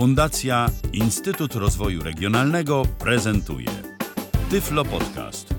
Fundacja 0.00 0.66
Instytut 0.92 1.54
Rozwoju 1.54 2.02
Regionalnego 2.02 2.82
prezentuje 2.98 3.66
Tyflo 4.50 4.84
Podcast. 4.84 5.54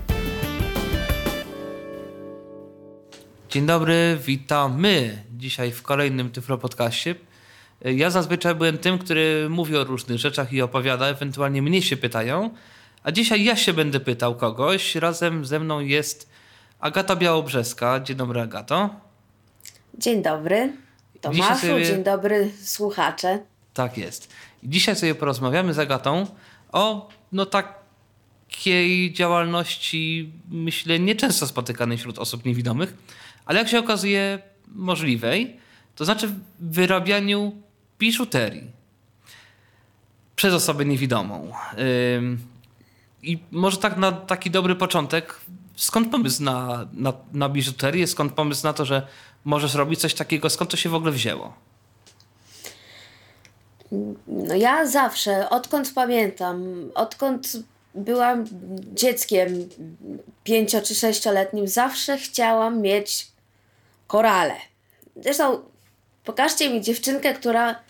Dzień 3.48 3.66
dobry, 3.66 4.18
witamy 4.24 5.22
dzisiaj 5.30 5.72
w 5.72 5.82
kolejnym 5.82 6.30
Tyflo 6.30 6.58
Podcastie. 6.58 7.14
Ja 7.80 8.10
zazwyczaj 8.10 8.54
byłem 8.54 8.78
tym, 8.78 8.98
który 8.98 9.46
mówi 9.50 9.76
o 9.76 9.84
różnych 9.84 10.18
rzeczach 10.18 10.52
i 10.52 10.62
opowiada, 10.62 11.06
ewentualnie 11.06 11.62
mnie 11.62 11.82
się 11.82 11.96
pytają, 11.96 12.50
a 13.02 13.12
dzisiaj 13.12 13.44
ja 13.44 13.56
się 13.56 13.72
będę 13.72 14.00
pytał 14.00 14.34
kogoś. 14.34 14.94
Razem 14.94 15.44
ze 15.44 15.60
mną 15.60 15.80
jest 15.80 16.28
Agata 16.80 17.16
Białobrzeska. 17.16 18.00
Dzień 18.00 18.16
dobry, 18.16 18.40
Agato. 18.40 18.90
Dzień 19.98 20.22
dobry, 20.22 20.72
Tomaszu, 21.20 21.66
sobie... 21.66 21.84
dzień 21.84 22.04
dobry, 22.04 22.50
słuchacze. 22.62 23.51
Tak 23.74 23.98
jest. 23.98 24.32
Dzisiaj 24.64 24.96
sobie 24.96 25.14
porozmawiamy 25.14 25.74
z 25.74 25.78
Agatą 25.78 26.26
o 26.72 27.08
no 27.32 27.46
takiej 27.46 29.12
działalności, 29.12 30.32
myślę, 30.48 30.98
nieczęsto 30.98 31.46
spotykanej 31.46 31.98
wśród 31.98 32.18
osób 32.18 32.44
niewidomych, 32.44 32.94
ale 33.44 33.58
jak 33.58 33.68
się 33.68 33.78
okazuje 33.78 34.38
możliwej, 34.68 35.56
to 35.96 36.04
znaczy 36.04 36.34
wyrabianiu 36.60 37.52
biżuterii 37.98 38.70
przez 40.36 40.54
osobę 40.54 40.84
niewidomą. 40.84 41.52
I 43.22 43.38
może 43.50 43.76
tak 43.76 43.96
na 43.96 44.12
taki 44.12 44.50
dobry 44.50 44.74
początek, 44.74 45.40
skąd 45.76 46.10
pomysł 46.10 46.42
na, 46.42 46.86
na, 46.92 47.12
na 47.32 47.48
biżuterię, 47.48 48.06
skąd 48.06 48.32
pomysł 48.32 48.64
na 48.64 48.72
to, 48.72 48.84
że 48.84 49.06
możesz 49.44 49.74
robić 49.74 50.00
coś 50.00 50.14
takiego, 50.14 50.50
skąd 50.50 50.70
to 50.70 50.76
się 50.76 50.88
w 50.88 50.94
ogóle 50.94 51.12
wzięło? 51.12 51.54
No 54.26 54.54
ja 54.54 54.86
zawsze, 54.86 55.50
odkąd 55.50 55.92
pamiętam, 55.94 56.90
odkąd 56.94 57.52
byłam 57.94 58.44
dzieckiem 58.94 59.68
pięcio 60.44 60.82
czy 60.82 60.94
sześcioletnim, 60.94 61.68
zawsze 61.68 62.18
chciałam 62.18 62.80
mieć 62.80 63.26
korale. 64.06 64.54
Zresztą 65.16 65.62
pokażcie 66.24 66.70
mi 66.70 66.80
dziewczynkę, 66.80 67.34
która 67.34 67.80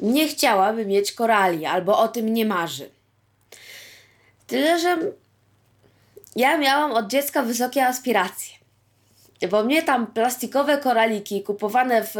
nie 0.00 0.28
chciałaby 0.28 0.86
mieć 0.86 1.12
korali 1.12 1.66
albo 1.66 1.98
o 1.98 2.08
tym 2.08 2.34
nie 2.34 2.46
marzy. 2.46 2.90
Tyle, 4.46 4.78
że 4.78 4.98
ja 6.36 6.58
miałam 6.58 6.92
od 6.92 7.08
dziecka 7.08 7.42
wysokie 7.42 7.86
aspiracje. 7.86 8.54
Bo 9.50 9.64
mnie 9.64 9.82
tam 9.82 10.06
plastikowe 10.06 10.78
koraliki 10.78 11.42
kupowane 11.42 12.04
w 12.04 12.14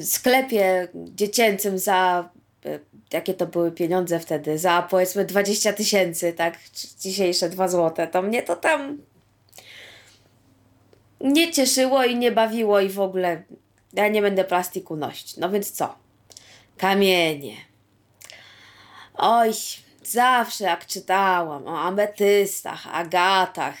sklepie 0.00 0.88
dziecięcym 0.94 1.78
za 1.78 2.30
e, 2.66 2.78
jakie 3.12 3.34
to 3.34 3.46
były 3.46 3.72
pieniądze 3.72 4.20
wtedy, 4.20 4.58
za 4.58 4.82
powiedzmy 4.82 5.24
20 5.24 5.72
tysięcy, 5.72 6.32
tak, 6.32 6.58
dzisiejsze 7.00 7.48
2 7.48 7.68
złote, 7.68 8.08
to 8.08 8.22
mnie 8.22 8.42
to 8.42 8.56
tam 8.56 8.98
nie 11.20 11.52
cieszyło 11.52 12.04
i 12.04 12.16
nie 12.16 12.32
bawiło 12.32 12.80
i 12.80 12.88
w 12.88 13.00
ogóle 13.00 13.42
ja 13.92 14.08
nie 14.08 14.22
będę 14.22 14.44
plastiku 14.44 14.96
nosić. 14.96 15.36
No 15.36 15.50
więc 15.50 15.70
co? 15.70 15.94
Kamienie. 16.76 17.56
Oj, 19.14 19.52
zawsze 20.02 20.64
jak 20.64 20.86
czytałam 20.86 21.66
o 21.66 21.80
ametystach, 21.80 22.86
agatach, 22.94 23.76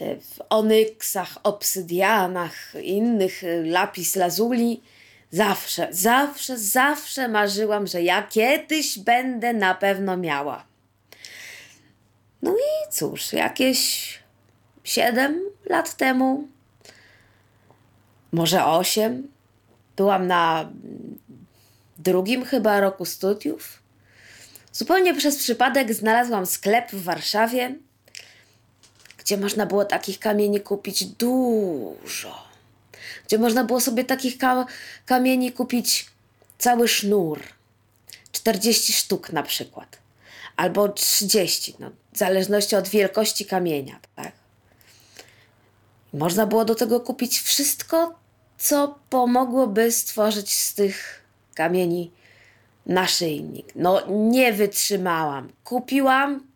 w 0.00 0.40
onyksach, 0.50 1.38
obsydianach, 1.42 2.74
innych 2.82 3.44
y, 3.44 3.62
lapis 3.66 4.16
lazuli. 4.16 4.82
Zawsze, 5.30 5.88
zawsze, 5.90 6.58
zawsze 6.58 7.28
marzyłam, 7.28 7.86
że 7.86 8.02
ja 8.02 8.22
kiedyś 8.22 8.98
będę 8.98 9.52
na 9.52 9.74
pewno 9.74 10.16
miała. 10.16 10.64
No 12.42 12.54
i 12.56 12.92
cóż, 12.92 13.32
jakieś 13.32 14.18
siedem 14.84 15.40
lat 15.66 15.96
temu, 15.96 16.48
może 18.32 18.64
osiem, 18.64 19.28
byłam 19.96 20.26
na 20.26 20.70
drugim 21.98 22.44
chyba 22.44 22.80
roku 22.80 23.04
studiów. 23.04 23.82
Zupełnie 24.72 25.14
przez 25.14 25.36
przypadek 25.36 25.94
znalazłam 25.94 26.46
sklep 26.46 26.90
w 26.90 27.04
Warszawie 27.04 27.74
gdzie 29.30 29.38
można 29.38 29.66
było 29.66 29.84
takich 29.84 30.18
kamieni 30.18 30.60
kupić 30.60 31.04
dużo. 31.04 32.44
Gdzie 33.26 33.38
można 33.38 33.64
było 33.64 33.80
sobie 33.80 34.04
takich 34.04 34.38
ka 34.38 34.66
kamieni 35.06 35.52
kupić 35.52 36.06
cały 36.58 36.88
sznur. 36.88 37.42
40 38.32 38.92
sztuk 38.92 39.32
na 39.32 39.42
przykład. 39.42 39.98
Albo 40.56 40.88
30, 40.88 41.74
no, 41.78 41.90
w 42.12 42.18
zależności 42.18 42.76
od 42.76 42.88
wielkości 42.88 43.46
kamienia. 43.46 44.00
Tak? 44.16 44.32
Można 46.12 46.46
było 46.46 46.64
do 46.64 46.74
tego 46.74 47.00
kupić 47.00 47.40
wszystko, 47.40 48.14
co 48.58 48.98
pomogłoby 49.10 49.92
stworzyć 49.92 50.54
z 50.54 50.74
tych 50.74 51.24
kamieni 51.54 52.10
naszyjnik. 52.86 53.72
No, 53.74 54.02
nie 54.08 54.52
wytrzymałam. 54.52 55.52
Kupiłam, 55.64 56.46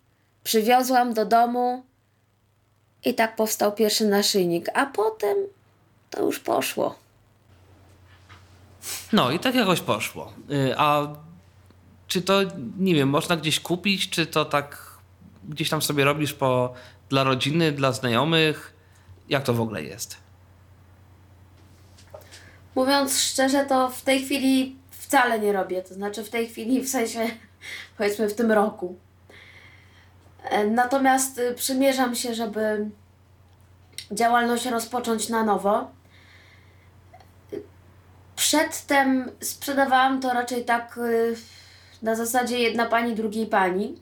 przywiozłam 0.44 1.14
do 1.14 1.26
domu 1.26 1.84
i 3.04 3.14
tak 3.14 3.36
powstał 3.36 3.72
pierwszy 3.72 4.06
naszyjnik, 4.06 4.66
a 4.74 4.86
potem 4.86 5.36
to 6.10 6.22
już 6.22 6.40
poszło. 6.40 6.94
No 9.12 9.30
i 9.30 9.38
tak 9.38 9.54
jakoś 9.54 9.80
poszło. 9.80 10.32
Y, 10.50 10.74
a 10.78 11.08
czy 12.08 12.22
to, 12.22 12.40
nie 12.78 12.94
wiem, 12.94 13.08
można 13.08 13.36
gdzieś 13.36 13.60
kupić, 13.60 14.10
czy 14.10 14.26
to 14.26 14.44
tak 14.44 14.94
gdzieś 15.48 15.70
tam 15.70 15.82
sobie 15.82 16.04
robisz 16.04 16.32
po, 16.32 16.74
dla 17.08 17.24
rodziny, 17.24 17.72
dla 17.72 17.92
znajomych? 17.92 18.74
Jak 19.28 19.42
to 19.42 19.54
w 19.54 19.60
ogóle 19.60 19.82
jest? 19.82 20.16
Mówiąc 22.74 23.20
szczerze, 23.20 23.66
to 23.66 23.90
w 23.90 24.02
tej 24.02 24.24
chwili 24.24 24.76
wcale 24.90 25.40
nie 25.40 25.52
robię. 25.52 25.82
To 25.82 25.94
znaczy 25.94 26.24
w 26.24 26.30
tej 26.30 26.48
chwili, 26.48 26.80
w 26.80 26.88
sensie 26.88 27.20
powiedzmy 27.98 28.28
w 28.28 28.34
tym 28.34 28.52
roku. 28.52 28.98
E, 30.44 30.66
natomiast 30.66 31.38
y, 31.38 31.54
przymierzam 31.54 32.14
się, 32.14 32.34
żeby 32.34 32.90
działalność 34.12 34.66
rozpocząć 34.66 35.28
na 35.28 35.44
nowo. 35.44 35.90
Przedtem 38.36 39.30
sprzedawałam 39.40 40.20
to 40.20 40.32
raczej 40.32 40.64
tak 40.64 40.98
y, 40.98 41.36
na 42.02 42.14
zasadzie 42.14 42.58
jedna 42.58 42.86
pani, 42.86 43.14
drugiej 43.14 43.46
pani. 43.46 43.98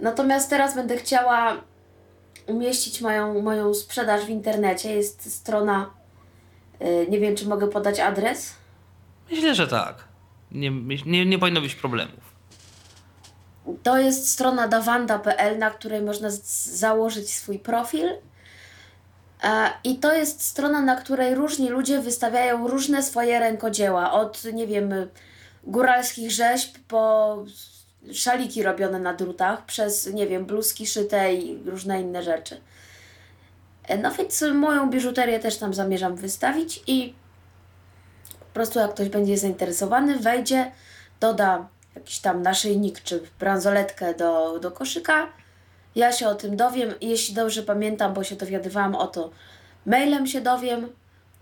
Natomiast 0.00 0.50
teraz 0.50 0.74
będę 0.74 0.96
chciała 0.96 1.56
umieścić 2.46 3.00
moją, 3.00 3.42
moją 3.42 3.74
sprzedaż 3.74 4.24
w 4.24 4.28
internecie. 4.28 4.92
Jest 4.92 5.32
strona, 5.34 5.90
y, 6.82 7.06
nie 7.10 7.20
wiem 7.20 7.36
czy 7.36 7.48
mogę 7.48 7.68
podać 7.68 8.00
adres. 8.00 8.54
Myślę, 9.30 9.54
że 9.54 9.68
tak. 9.68 10.04
Nie, 10.50 10.70
nie, 11.06 11.26
nie 11.26 11.38
powinno 11.38 11.60
być 11.60 11.74
problemów. 11.74 12.29
To 13.82 13.98
jest 13.98 14.30
strona 14.30 14.68
dawanda.pl, 14.68 15.58
na 15.58 15.70
której 15.70 16.02
można 16.02 16.28
założyć 16.64 17.34
swój 17.34 17.58
profil. 17.58 18.08
E, 19.42 19.70
I 19.84 19.98
to 19.98 20.12
jest 20.12 20.42
strona, 20.42 20.80
na 20.80 20.96
której 20.96 21.34
różni 21.34 21.68
ludzie 21.68 22.00
wystawiają 22.00 22.68
różne 22.68 23.02
swoje 23.02 23.40
rękodzieła. 23.40 24.12
Od, 24.12 24.44
nie 24.44 24.66
wiem, 24.66 24.94
góralskich 25.64 26.30
rzeźb 26.30 26.76
po 26.88 27.36
szaliki 28.12 28.62
robione 28.62 28.98
na 28.98 29.14
drutach, 29.14 29.64
przez, 29.64 30.12
nie 30.12 30.26
wiem, 30.26 30.46
bluzki 30.46 30.86
szyte 30.86 31.34
i 31.34 31.62
różne 31.64 32.00
inne 32.00 32.22
rzeczy. 32.22 32.60
E, 33.88 33.98
no 33.98 34.10
więc 34.12 34.44
moją 34.54 34.90
biżuterię 34.90 35.38
też 35.38 35.56
tam 35.56 35.74
zamierzam 35.74 36.16
wystawić 36.16 36.82
i 36.86 37.14
po 38.40 38.54
prostu 38.54 38.78
jak 38.78 38.94
ktoś 38.94 39.08
będzie 39.08 39.38
zainteresowany, 39.38 40.18
wejdzie, 40.18 40.72
doda 41.20 41.68
jakiś 42.00 42.18
tam 42.18 42.42
naszyjnik 42.42 43.02
czy 43.02 43.22
bransoletkę 43.38 44.14
do, 44.14 44.58
do 44.58 44.70
koszyka. 44.70 45.28
Ja 45.94 46.12
się 46.12 46.28
o 46.28 46.34
tym 46.34 46.56
dowiem. 46.56 46.94
Jeśli 47.00 47.34
dobrze 47.34 47.62
pamiętam, 47.62 48.14
bo 48.14 48.24
się 48.24 48.36
dowiadywałam 48.36 48.94
o 48.94 49.06
to 49.06 49.30
mailem 49.86 50.26
się 50.26 50.40
dowiem. 50.40 50.88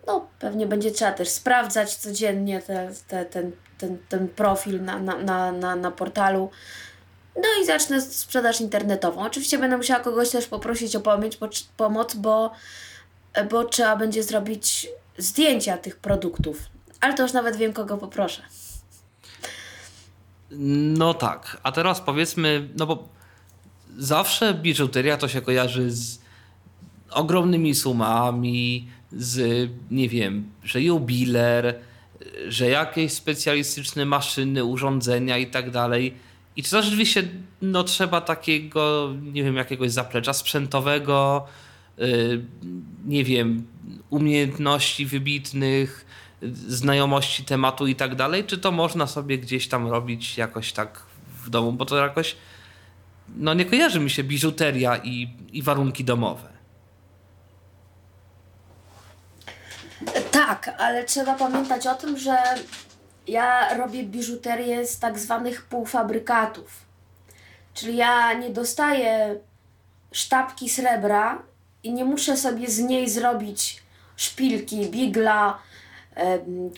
No, 0.06 0.28
pewnie 0.38 0.66
będzie 0.66 0.90
trzeba 0.90 1.12
też 1.12 1.28
sprawdzać 1.28 1.96
codziennie 1.96 2.62
te, 2.62 2.90
te, 3.08 3.25
ten, 3.25 3.52
ten, 3.78 3.99
ten 4.08 4.28
profil 4.28 4.84
na, 4.84 4.99
na, 4.99 5.19
na, 5.19 5.52
na, 5.52 5.76
na 5.76 5.90
portalu. 5.90 6.50
No 7.37 7.62
i 7.62 7.66
zacznę 7.66 8.00
sprzedaż 8.00 8.61
internetową. 8.61 9.20
Oczywiście 9.20 9.58
będę 9.58 9.76
musiała 9.76 10.00
kogoś 10.00 10.31
też 10.31 10.46
poprosić 10.46 10.96
o 10.96 11.00
pomoc, 11.00 11.37
bo, 11.37 11.49
pomoc, 11.76 12.14
bo, 12.14 12.52
bo 13.50 13.64
trzeba 13.64 13.96
będzie 13.96 14.22
zrobić 14.22 14.88
zdjęcia 15.19 15.78
tych 15.78 15.96
produktów. 15.96 16.58
Ale 17.00 17.14
to 17.14 17.22
już 17.22 17.32
nawet 17.32 17.56
wiem, 17.56 17.72
kogo 17.72 17.99
poproszę. 17.99 18.43
No 20.50 21.14
tak, 21.14 21.60
a 21.62 21.72
teraz 21.72 22.00
powiedzmy, 22.00 22.68
no 22.76 22.86
bo 22.86 23.08
zawsze 23.98 24.54
biżuteria 24.54 25.16
to 25.16 25.28
się 25.28 25.40
kojarzy 25.40 25.90
z 25.90 26.20
ogromnymi 27.10 27.74
sumami, 27.74 28.88
z 29.12 29.70
nie 29.90 30.08
wiem, 30.08 30.50
że 30.64 30.82
jubiler, 30.82 31.80
że 32.48 32.68
jakieś 32.68 33.12
specjalistyczne 33.12 34.04
maszyny, 34.04 34.64
urządzenia 34.64 35.38
i 35.38 35.46
tak 35.46 35.70
dalej. 35.70 36.14
I 36.56 36.62
czy 36.62 36.70
to 36.70 36.82
rzeczywiście 36.82 37.28
no, 37.62 37.84
trzeba 37.84 38.20
takiego, 38.20 39.14
nie 39.22 39.44
wiem, 39.44 39.56
jakiegoś 39.56 39.90
zaplecza 39.90 40.32
sprzętowego, 40.32 41.46
yy, 41.98 42.44
nie 43.06 43.24
wiem, 43.24 43.66
umiejętności 44.10 45.06
wybitnych, 45.06 46.06
znajomości 46.69 47.44
tematu 47.44 47.87
i 47.87 47.96
tak 47.96 48.14
dalej, 48.14 48.44
czy 48.44 48.58
to 48.58 48.73
można 48.73 49.06
sobie 49.06 49.38
gdzieś 49.38 49.69
tam 49.69 49.88
robić 49.88 50.38
jakoś 50.38 50.73
tak 50.73 51.02
w 51.44 51.50
domu, 51.50 51.73
bo 51.73 51.85
to 51.85 51.96
jakoś 51.96 52.37
no 53.37 53.55
nie 53.55 53.64
kojarzy 53.64 54.00
mi 54.00 54.11
się 54.11 54.25
biżuteria 54.25 54.96
i, 54.96 55.37
i 55.52 55.62
warunki 55.62 56.05
domowe. 56.05 56.49
Tak, 60.31 60.75
ale 60.79 61.05
trzeba 61.05 61.35
pamiętać 61.35 61.87
o 61.87 61.94
tym, 61.94 62.19
że 62.19 62.38
ja 63.26 63.75
robię 63.75 64.05
biżuterię 64.05 64.87
z 64.87 64.99
tak 64.99 65.19
zwanych 65.19 65.62
półfabrykatów. 65.64 66.88
Czyli 67.75 67.96
ja 67.96 68.32
nie 68.32 68.50
dostaję 68.50 69.40
sztabki 70.12 70.69
srebra 70.69 71.43
i 71.82 71.93
nie 71.93 72.05
muszę 72.05 72.37
sobie 72.37 72.70
z 72.70 72.79
niej 72.79 73.11
zrobić 73.11 73.82
szpilki, 74.17 74.90
bigla, 74.90 75.58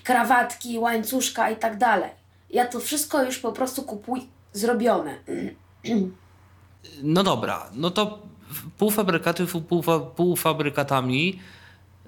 krawatki, 0.05 0.79
łańcuszka 0.79 1.51
i 1.51 1.57
tak 1.57 1.79
dalej. 1.79 2.11
Ja 2.51 2.67
to 2.67 2.81
wszystko 2.81 3.23
już 3.23 3.39
po 3.39 3.53
prostu 3.53 3.83
kupuję 3.83 4.23
zrobione. 4.53 5.15
No 7.03 7.23
dobra, 7.23 7.71
no 7.73 7.91
to 7.91 8.19
półfabrykaty 8.79 9.47
półfa, 9.47 10.01
półfabrykatami, 10.01 11.41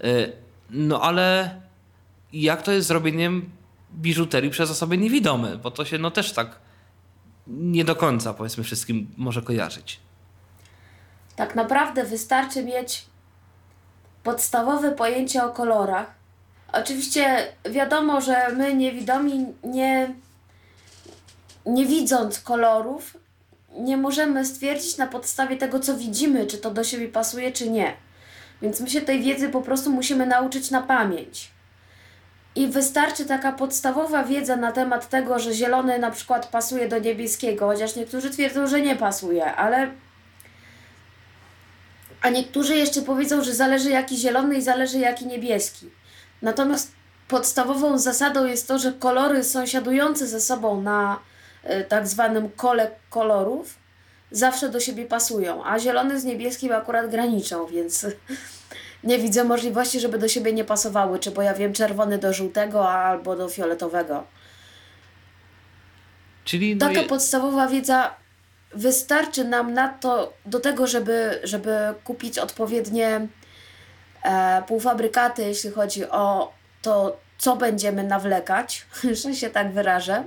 y, 0.05 0.33
no 0.71 1.01
ale 1.03 1.61
jak 2.33 2.63
to 2.63 2.73
jest 2.73 2.89
zrobieniem 2.89 3.51
biżuterii 3.95 4.51
przez 4.51 4.71
osoby 4.71 4.99
niewidome? 4.99 5.57
Bo 5.57 5.71
to 5.71 5.85
się 5.85 5.99
no 5.99 6.11
też 6.11 6.33
tak 6.33 6.59
nie 7.47 7.85
do 7.85 7.97
końca 7.97 8.35
powiedzmy 8.35 8.65
wszystkim 8.65 9.15
może 9.17 9.43
kojarzyć. 9.43 10.01
Tak 11.37 11.55
naprawdę 11.55 12.05
wystarczy 12.05 12.65
mieć 12.65 13.07
podstawowe 14.23 14.93
pojęcie 14.93 15.45
o 15.45 15.51
kolorach. 15.51 16.22
Oczywiście 16.73 17.47
wiadomo, 17.71 18.21
że 18.21 18.49
my 18.57 18.75
niewidomi 18.75 19.47
nie, 19.65 20.15
nie 21.67 21.87
widząc 21.87 22.41
kolorów, 22.41 23.17
nie 23.79 23.97
możemy 23.97 24.47
stwierdzić 24.47 24.97
na 24.97 25.07
podstawie 25.07 25.57
tego, 25.57 25.81
co 25.81 25.97
widzimy, 25.97 26.47
czy 26.47 26.59
to 26.59 26.71
do 26.71 26.85
siebie 26.85 27.09
pasuje, 27.09 27.53
czy 27.53 27.71
nie. 27.71 27.97
Więc 28.63 28.81
my 28.81 28.91
się 28.91 29.01
tej 29.01 29.23
wiedzy 29.23 29.49
po 29.49 29.63
prostu 29.63 29.91
musimy 29.91 30.27
nauczyć 30.27 30.71
na 30.71 30.83
pamięć. 30.83 31.51
I 32.57 32.67
wystarczy 32.67 33.25
taka 33.25 33.53
podstawowa 33.53 34.25
wiedza 34.25 34.57
na 34.57 34.73
temat 34.73 35.09
tego, 35.09 35.39
że 35.39 35.55
zielony 35.55 35.99
na 35.99 36.11
przykład 36.11 36.47
pasuje 36.47 36.89
do 36.89 36.99
niebieskiego, 36.99 37.67
chociaż 37.67 37.97
niektórzy 37.97 38.31
twierdzą, 38.31 38.67
że 38.67 38.81
nie 38.81 38.97
pasuje, 38.97 39.55
ale. 39.55 39.91
A 42.23 42.31
niektórzy 42.31 42.77
jeszcze 42.77 43.03
powiedzą, 43.03 43.45
że 43.45 43.55
zależy 43.55 43.91
jaki 43.91 44.17
zielony 44.17 44.55
i 44.55 44.63
zależy 44.63 44.99
jaki 44.99 45.27
niebieski. 45.27 45.91
Natomiast 46.43 46.93
podstawową 47.29 47.99
zasadą 47.99 48.47
jest 48.47 48.69
to, 48.69 48.79
że 48.79 48.93
kolory 48.93 49.45
sąsiadujące 49.45 50.27
ze 50.27 50.41
sobą 50.41 50.83
na 50.83 51.19
y, 51.65 51.85
tak 51.85 52.09
zwanym 52.09 52.51
kole 52.51 52.91
kolorów 53.11 53.75
zawsze 54.31 54.69
do 54.69 54.81
siebie 54.81 55.07
pasują, 55.07 55.65
a 55.65 55.79
zielony 55.79 56.21
z 56.21 56.25
niebieskim 56.25 56.73
akurat 56.73 57.11
graniczą, 57.11 57.67
więc 57.67 58.07
nie 59.05 59.19
widzę 59.19 59.45
możliwości, 59.45 60.01
żeby 60.01 60.19
do 60.19 60.29
siebie 60.29 60.53
nie 60.53 60.65
pasowały, 60.65 61.19
czy 61.19 61.31
bo 61.31 61.43
ja 61.43 61.55
wiem 61.55 61.73
czerwony 61.73 62.19
do 62.19 62.33
żółtego 62.33 62.91
albo 62.91 63.37
do 63.37 63.49
fioletowego. 63.49 64.25
Czyli 66.45 66.77
no 66.77 66.89
Taka 66.89 67.01
je... 67.01 67.09
podstawowa 67.09 67.69
wiedza 67.69 68.15
wystarczy 68.75 69.45
nam 69.45 69.75
na 69.75 69.89
to, 69.89 70.33
do 70.47 70.61
tego, 70.61 70.87
żeby, 70.87 71.41
żeby 71.45 71.77
kupić 72.05 72.39
odpowiednie 72.39 73.07
e, 73.07 73.29
półfabrykaty, 74.67 75.43
jeśli 75.43 75.71
chodzi 75.71 76.11
o 76.11 76.53
to, 76.83 77.17
co 77.39 77.57
będziemy 77.57 78.03
nawlekać, 78.03 78.87
że 79.23 79.35
się 79.35 79.51
tak 79.51 79.73
wyrażę. 79.73 80.25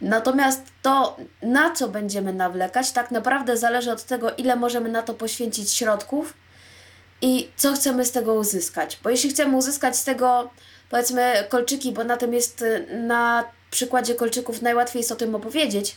Natomiast 0.00 0.62
to, 0.82 1.16
na 1.42 1.74
co 1.74 1.88
będziemy 1.88 2.32
nawlekać, 2.32 2.92
tak 2.92 3.10
naprawdę 3.10 3.56
zależy 3.56 3.92
od 3.92 4.04
tego, 4.04 4.30
ile 4.30 4.56
możemy 4.56 4.88
na 4.88 5.02
to 5.02 5.14
poświęcić 5.14 5.72
środków 5.74 6.34
i 7.22 7.50
co 7.56 7.72
chcemy 7.72 8.04
z 8.04 8.10
tego 8.10 8.34
uzyskać. 8.34 8.98
Bo 9.02 9.10
jeśli 9.10 9.30
chcemy 9.30 9.56
uzyskać 9.56 9.96
z 9.96 10.04
tego, 10.04 10.50
powiedzmy, 10.90 11.32
kolczyki, 11.48 11.92
bo 11.92 12.04
na 12.04 12.16
tym 12.16 12.34
jest, 12.34 12.64
na 12.92 13.44
przykładzie 13.70 14.14
kolczyków 14.14 14.62
najłatwiej 14.62 15.00
jest 15.00 15.12
o 15.12 15.16
tym 15.16 15.34
opowiedzieć. 15.34 15.96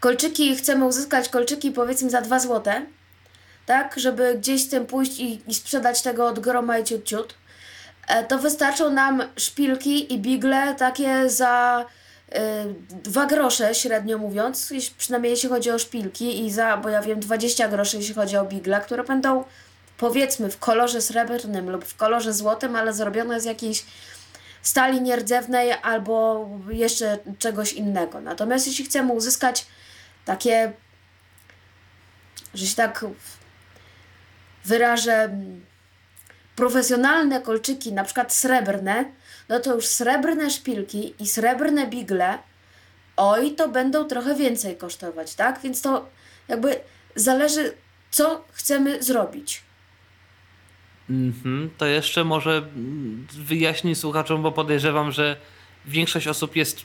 Kolczyki, 0.00 0.56
chcemy 0.56 0.84
uzyskać 0.84 1.28
kolczyki 1.28 1.70
powiedzmy 1.70 2.10
za 2.10 2.20
2 2.20 2.40
złote, 2.40 2.86
tak, 3.70 3.94
żeby 3.96 4.34
gdzieś 4.34 4.62
z 4.62 4.68
tym 4.68 4.86
pójść 4.86 5.18
i, 5.18 5.42
i 5.46 5.54
sprzedać 5.54 6.02
tego 6.02 6.26
od 6.26 6.38
groma 6.40 6.78
i 6.78 6.84
ciut, 6.84 7.04
ciut, 7.04 7.34
e, 8.08 8.24
to 8.24 8.38
wystarczą 8.38 8.90
nam 8.90 9.22
szpilki 9.36 10.14
i 10.14 10.18
bigle 10.18 10.74
takie 10.74 11.30
za 11.30 11.84
y, 12.28 12.38
dwa 13.02 13.26
grosze 13.26 13.74
średnio 13.74 14.18
mówiąc, 14.18 14.72
przynajmniej 14.98 15.30
jeśli 15.30 15.48
chodzi 15.48 15.70
o 15.70 15.78
szpilki 15.78 16.46
i 16.46 16.50
za, 16.50 16.76
bo 16.76 16.88
ja 16.88 17.02
wiem, 17.02 17.20
20 17.20 17.68
groszy 17.68 17.96
jeśli 17.96 18.14
chodzi 18.14 18.36
o 18.36 18.44
bigle, 18.44 18.80
które 18.80 19.04
będą 19.04 19.44
powiedzmy 19.98 20.50
w 20.50 20.58
kolorze 20.58 21.00
srebrnym 21.00 21.70
lub 21.70 21.84
w 21.84 21.96
kolorze 21.96 22.32
złotym, 22.32 22.76
ale 22.76 22.92
zrobione 22.92 23.40
z 23.40 23.44
jakiejś 23.44 23.84
stali 24.62 25.02
nierdzewnej 25.02 25.72
albo 25.82 26.48
jeszcze 26.70 27.18
czegoś 27.38 27.72
innego. 27.72 28.20
Natomiast 28.20 28.66
jeśli 28.66 28.84
chcemy 28.84 29.12
uzyskać 29.12 29.66
takie, 30.24 30.72
że 32.54 32.66
się 32.66 32.76
tak 32.76 33.04
wyrażę, 34.64 35.36
profesjonalne 36.56 37.40
kolczyki, 37.40 37.92
na 37.92 38.04
przykład 38.04 38.34
srebrne, 38.34 39.04
no 39.48 39.60
to 39.60 39.74
już 39.74 39.86
srebrne 39.86 40.50
szpilki 40.50 41.14
i 41.18 41.26
srebrne 41.26 41.86
bigle, 41.86 42.38
oj, 43.16 43.54
to 43.54 43.68
będą 43.68 44.04
trochę 44.04 44.34
więcej 44.34 44.76
kosztować, 44.76 45.34
tak? 45.34 45.60
Więc 45.62 45.82
to 45.82 46.08
jakby 46.48 46.80
zależy, 47.16 47.72
co 48.10 48.44
chcemy 48.52 49.02
zrobić. 49.02 49.62
Mhm, 51.10 51.70
to 51.78 51.86
jeszcze 51.86 52.24
może 52.24 52.68
wyjaśnić 53.32 53.98
słuchaczom, 53.98 54.42
bo 54.42 54.52
podejrzewam, 54.52 55.12
że 55.12 55.36
większość 55.86 56.26
osób 56.26 56.56
jest, 56.56 56.84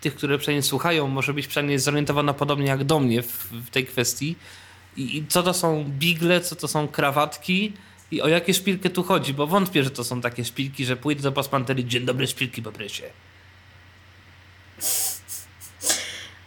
tych, 0.00 0.14
które 0.14 0.38
przynajmniej 0.38 0.62
słuchają, 0.62 1.08
może 1.08 1.34
być 1.34 1.46
przynajmniej 1.46 1.78
zorientowana 1.78 2.34
podobnie 2.34 2.66
jak 2.66 2.84
do 2.84 3.00
mnie 3.00 3.22
w, 3.22 3.48
w 3.52 3.70
tej 3.70 3.86
kwestii. 3.86 4.36
I, 4.96 5.16
I, 5.16 5.26
co 5.26 5.42
to 5.42 5.54
są 5.54 5.84
bigle, 5.84 6.40
co 6.40 6.56
to 6.56 6.68
są 6.68 6.88
krawatki 6.88 7.72
i 8.10 8.22
o 8.22 8.28
jakie 8.28 8.54
szpilkę 8.54 8.90
tu 8.90 9.02
chodzi, 9.02 9.34
bo 9.34 9.46
wątpię, 9.46 9.84
że 9.84 9.90
to 9.90 10.04
są 10.04 10.20
takie 10.20 10.44
szpilki, 10.44 10.84
że 10.84 10.96
pójdę 10.96 11.22
do 11.22 11.32
pasmanterii, 11.32 11.86
dzień 11.86 12.04
dobry, 12.04 12.26
szpilki 12.26 12.62
poproszę. 12.62 13.02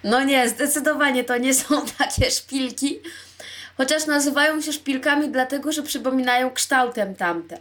No 0.04 0.24
nie, 0.24 0.50
zdecydowanie 0.50 1.24
to 1.24 1.38
nie 1.38 1.54
są 1.54 1.86
takie 1.98 2.32
szpilki, 2.32 3.00
chociaż 3.78 4.06
nazywają 4.06 4.62
się 4.62 4.74
szpilkami 4.74 5.30
dlatego, 5.30 5.72
że 5.72 5.84
przypominają 5.84 6.52
kształtem 6.52 7.16
tamte. 7.16 7.60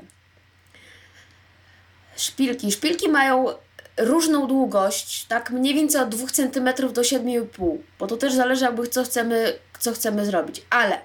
Szpilki. 2.17 2.73
Szpilki 2.73 3.09
mają 3.09 3.47
różną 3.97 4.47
długość, 4.47 5.27
tak 5.27 5.51
mniej 5.51 5.75
więcej 5.75 6.01
od 6.01 6.09
2 6.09 6.27
cm 6.27 6.93
do 6.93 7.03
7,5, 7.03 7.79
bo 7.99 8.07
to 8.07 8.17
też 8.17 8.35
zależy 8.35 8.65
jakby 8.65 8.89
co 8.89 9.05
chcemy, 9.05 9.59
co 9.79 9.93
chcemy 9.93 10.27
zrobić. 10.27 10.63
Ale 10.71 10.99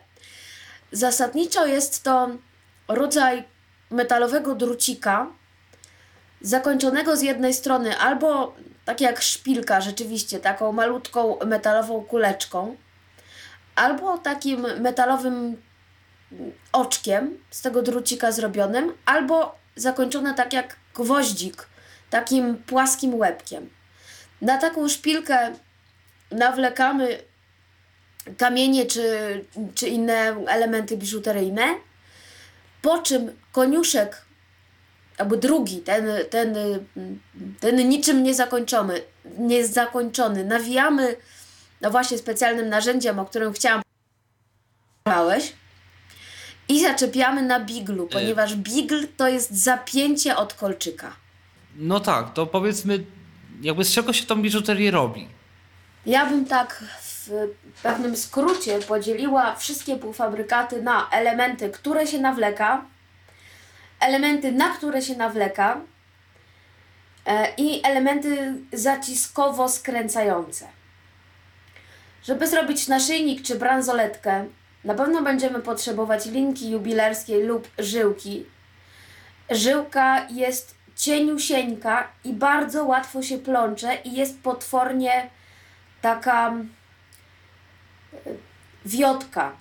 zasadniczo 0.91 1.65
jest 1.65 2.03
to 2.03 2.29
rodzaj 2.87 3.43
metalowego 3.89 4.55
drucika 4.55 5.27
zakończonego 6.41 7.15
z 7.15 7.21
jednej 7.21 7.53
strony 7.53 7.97
albo 7.97 8.55
tak 8.85 9.01
jak 9.01 9.21
szpilka 9.21 9.81
rzeczywiście, 9.81 10.39
taką 10.39 10.71
malutką 10.71 11.37
metalową 11.45 12.03
kuleczką, 12.03 12.75
albo 13.75 14.17
takim 14.17 14.61
metalowym 14.79 15.61
oczkiem 16.71 17.37
z 17.51 17.61
tego 17.61 17.81
drucika 17.81 18.31
zrobionym, 18.31 18.93
albo 19.05 19.55
zakończone 19.75 20.33
tak 20.33 20.53
jak 20.53 20.75
gwoździk, 20.95 21.67
takim 22.09 22.57
płaskim 22.57 23.15
łebkiem. 23.15 23.69
Na 24.41 24.57
taką 24.57 24.89
szpilkę 24.89 25.53
nawlekamy 26.31 27.19
kamienie 28.37 28.85
czy, 28.85 29.05
czy 29.75 29.87
inne 29.87 30.45
elementy 30.47 30.97
biżuteryjne, 30.97 31.63
po 32.81 32.97
czym 32.97 33.31
koniuszek, 33.51 34.25
albo 35.17 35.37
drugi, 35.37 35.77
ten, 35.77 36.05
ten, 36.29 36.55
ten 37.59 37.89
niczym 37.89 38.23
niezakończony, 38.23 39.01
niezakończony, 39.37 40.45
nawijamy 40.45 41.15
no 41.81 41.91
właśnie 41.91 42.17
specjalnym 42.17 42.69
narzędziem, 42.69 43.19
o 43.19 43.25
którym 43.25 43.53
chciałam 43.53 43.81
i 46.69 46.81
zaczepiamy 46.81 47.41
na 47.41 47.59
biglu, 47.59 48.07
ponieważ 48.07 48.55
bigl 48.55 49.07
to 49.17 49.27
jest 49.27 49.51
zapięcie 49.51 50.35
od 50.35 50.53
kolczyka. 50.53 51.15
No 51.81 51.99
tak, 51.99 52.33
to 52.33 52.45
powiedzmy, 52.45 53.03
jakby 53.61 53.83
z 53.83 53.93
czego 53.93 54.13
się 54.13 54.25
tą 54.25 54.41
biżuterię 54.41 54.91
robi? 54.91 55.27
Ja 56.05 56.25
bym 56.25 56.45
tak 56.45 56.83
w 57.01 57.29
pewnym 57.83 58.17
skrócie 58.17 58.79
podzieliła 58.79 59.55
wszystkie 59.55 59.95
półfabrykaty 59.95 60.81
na 60.81 61.09
elementy, 61.09 61.69
które 61.69 62.07
się 62.07 62.19
nawleka, 62.19 62.85
elementy, 63.99 64.51
na 64.51 64.69
które 64.69 65.01
się 65.01 65.15
nawleka 65.15 65.81
e, 67.25 67.53
i 67.57 67.85
elementy 67.85 68.53
zaciskowo-skręcające. 68.73 70.65
Żeby 72.23 72.47
zrobić 72.47 72.87
naszyjnik 72.87 73.41
czy 73.41 73.55
bransoletkę, 73.55 74.45
na 74.83 74.93
pewno 74.93 75.21
będziemy 75.21 75.59
potrzebować 75.59 76.25
linki 76.25 76.71
jubilerskiej 76.71 77.43
lub 77.43 77.67
żyłki. 77.77 78.45
Żyłka 79.49 80.27
jest 80.29 80.78
cieniusieńka 80.99 82.07
i 82.23 82.33
bardzo 82.33 82.85
łatwo 82.85 83.21
się 83.21 83.37
plącze 83.37 83.95
i 83.95 84.13
jest 84.13 84.39
potwornie 84.39 85.29
taka 86.01 86.49
e, 86.49 86.55
wiotka. 88.85 89.51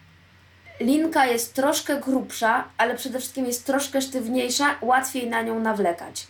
Linka 0.81 1.27
jest 1.27 1.55
troszkę 1.55 2.01
grubsza, 2.01 2.65
ale 2.79 2.95
przede 2.95 3.19
wszystkim 3.19 3.47
jest 3.47 3.67
troszkę 3.67 4.03
sztywniejsza, 4.03 4.79
łatwiej 4.81 5.31
na 5.31 5.43
nią 5.43 5.61
nawlekać. 5.61 6.27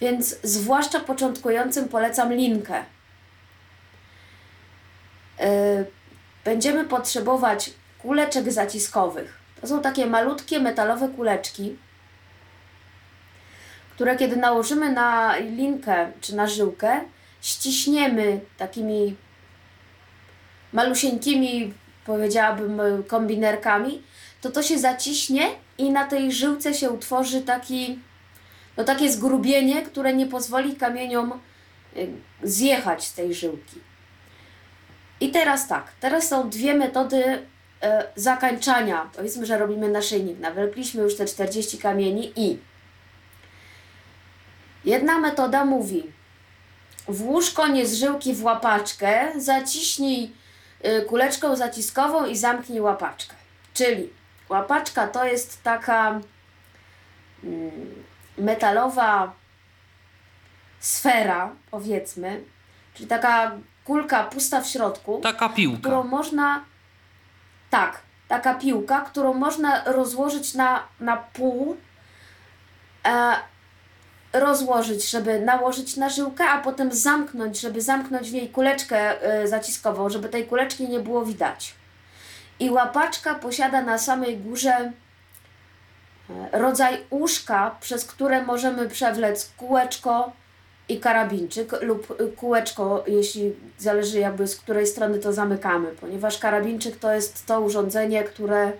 Więc 0.00 0.36
zwłaszcza 0.42 1.00
początkującym 1.00 1.88
polecam 1.88 2.32
linkę. 2.32 2.84
Yy, 5.38 5.46
będziemy 6.44 6.84
potrzebować 6.84 7.70
kuleczek 7.98 8.52
zaciskowych. 8.52 9.38
To 9.60 9.66
są 9.66 9.82
takie 9.82 10.06
malutkie 10.06 10.60
metalowe 10.60 11.08
kuleczki, 11.08 11.76
które 13.94 14.16
kiedy 14.16 14.36
nałożymy 14.36 14.92
na 14.92 15.36
linkę 15.36 16.12
czy 16.20 16.36
na 16.36 16.46
żyłkę, 16.46 17.00
ściśniemy 17.40 18.40
takimi 18.58 19.16
malusieńkimi, 20.72 21.74
powiedziałabym, 22.06 22.80
kombinerkami, 23.06 24.02
to 24.40 24.50
to 24.50 24.62
się 24.62 24.78
zaciśnie 24.78 25.46
i 25.78 25.90
na 25.90 26.04
tej 26.04 26.32
żyłce 26.32 26.74
się 26.74 26.90
utworzy 26.90 27.42
taki, 27.42 27.98
no 28.76 28.84
takie 28.84 29.12
zgrubienie, 29.12 29.82
które 29.82 30.14
nie 30.14 30.26
pozwoli 30.26 30.76
kamieniom 30.76 31.40
y, 31.96 32.08
zjechać 32.42 33.04
z 33.04 33.14
tej 33.14 33.34
żyłki. 33.34 33.80
I 35.20 35.30
teraz 35.30 35.68
tak, 35.68 35.92
teraz 36.00 36.28
są 36.28 36.50
dwie 36.50 36.74
metody 36.74 37.24
e, 37.82 38.04
zakańczania. 38.16 39.10
Powiedzmy, 39.16 39.46
że 39.46 39.58
robimy 39.58 39.88
naszyjnik. 39.88 40.40
Nawlekliśmy 40.40 41.02
już 41.02 41.16
te 41.16 41.24
40 41.24 41.78
kamieni 41.78 42.32
i 42.36 42.58
jedna 44.84 45.18
metoda 45.18 45.64
mówi 45.64 46.12
włóż 47.08 47.50
koniec 47.50 47.92
żyłki 47.92 48.34
w 48.34 48.44
łapaczkę, 48.44 49.32
zaciśnij 49.40 50.32
y, 50.86 51.02
kuleczką 51.02 51.56
zaciskową 51.56 52.26
i 52.26 52.36
zamknij 52.36 52.80
łapaczkę. 52.80 53.34
Czyli 53.74 54.10
łapaczka 54.48 55.06
to 55.06 55.24
jest 55.24 55.62
taka 55.62 56.20
mm, 57.44 57.70
metalowa 58.38 59.32
sfera, 60.80 61.50
powiedzmy, 61.70 62.44
czyli 62.94 63.08
taka 63.08 63.52
kulka 63.84 64.24
pusta 64.24 64.60
w 64.60 64.68
środku, 64.68 65.20
Taka 65.22 65.48
piłka. 65.48 65.78
którą 65.80 66.02
można 66.04 66.64
tak, 67.70 68.00
taka 68.28 68.54
piłka, 68.54 69.00
którą 69.00 69.34
można 69.34 69.84
rozłożyć 69.84 70.54
na, 70.54 70.82
na 71.00 71.16
pół, 71.16 71.76
e, 73.06 73.34
rozłożyć, 74.34 75.10
żeby 75.10 75.40
nałożyć 75.40 75.96
na 75.96 76.08
żyłkę, 76.08 76.44
a 76.44 76.58
potem 76.58 76.92
zamknąć, 76.92 77.60
żeby 77.60 77.80
zamknąć 77.80 78.30
w 78.30 78.32
niej 78.32 78.48
kuleczkę 78.48 79.22
e, 79.22 79.48
zaciskową, 79.48 80.08
żeby 80.08 80.28
tej 80.28 80.46
kuleczki 80.46 80.88
nie 80.88 81.00
było 81.00 81.24
widać. 81.24 81.74
I 82.60 82.70
łapaczka 82.70 83.34
posiada 83.34 83.82
na 83.82 83.98
samej 83.98 84.36
górze 84.36 84.70
e, 84.70 84.92
rodzaj 86.52 86.98
uszka, 87.10 87.76
przez 87.80 88.04
które 88.04 88.42
możemy 88.42 88.88
przewlec 88.88 89.52
kółeczko 89.56 90.32
i 90.88 91.00
karabinczyk 91.00 91.82
lub 91.82 92.16
kółeczko, 92.36 93.04
jeśli 93.06 93.52
zależy 93.78 94.18
jakby 94.18 94.48
z 94.48 94.56
której 94.56 94.86
strony 94.86 95.18
to 95.18 95.32
zamykamy, 95.32 95.88
ponieważ 96.00 96.38
karabinczyk 96.38 96.96
to 96.96 97.14
jest 97.14 97.46
to 97.46 97.60
urządzenie, 97.60 98.24
które, 98.24 98.72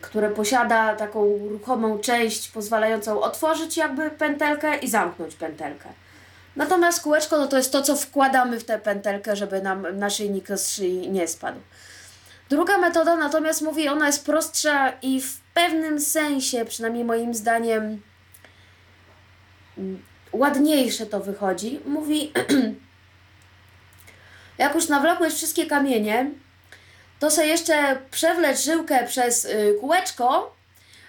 które 0.00 0.30
posiada 0.30 0.96
taką 0.96 1.38
ruchomą 1.48 1.98
część 1.98 2.48
pozwalającą 2.48 3.20
otworzyć 3.20 3.76
jakby 3.76 4.10
pętelkę 4.10 4.78
i 4.78 4.88
zamknąć 4.88 5.34
pętelkę. 5.34 5.88
Natomiast 6.56 7.02
kółeczko 7.02 7.38
no 7.38 7.46
to 7.46 7.56
jest 7.56 7.72
to, 7.72 7.82
co 7.82 7.96
wkładamy 7.96 8.60
w 8.60 8.64
tę 8.64 8.78
pętelkę, 8.78 9.36
żeby 9.36 9.62
nam 9.62 9.98
naszyjnik 9.98 10.48
z 10.48 10.70
szyi 10.70 11.10
nie 11.10 11.28
spadł. 11.28 11.60
Druga 12.50 12.78
metoda 12.78 13.16
natomiast 13.16 13.62
mówi, 13.62 13.88
ona 13.88 14.06
jest 14.06 14.26
prostsza 14.26 14.92
i 15.02 15.20
w 15.20 15.40
pewnym 15.54 16.00
sensie, 16.00 16.64
przynajmniej 16.64 17.04
moim 17.04 17.34
zdaniem, 17.34 18.02
mm, 19.78 20.02
ładniejsze 20.32 21.06
to 21.06 21.20
wychodzi. 21.20 21.80
Mówi, 21.86 22.32
jak 24.58 24.74
już 24.74 24.88
nawlokłeś 24.88 25.34
wszystkie 25.34 25.66
kamienie, 25.66 26.30
to 27.20 27.30
sobie 27.30 27.46
jeszcze 27.46 27.98
przewlecz 28.10 28.60
żyłkę 28.60 29.06
przez 29.06 29.44
y, 29.44 29.76
kółeczko, 29.80 30.54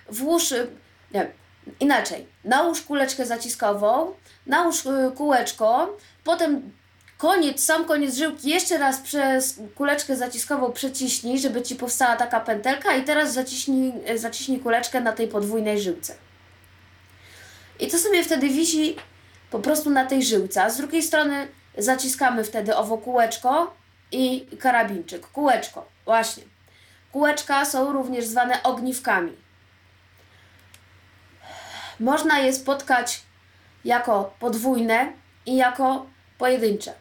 włóż, 0.10 0.52
y, 0.52 0.68
nie, 1.14 1.32
inaczej, 1.80 2.28
nałóż 2.44 2.82
kuleczkę 2.82 3.26
zaciskową, 3.26 4.14
nałóż 4.46 4.86
y, 4.86 5.12
kółeczko, 5.18 5.98
potem 6.24 6.72
koniec, 7.18 7.64
sam 7.64 7.86
koniec 7.86 8.16
żyłki 8.16 8.50
jeszcze 8.50 8.78
raz 8.78 9.00
przez 9.00 9.60
kuleczkę 9.76 10.16
zaciskową 10.16 10.72
przeciśnij, 10.72 11.40
żeby 11.40 11.62
Ci 11.62 11.76
powstała 11.76 12.16
taka 12.16 12.40
pętelka 12.40 12.96
i 12.96 13.04
teraz 13.04 13.34
zaciśnij, 13.34 13.94
zaciśnij 14.16 14.60
kuleczkę 14.60 15.02
na 15.02 15.12
tej 15.12 15.28
podwójnej 15.28 15.80
żyłce. 15.80 16.16
I 17.80 17.88
to 17.88 17.98
sobie 17.98 18.24
wtedy 18.24 18.50
wisi 18.50 18.96
po 19.52 19.60
prostu 19.60 19.90
na 19.90 20.06
tej 20.06 20.24
żyłce. 20.24 20.64
A 20.64 20.70
z 20.70 20.78
drugiej 20.78 21.04
strony 21.04 21.48
zaciskamy 21.78 22.44
wtedy 22.44 22.76
owo 22.76 22.98
kółeczko 22.98 23.74
i 24.12 24.48
karabinczyk. 24.60 25.28
Kółeczko, 25.28 25.86
właśnie. 26.10 26.44
Kółeczka 27.12 27.66
są 27.66 27.94
również 27.94 28.26
zwane 28.26 28.64
ogniwkami. 28.64 29.36
Można 32.00 32.40
je 32.40 32.54
spotkać 32.54 33.22
jako 33.86 34.34
podwójne 34.40 35.14
i 35.46 35.56
jako 35.56 36.06
pojedyncze. 36.38 36.94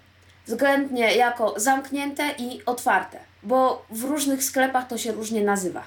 Względnie 0.47 1.17
jako 1.17 1.55
zamknięte 1.57 2.35
i 2.39 2.65
otwarte, 2.67 3.19
bo 3.43 3.87
w 3.91 4.05
różnych 4.05 4.45
sklepach 4.45 4.87
to 4.87 4.99
się 4.99 5.13
różnie 5.13 5.45
nazywa. 5.45 5.83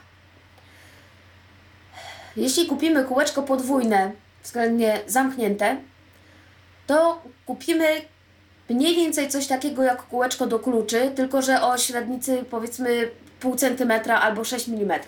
Jeśli 2.36 2.68
kupimy 2.68 3.04
kółeczko 3.04 3.44
podwójne, 3.44 4.12
względnie 4.44 5.00
zamknięte, 5.08 5.78
to 6.88 7.22
kupimy 7.46 8.02
mniej 8.72 8.96
więcej 8.96 9.30
coś 9.30 9.48
takiego 9.48 9.84
jak 9.84 10.08
kółeczko 10.08 10.48
do 10.48 10.60
kluczy, 10.60 11.12
tylko 11.16 11.42
że 11.42 11.62
o 11.62 11.78
średnicy 11.78 12.44
powiedzmy 12.50 13.12
pół 13.40 13.56
centymetra 13.56 14.20
albo 14.20 14.44
6 14.44 14.70
mm. 14.70 15.00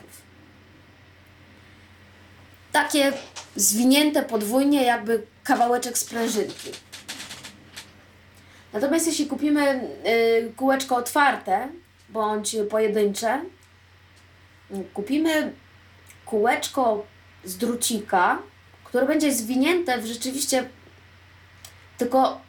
Takie 2.72 3.14
zwinięte 3.56 4.24
podwójnie 4.24 4.84
jakby 4.84 5.24
kawałeczek 5.44 5.98
sprężynki. 5.98 6.72
Natomiast 8.74 9.08
jeśli 9.08 9.28
kupimy 9.28 9.90
y, 10.08 10.54
kółeczko 10.56 10.96
otwarte 10.96 11.68
bądź 12.10 12.56
pojedyncze, 12.70 13.42
kupimy 14.94 15.54
kółeczko 16.26 17.06
z 17.44 17.58
drucika, 17.58 18.40
które 18.84 19.06
będzie 19.06 19.32
zwinięte 19.32 19.98
w 19.98 20.06
rzeczywiście 20.06 20.70
tylko 21.98 22.42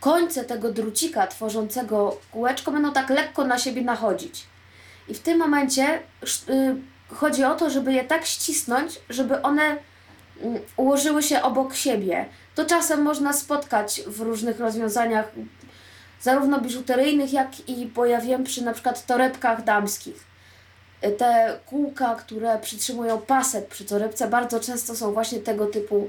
końce 0.00 0.44
tego 0.44 0.72
drucika 0.72 1.26
tworzącego 1.26 2.20
kółeczko 2.32 2.72
będą 2.72 2.92
tak 2.92 3.10
lekko 3.10 3.44
na 3.44 3.58
siebie 3.58 3.82
nachodzić. 3.82 4.46
I 5.08 5.14
w 5.14 5.20
tym 5.20 5.38
momencie 5.38 5.98
y, 6.48 6.76
chodzi 7.08 7.44
o 7.44 7.54
to, 7.54 7.70
żeby 7.70 7.92
je 7.92 8.04
tak 8.04 8.26
ścisnąć, 8.26 9.00
żeby 9.08 9.42
one 9.42 9.76
y, 9.76 9.78
ułożyły 10.76 11.22
się 11.22 11.42
obok 11.42 11.74
siebie. 11.74 12.26
To 12.54 12.64
czasem 12.64 13.02
można 13.02 13.32
spotkać 13.32 14.02
w 14.06 14.20
różnych 14.20 14.60
rozwiązaniach, 14.60 15.32
zarówno 16.20 16.60
biżuteryjnych, 16.60 17.32
jak 17.32 17.68
i 17.68 17.86
pojawiłem 17.86 18.44
przy 18.44 18.64
na 18.64 18.72
przykład 18.72 19.06
torebkach 19.06 19.64
damskich. 19.64 20.24
Y, 21.04 21.10
te 21.10 21.58
kółka, 21.66 22.14
które 22.14 22.58
przytrzymują 22.58 23.18
pasek 23.18 23.68
przy 23.68 23.84
torebce, 23.84 24.28
bardzo 24.28 24.60
często 24.60 24.96
są 24.96 25.12
właśnie 25.12 25.40
tego 25.40 25.66
typu 25.66 26.08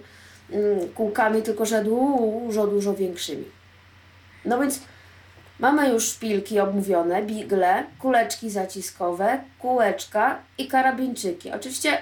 Mm, 0.52 0.90
kółkami, 0.94 1.42
tylko 1.42 1.66
że 1.66 1.84
dużo, 1.84 2.68
dużo 2.68 2.94
większymi. 2.94 3.46
No 4.46 4.60
więc 4.60 4.80
mamy 5.60 5.90
już 5.90 6.04
szpilki 6.04 6.60
omówione, 6.60 7.24
bigle, 7.24 7.84
kuleczki 8.00 8.50
zaciskowe, 8.50 9.44
kółeczka 9.60 10.40
i 10.58 10.68
karabinczyki. 10.68 11.52
Oczywiście 11.52 11.98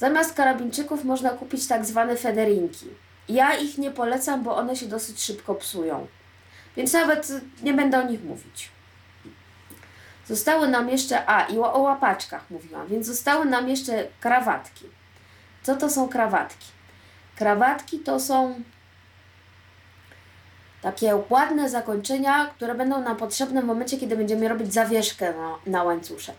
Zamiast 0.00 0.34
karabinczyków 0.34 1.04
można 1.04 1.30
kupić 1.30 1.68
tak 1.68 1.86
zwane 1.86 2.16
federinki. 2.16 2.86
Ja 3.28 3.54
ich 3.54 3.78
nie 3.78 3.90
polecam, 3.90 4.42
bo 4.42 4.56
one 4.56 4.76
się 4.76 4.86
dosyć 4.86 5.22
szybko 5.22 5.54
psują. 5.54 6.06
Więc 6.76 6.92
nawet 6.92 7.28
nie 7.62 7.74
będę 7.74 7.98
o 7.98 8.02
nich 8.02 8.24
mówić. 8.24 8.70
Zostały 10.26 10.68
nam 10.68 10.88
jeszcze, 10.88 11.28
a 11.28 11.44
i 11.44 11.58
o, 11.58 11.74
o 11.74 11.78
łapaczkach 11.78 12.50
mówiłam, 12.50 12.86
więc 12.86 13.06
zostały 13.06 13.44
nam 13.44 13.68
jeszcze 13.68 14.06
krawatki. 14.20 14.84
Co 15.62 15.76
to 15.76 15.90
są 15.90 16.08
krawatki? 16.08 16.66
Krawatki 17.36 17.98
to 17.98 18.20
są 18.20 18.62
takie 20.82 21.18
ładne 21.30 21.68
zakończenia, 21.68 22.46
które 22.56 22.74
będą 22.74 23.02
nam 23.02 23.16
potrzebne 23.16 23.62
w 23.62 23.64
momencie, 23.64 23.98
kiedy 23.98 24.16
będziemy 24.16 24.48
robić 24.48 24.72
zawieszkę 24.72 25.34
na, 25.34 25.58
na 25.66 25.84
łańcuszek. 25.84 26.36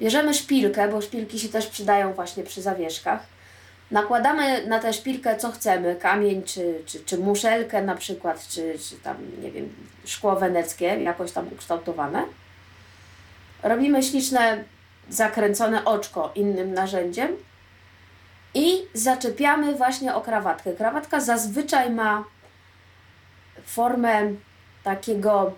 Bierzemy 0.00 0.34
szpilkę, 0.34 0.88
bo 0.88 1.00
szpilki 1.00 1.38
się 1.38 1.48
też 1.48 1.66
przydają 1.66 2.12
właśnie 2.12 2.42
przy 2.42 2.62
zawieszkach. 2.62 3.20
Nakładamy 3.90 4.66
na 4.66 4.78
tę 4.78 4.92
szpilkę 4.92 5.36
co 5.36 5.52
chcemy, 5.52 5.96
kamień 5.96 6.42
czy, 6.42 6.82
czy, 6.86 7.00
czy 7.00 7.18
muszelkę 7.18 7.82
na 7.82 7.94
przykład, 7.94 8.48
czy, 8.48 8.78
czy 8.88 8.96
tam, 8.96 9.16
nie 9.42 9.50
wiem, 9.50 9.68
szkło 10.04 10.36
weneckie, 10.36 10.84
jakoś 10.86 11.32
tam 11.32 11.48
ukształtowane. 11.52 12.24
Robimy 13.62 14.02
śliczne, 14.02 14.64
zakręcone 15.08 15.84
oczko 15.84 16.32
innym 16.34 16.74
narzędziem 16.74 17.36
i 18.54 18.82
zaczepiamy 18.94 19.74
właśnie 19.74 20.14
o 20.14 20.20
krawatkę. 20.20 20.72
Krawatka 20.72 21.20
zazwyczaj 21.20 21.90
ma 21.90 22.24
formę 23.68 24.32
takiego 24.84 25.52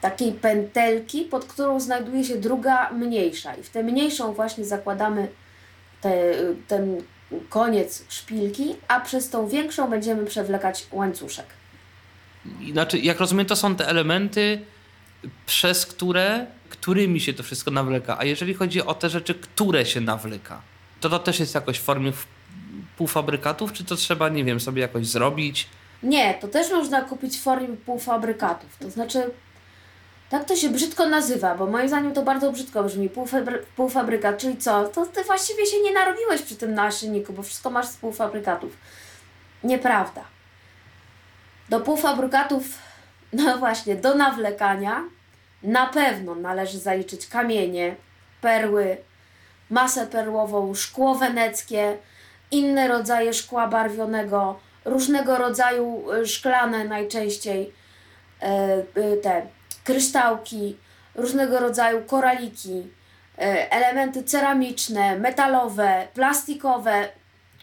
takiej 0.00 0.32
pętelki, 0.32 1.24
pod 1.24 1.44
którą 1.44 1.80
znajduje 1.80 2.24
się 2.24 2.36
druga 2.36 2.90
mniejsza 2.90 3.54
i 3.54 3.62
w 3.62 3.70
tę 3.70 3.82
mniejszą 3.82 4.32
właśnie 4.32 4.64
zakładamy 4.64 5.28
te, 6.00 6.34
ten 6.68 7.02
koniec 7.48 8.04
szpilki, 8.08 8.76
a 8.88 9.00
przez 9.00 9.30
tą 9.30 9.48
większą 9.48 9.90
będziemy 9.90 10.26
przewlekać 10.26 10.86
łańcuszek. 10.92 11.46
Znaczy, 12.72 12.98
jak 12.98 13.20
rozumiem, 13.20 13.46
to 13.46 13.56
są 13.56 13.76
te 13.76 13.88
elementy, 13.88 14.60
przez 15.46 15.86
które, 15.86 16.46
którymi 16.68 17.20
się 17.20 17.32
to 17.32 17.42
wszystko 17.42 17.70
nawleka. 17.70 18.18
A 18.18 18.24
jeżeli 18.24 18.54
chodzi 18.54 18.82
o 18.82 18.94
te 18.94 19.10
rzeczy, 19.10 19.34
które 19.34 19.86
się 19.86 20.00
nawleka, 20.00 20.62
to 21.00 21.10
to 21.10 21.18
też 21.18 21.40
jest 21.40 21.54
jakoś 21.54 21.78
w 21.78 21.82
formie 21.82 22.12
półfabrykatów, 22.96 23.72
czy 23.72 23.84
to 23.84 23.96
trzeba, 23.96 24.28
nie 24.28 24.44
wiem, 24.44 24.60
sobie 24.60 24.82
jakoś 24.82 25.06
zrobić? 25.06 25.68
Nie, 26.02 26.34
to 26.34 26.48
też 26.48 26.70
można 26.70 27.00
kupić 27.00 27.36
w 27.38 27.42
formie 27.42 27.68
półfabrykatów. 27.68 28.76
To 28.78 28.90
znaczy, 28.90 29.30
tak 30.32 30.44
to 30.44 30.56
się 30.56 30.68
brzydko 30.68 31.08
nazywa, 31.08 31.54
bo 31.54 31.66
moim 31.66 31.88
zdaniem 31.88 32.12
to 32.12 32.22
bardzo 32.22 32.52
brzydko 32.52 32.84
brzmi. 32.84 33.08
Półfabry 33.08 33.66
półfabrykat, 33.76 34.38
czyli 34.38 34.56
co? 34.56 34.88
To 34.88 35.06
ty 35.06 35.24
właściwie 35.24 35.66
się 35.66 35.82
nie 35.82 35.92
narobiłeś 35.92 36.42
przy 36.42 36.56
tym 36.56 36.74
naszyjniku, 36.74 37.32
bo 37.32 37.42
wszystko 37.42 37.70
masz 37.70 37.86
z 37.86 37.96
półfabrykatów. 37.96 38.76
Nieprawda. 39.64 40.24
Do 41.68 41.80
półfabrykatów, 41.80 42.64
no 43.32 43.58
właśnie, 43.58 43.96
do 43.96 44.14
nawlekania 44.14 45.04
na 45.62 45.86
pewno 45.86 46.34
należy 46.34 46.78
zaliczyć 46.78 47.26
kamienie, 47.26 47.96
perły, 48.40 48.96
masę 49.70 50.06
perłową, 50.06 50.74
szkło 50.74 51.14
weneckie, 51.14 51.98
inne 52.52 52.88
rodzaje 52.88 53.34
szkła 53.34 53.68
barwionego, 53.68 54.60
różnego 54.84 55.38
rodzaju 55.38 56.12
y, 56.12 56.26
szklane 56.26 56.84
najczęściej 56.84 57.72
y, 58.96 59.16
te 59.22 59.46
kryształki, 59.84 60.76
różnego 61.14 61.60
rodzaju 61.60 62.04
koraliki, 62.04 62.82
elementy 63.70 64.22
ceramiczne, 64.22 65.18
metalowe, 65.18 66.08
plastikowe, 66.14 67.08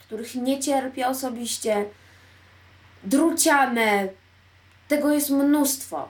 których 0.05 0.35
nie 0.35 0.59
cierpię 0.59 1.07
osobiście, 1.07 1.85
druciane. 3.03 4.07
Tego 4.87 5.11
jest 5.11 5.29
mnóstwo. 5.29 6.09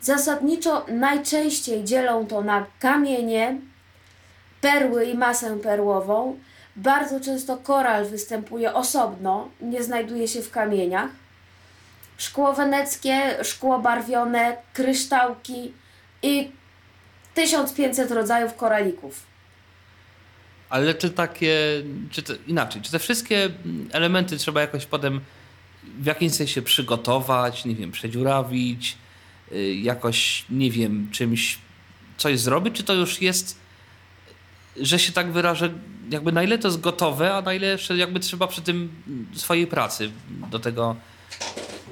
Zasadniczo 0.00 0.86
najczęściej 0.88 1.84
dzielą 1.84 2.26
to 2.26 2.40
na 2.40 2.66
kamienie, 2.80 3.56
perły 4.60 5.04
i 5.04 5.14
masę 5.14 5.58
perłową, 5.58 6.38
bardzo 6.78 7.20
często 7.20 7.56
koral 7.56 8.06
występuje 8.06 8.74
osobno, 8.74 9.48
nie 9.60 9.82
znajduje 9.82 10.28
się 10.28 10.42
w 10.42 10.50
kamieniach. 10.50 11.10
Szkło 12.18 12.52
weneckie, 12.52 13.44
szkło 13.44 13.78
barwione, 13.78 14.56
kryształki 14.72 15.72
i 16.22 16.50
1500 17.34 18.10
rodzajów 18.10 18.54
koralików. 18.56 19.26
Ale 20.70 20.94
czy 20.94 21.10
takie, 21.10 21.82
czy 22.10 22.22
inaczej, 22.46 22.82
czy 22.82 22.90
te 22.90 22.98
wszystkie 22.98 23.50
elementy 23.92 24.36
trzeba 24.36 24.60
jakoś 24.60 24.86
potem 24.86 25.20
w 26.00 26.06
jakimś 26.06 26.32
sensie 26.32 26.62
przygotować, 26.62 27.64
nie 27.64 27.74
wiem, 27.74 27.92
przedziurawić, 27.92 28.96
y, 29.52 29.74
jakoś, 29.74 30.44
nie 30.50 30.70
wiem, 30.70 31.08
czymś 31.12 31.58
coś 32.16 32.40
zrobić, 32.40 32.76
czy 32.76 32.84
to 32.84 32.94
już 32.94 33.22
jest, 33.22 33.58
że 34.80 34.98
się 34.98 35.12
tak 35.12 35.32
wyrażę, 35.32 35.70
jakby 36.10 36.32
na 36.32 36.42
ile 36.42 36.58
to 36.58 36.68
jest 36.68 36.80
gotowe, 36.80 37.34
a 37.34 37.42
na 37.42 37.54
ile 37.54 37.78
jakby 37.96 38.20
trzeba 38.20 38.46
przy 38.46 38.62
tym 38.62 39.02
swojej 39.34 39.66
pracy 39.66 40.10
do 40.50 40.58
tego 40.58 40.96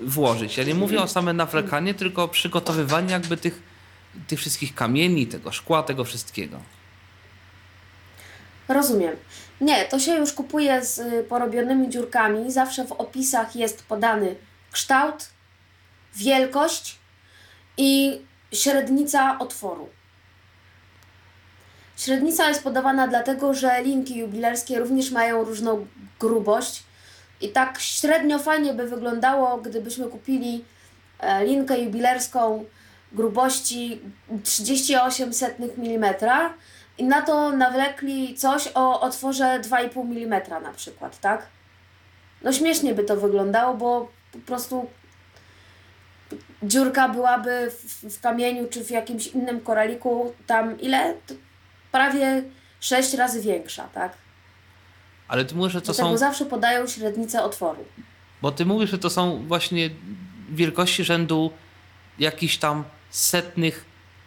włożyć. 0.02 0.56
Ja 0.56 0.64
nie 0.64 0.74
mówię 0.74 1.02
o 1.02 1.08
same 1.08 1.32
nawlekanie, 1.32 1.94
tylko 1.94 2.22
o 2.22 2.28
przygotowywaniu 2.28 3.10
jakby 3.10 3.36
tych, 3.36 3.62
tych 4.26 4.38
wszystkich 4.38 4.74
kamieni, 4.74 5.26
tego 5.26 5.52
szkła, 5.52 5.82
tego 5.82 6.04
wszystkiego. 6.04 6.60
Rozumiem. 8.68 9.16
Nie, 9.60 9.84
to 9.84 9.98
się 9.98 10.14
już 10.14 10.32
kupuje 10.32 10.84
z 10.84 10.98
y, 10.98 11.24
porobionymi 11.28 11.88
dziurkami. 11.88 12.52
Zawsze 12.52 12.84
w 12.84 12.92
opisach 12.92 13.56
jest 13.56 13.86
podany 13.86 14.36
kształt, 14.70 15.30
wielkość 16.16 16.96
i 17.76 18.20
średnica 18.52 19.38
otworu. 19.38 19.88
Średnica 21.96 22.48
jest 22.48 22.62
podawana 22.62 23.08
dlatego, 23.08 23.54
że 23.54 23.82
linki 23.82 24.18
jubilerskie 24.18 24.78
również 24.78 25.10
mają 25.10 25.44
różną 25.44 25.86
grubość 26.20 26.82
i 27.40 27.48
tak 27.48 27.80
średnio 27.80 28.38
fajnie 28.38 28.74
by 28.74 28.88
wyglądało, 28.88 29.58
gdybyśmy 29.58 30.06
kupili 30.06 30.64
e, 31.20 31.44
linkę 31.44 31.78
jubilerską 31.80 32.64
grubości 33.12 34.00
38 34.42 35.30
mm 35.78 36.14
i 36.98 37.04
na 37.04 37.22
to 37.22 37.52
nawlekli 37.52 38.34
coś 38.34 38.68
o 38.74 39.00
otworze 39.00 39.60
2,5 39.60 40.00
mm 40.00 40.62
na 40.62 40.72
przykład, 40.72 41.20
tak? 41.20 41.46
No 42.42 42.52
śmiesznie 42.52 42.94
by 42.94 43.04
to 43.04 43.16
wyglądało, 43.16 43.74
bo 43.74 44.08
po 44.32 44.38
prostu 44.38 44.86
dziurka 46.62 47.08
byłaby 47.08 47.70
w, 47.70 48.16
w 48.16 48.20
kamieniu 48.20 48.66
czy 48.70 48.84
w 48.84 48.90
jakimś 48.90 49.26
innym 49.26 49.60
koraliku 49.60 50.32
tam 50.46 50.80
ile? 50.80 51.14
Prawie 51.96 52.42
6 52.80 53.14
razy 53.14 53.42
większa, 53.42 53.88
tak? 53.88 54.12
Ale 55.28 55.44
ty 55.44 55.54
mówisz, 55.54 55.72
że 55.72 55.80
to 55.80 55.92
Dlatego 55.92 56.08
są... 56.08 56.16
zawsze 56.16 56.46
podają 56.46 56.86
średnicę 56.86 57.42
otworu. 57.42 57.84
Bo 58.42 58.52
ty 58.52 58.66
mówisz, 58.66 58.90
że 58.90 58.98
to 58.98 59.10
są 59.10 59.46
właśnie 59.46 59.90
wielkości 60.50 61.04
rzędu 61.04 61.50
jakichś 62.18 62.56
tam 62.56 62.84
setnych 63.10 63.84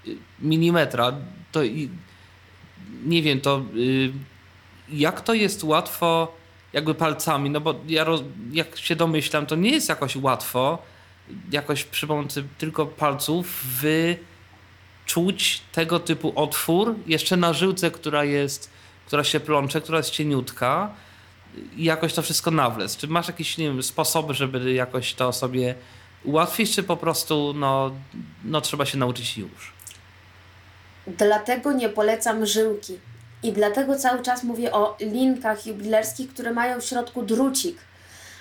y, 0.08 0.18
milimetra. 0.40 1.14
To 1.52 1.64
i 1.64 1.90
nie 3.04 3.22
wiem, 3.22 3.42
to 3.42 3.62
y, 3.76 4.12
jak 4.90 5.22
to 5.22 5.34
jest 5.34 5.64
łatwo 5.64 6.36
jakby 6.74 6.96
palcami, 6.96 7.50
no 7.50 7.62
bo 7.62 7.76
ja 7.88 8.04
roz, 8.04 8.22
jak 8.52 8.78
się 8.78 8.96
domyślam, 8.96 9.46
to 9.46 9.56
nie 9.56 9.72
jest 9.72 9.90
jakoś 9.90 10.16
łatwo 10.16 10.78
jakoś 11.52 11.84
przy 11.84 12.08
pomocy 12.08 12.44
tylko 12.58 12.86
palców 12.86 13.64
wyczuć 15.10 15.62
tego 15.72 16.00
typu 16.00 16.34
otwór 16.36 16.96
jeszcze 17.08 17.38
na 17.38 17.54
żyłce, 17.54 17.92
która 17.92 18.24
jest, 18.24 18.70
która 19.06 19.24
się 19.24 19.40
plącze, 19.40 19.82
która 19.82 19.98
jest 19.98 20.10
cieniutka 20.10 20.94
i 21.76 21.84
jakoś 21.84 22.14
to 22.14 22.22
wszystko 22.22 22.52
nawlec. 22.52 22.98
Czy 22.98 23.08
masz 23.08 23.28
jakieś, 23.28 23.58
nie 23.58 23.66
wiem, 23.66 23.84
sposoby, 23.84 24.34
żeby 24.34 24.74
jakoś 24.74 25.14
to 25.14 25.34
sobie 25.34 25.76
ułatwić, 26.24 26.76
czy 26.76 26.84
po 26.84 26.98
prostu 26.98 27.54
no, 27.56 27.92
no 28.44 28.62
trzeba 28.62 28.86
się 28.86 28.98
nauczyć 28.98 29.38
już? 29.38 29.74
Dlatego 31.08 31.74
nie 31.74 31.90
polecam 31.90 32.46
żyłki. 32.46 33.00
I 33.44 33.52
dlatego 33.52 33.96
cały 33.96 34.22
czas 34.24 34.44
mówię 34.44 34.72
o 34.72 34.98
linkach 35.00 35.66
jubilerskich, 35.66 36.34
które 36.34 36.54
mają 36.54 36.82
w 36.82 36.86
środku 36.86 37.24
drucik. 37.24 37.78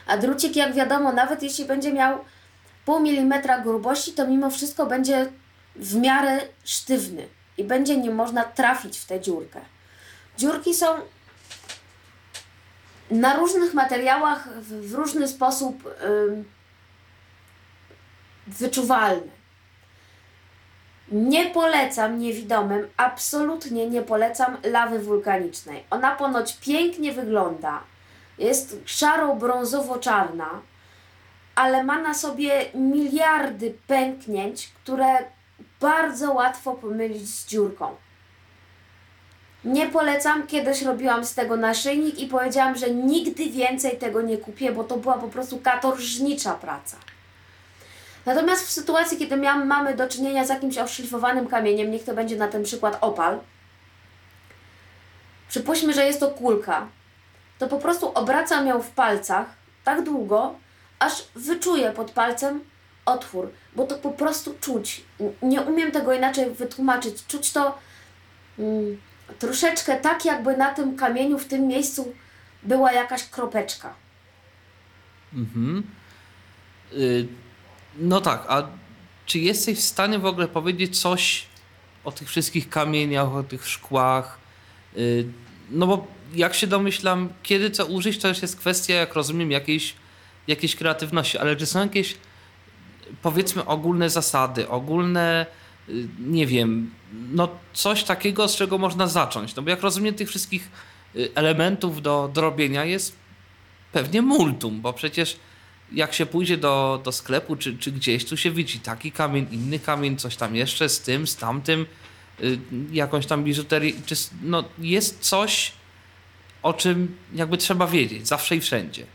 A 0.06 0.18
drucik, 0.18 0.56
jak 0.56 0.74
wiadomo, 0.74 1.12
nawet 1.12 1.42
jeśli 1.42 1.64
będzie 1.64 1.92
miał 1.92 2.18
pół 2.84 3.00
milimetra 3.00 3.60
grubości, 3.60 4.12
to 4.12 4.26
mimo 4.26 4.50
wszystko 4.50 4.86
będzie 4.86 5.28
w 5.78 5.96
miarę 5.96 6.40
sztywny 6.64 7.28
i 7.58 7.64
będzie 7.64 7.96
nie 7.96 8.10
można 8.10 8.44
trafić 8.44 8.98
w 8.98 9.06
tę 9.06 9.20
dziurkę. 9.20 9.60
Dziurki 10.38 10.74
są 10.74 10.86
na 13.10 13.36
różnych 13.36 13.74
materiałach 13.74 14.48
w, 14.60 14.94
różny 14.94 15.28
sposób 15.28 15.88
ym, 16.04 16.44
wyczuwalne. 18.46 19.38
Nie 21.12 21.46
polecam 21.46 22.18
niewidomym, 22.18 22.88
absolutnie 22.96 23.90
nie 23.90 24.02
polecam 24.02 24.56
lawy 24.64 24.98
wulkanicznej. 24.98 25.84
Ona 25.90 26.16
ponoć 26.16 26.56
pięknie 26.56 27.12
wygląda. 27.12 27.80
Jest 28.38 28.76
szaro-brązowo-czarna, 28.86 30.48
ale 31.54 31.84
ma 31.84 31.98
na 32.02 32.14
sobie 32.14 32.64
miliardy 32.74 33.74
pęknięć, 33.86 34.68
które 34.68 35.37
bardzo 35.80 36.32
łatwo 36.32 36.74
pomylić 36.74 37.28
z 37.28 37.46
dziurką. 37.46 37.96
Nie 39.64 39.86
polecam, 39.86 40.46
kiedyś 40.46 40.82
robiłam 40.82 41.24
z 41.24 41.34
tego 41.34 41.56
naszyjnik 41.56 42.18
i 42.18 42.26
powiedziałam, 42.26 42.76
że 42.76 42.90
nigdy 42.90 43.50
więcej 43.50 43.98
tego 43.98 44.22
nie 44.22 44.38
kupię, 44.38 44.72
bo 44.72 44.84
to 44.84 44.96
była 44.96 45.18
po 45.18 45.28
prostu 45.28 45.58
katorżnicza 45.58 46.54
praca. 46.54 46.96
Natomiast 48.26 48.66
w 48.66 48.70
sytuacji, 48.70 49.18
kiedy 49.18 49.36
miałam, 49.36 49.66
mamy 49.66 49.94
do 49.94 50.08
czynienia 50.08 50.44
z 50.44 50.48
jakimś 50.48 50.78
oszlifowanym 50.78 51.46
kamieniem, 51.46 51.90
niech 51.90 52.04
to 52.04 52.14
będzie 52.14 52.36
na 52.36 52.48
ten 52.48 52.62
przykład 52.62 52.98
opal, 53.00 53.38
przypuśćmy, 55.48 55.94
że 55.94 56.06
jest 56.06 56.20
to 56.20 56.28
kulka, 56.28 56.88
to 57.58 57.68
po 57.68 57.78
prostu 57.78 58.12
obracam 58.14 58.66
ją 58.66 58.82
w 58.82 58.90
palcach 58.90 59.46
tak 59.84 60.02
długo, 60.02 60.54
aż 60.98 61.24
wyczuję 61.34 61.90
pod 61.90 62.10
palcem 62.10 62.60
otwór, 63.08 63.50
bo 63.76 63.86
to 63.86 63.94
po 63.94 64.10
prostu 64.10 64.54
czuć. 64.60 65.02
Nie 65.42 65.60
umiem 65.60 65.92
tego 65.92 66.12
inaczej 66.12 66.50
wytłumaczyć. 66.50 67.26
Czuć 67.26 67.52
to 67.52 67.78
mm, 68.58 68.98
troszeczkę 69.38 69.96
tak, 69.96 70.24
jakby 70.24 70.56
na 70.56 70.74
tym 70.74 70.96
kamieniu, 70.96 71.38
w 71.38 71.44
tym 71.44 71.66
miejscu 71.66 72.12
była 72.62 72.92
jakaś 72.92 73.24
kropeczka. 73.24 73.94
Mhm. 75.34 75.82
Y, 76.92 77.26
no 77.98 78.20
tak, 78.20 78.44
a 78.48 78.68
czy 79.26 79.38
jesteś 79.38 79.78
w 79.78 79.82
stanie 79.82 80.18
w 80.18 80.26
ogóle 80.26 80.48
powiedzieć 80.48 81.00
coś 81.00 81.46
o 82.04 82.12
tych 82.12 82.28
wszystkich 82.28 82.68
kamieniach, 82.68 83.34
o 83.34 83.42
tych 83.42 83.68
szkłach? 83.68 84.38
Y, 84.96 85.26
no 85.70 85.86
bo 85.86 86.06
jak 86.34 86.54
się 86.54 86.66
domyślam, 86.66 87.28
kiedy 87.42 87.70
co 87.70 87.86
użyć, 87.86 88.18
to 88.18 88.28
już 88.28 88.42
jest 88.42 88.56
kwestia, 88.56 88.94
jak 88.94 89.14
rozumiem, 89.14 89.50
jakiejś, 89.50 89.94
jakiejś 90.46 90.76
kreatywności, 90.76 91.38
ale 91.38 91.56
czy 91.56 91.66
są 91.66 91.80
jakieś 91.80 92.16
powiedzmy 93.22 93.64
ogólne 93.64 94.10
zasady, 94.10 94.68
ogólne 94.68 95.46
y, 95.88 96.08
nie 96.18 96.46
wiem, 96.46 96.90
no 97.32 97.48
coś 97.72 98.04
takiego, 98.04 98.48
z 98.48 98.56
czego 98.56 98.78
można 98.78 99.06
zacząć. 99.06 99.56
No 99.56 99.62
bo 99.62 99.70
jak 99.70 99.82
rozumiem, 99.82 100.14
tych 100.14 100.28
wszystkich 100.28 100.70
y, 101.16 101.28
elementów 101.34 102.02
do, 102.02 102.30
do 102.34 102.40
robienia 102.40 102.84
jest 102.84 103.16
pewnie 103.92 104.22
multum, 104.22 104.80
bo 104.80 104.92
przecież 104.92 105.36
jak 105.92 106.14
się 106.14 106.26
pójdzie 106.26 106.56
do, 106.56 107.00
do 107.04 107.12
sklepu 107.12 107.56
czy, 107.56 107.78
czy 107.78 107.92
gdzieś, 107.92 108.24
tu 108.24 108.36
się 108.36 108.50
widzi 108.50 108.80
taki 108.80 109.12
kamień, 109.12 109.46
inny 109.50 109.78
kamień, 109.78 110.16
coś 110.16 110.36
tam 110.36 110.56
jeszcze 110.56 110.88
z 110.88 111.00
tym, 111.00 111.26
z 111.26 111.36
tamtym, 111.36 111.86
y, 112.40 112.58
jakąś 112.92 113.26
tam 113.26 113.44
biżuterię. 113.44 113.92
Czy, 114.06 114.14
no, 114.42 114.64
jest 114.78 115.20
coś, 115.20 115.72
o 116.62 116.72
czym 116.72 117.16
jakby 117.34 117.56
trzeba 117.56 117.86
wiedzieć, 117.86 118.28
zawsze 118.28 118.56
i 118.56 118.60
wszędzie. 118.60 119.06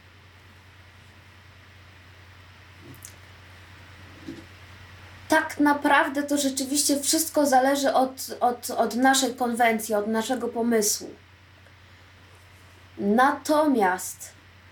Tak 5.33 5.59
naprawdę 5.59 6.23
to 6.23 6.37
rzeczywiście 6.37 6.99
wszystko 6.99 7.45
zależy 7.45 7.93
od, 7.93 8.11
od, 8.39 8.69
od 8.69 8.95
naszej 8.95 9.35
konwencji, 9.35 9.95
od 9.95 10.07
naszego 10.07 10.47
pomysłu. 10.47 11.09
Natomiast 12.97 14.29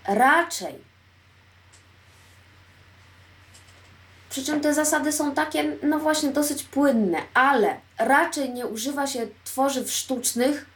raczej, 0.08 0.74
przy 4.30 4.44
czym 4.44 4.60
te 4.60 4.74
zasady 4.74 5.12
są 5.12 5.32
takie, 5.32 5.76
no 5.82 5.98
właśnie, 5.98 6.30
dosyć 6.30 6.62
płynne, 6.62 7.18
ale 7.34 7.76
raczej 7.98 8.50
nie 8.50 8.66
używa 8.66 9.06
się 9.06 9.26
tworzyw 9.44 9.90
sztucznych 9.90 10.66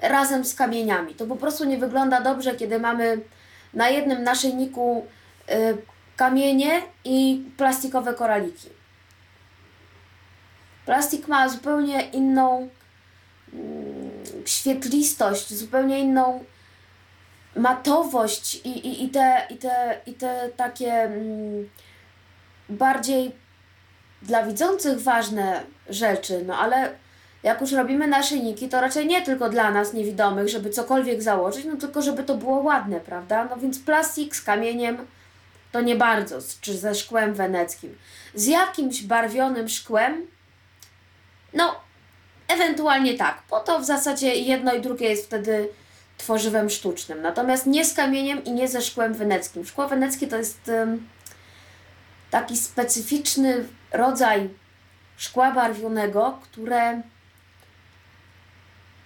razem 0.00 0.44
z 0.44 0.54
kamieniami. 0.54 1.14
To 1.14 1.26
po 1.26 1.36
prostu 1.36 1.64
nie 1.64 1.78
wygląda 1.78 2.20
dobrze, 2.20 2.54
kiedy 2.54 2.78
mamy 2.78 3.20
na 3.72 3.88
jednym 3.88 4.22
naszyjniku 4.22 5.06
y, 5.50 5.76
kamienie 6.16 6.82
i 7.04 7.44
plastikowe 7.56 8.14
koraliki. 8.14 8.73
Plastik 10.86 11.28
ma 11.28 11.48
zupełnie 11.48 12.02
inną 12.02 12.68
mm, 13.52 14.10
świetlistość, 14.44 15.54
zupełnie 15.54 16.00
inną 16.00 16.44
matowość 17.56 18.54
i, 18.54 18.68
i, 18.68 19.04
i, 19.04 19.08
te, 19.08 19.46
i, 19.50 19.56
te, 19.56 20.00
i 20.06 20.12
te 20.12 20.48
takie 20.56 20.92
mm, 20.92 21.68
bardziej 22.68 23.32
dla 24.22 24.46
widzących 24.46 25.02
ważne 25.02 25.62
rzeczy, 25.88 26.44
no 26.46 26.58
ale 26.58 26.92
jak 27.42 27.60
już 27.60 27.72
robimy 27.72 28.06
naszyjniki, 28.06 28.68
to 28.68 28.80
raczej 28.80 29.06
nie 29.06 29.22
tylko 29.22 29.50
dla 29.50 29.70
nas 29.70 29.92
niewidomych, 29.92 30.48
żeby 30.48 30.70
cokolwiek 30.70 31.22
założyć, 31.22 31.64
no 31.64 31.76
tylko 31.76 32.02
żeby 32.02 32.22
to 32.22 32.34
było 32.34 32.56
ładne, 32.56 33.00
prawda? 33.00 33.44
No 33.44 33.56
więc 33.56 33.78
plastik 33.78 34.36
z 34.36 34.42
kamieniem 34.42 35.06
to 35.72 35.80
nie 35.80 35.96
bardzo, 35.96 36.38
czy 36.60 36.78
ze 36.78 36.94
szkłem 36.94 37.34
weneckim. 37.34 37.98
Z 38.34 38.46
jakimś 38.46 39.02
barwionym 39.02 39.68
szkłem 39.68 40.26
no, 41.54 41.80
ewentualnie 42.48 43.14
tak, 43.14 43.42
bo 43.50 43.60
to 43.60 43.78
w 43.80 43.84
zasadzie 43.84 44.34
jedno 44.34 44.74
i 44.74 44.80
drugie 44.80 45.08
jest 45.08 45.26
wtedy 45.26 45.68
tworzywem 46.18 46.70
sztucznym. 46.70 47.22
Natomiast 47.22 47.66
nie 47.66 47.84
z 47.84 47.94
kamieniem 47.94 48.44
i 48.44 48.52
nie 48.52 48.68
ze 48.68 48.82
szkłem 48.82 49.14
weneckim. 49.14 49.64
Szkło 49.64 49.88
weneckie 49.88 50.26
to 50.26 50.36
jest 50.36 50.68
um, 50.68 51.08
taki 52.30 52.56
specyficzny 52.56 53.68
rodzaj 53.92 54.50
szkła 55.16 55.52
barwionego, 55.52 56.38
które 56.42 57.02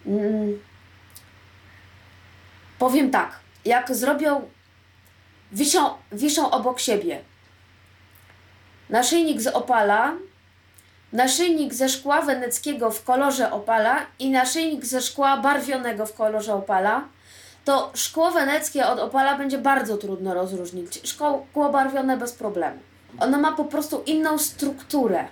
um, 0.05 0.59
powiem 2.79 3.11
tak, 3.11 3.39
jak 3.65 3.95
zrobią, 3.95 4.51
wiszą, 5.53 5.95
wiszą 6.13 6.51
obok 6.51 6.81
siebie 6.81 7.21
naszyjnik 8.91 9.41
z 9.41 9.47
opala 9.47 10.13
naszyjnik 11.13 11.75
ze 11.75 11.89
szkła 11.89 12.23
weneckiego 12.23 12.91
w 12.91 13.05
kolorze 13.05 13.53
opala 13.53 14.07
i 14.19 14.31
naszyjnik 14.31 14.85
ze 14.85 15.03
szkła 15.03 15.37
barwionego 15.37 16.07
w 16.07 16.15
kolorze 16.15 16.55
opala, 16.55 17.05
to 17.65 17.93
szkło 17.95 18.31
weneckie 18.31 18.87
od 18.87 18.99
opala 18.99 19.39
będzie 19.39 19.59
bardzo 19.59 19.97
trudno 19.97 20.35
rozróżnić. 20.35 21.01
Szkło 21.05 21.47
barwione 21.73 22.17
bez 22.17 22.33
problemu. 22.33 22.79
Ono 23.19 23.39
ma 23.39 23.53
po 23.53 23.65
prostu 23.65 24.03
inną 24.07 24.39
strukturę. 24.39 25.25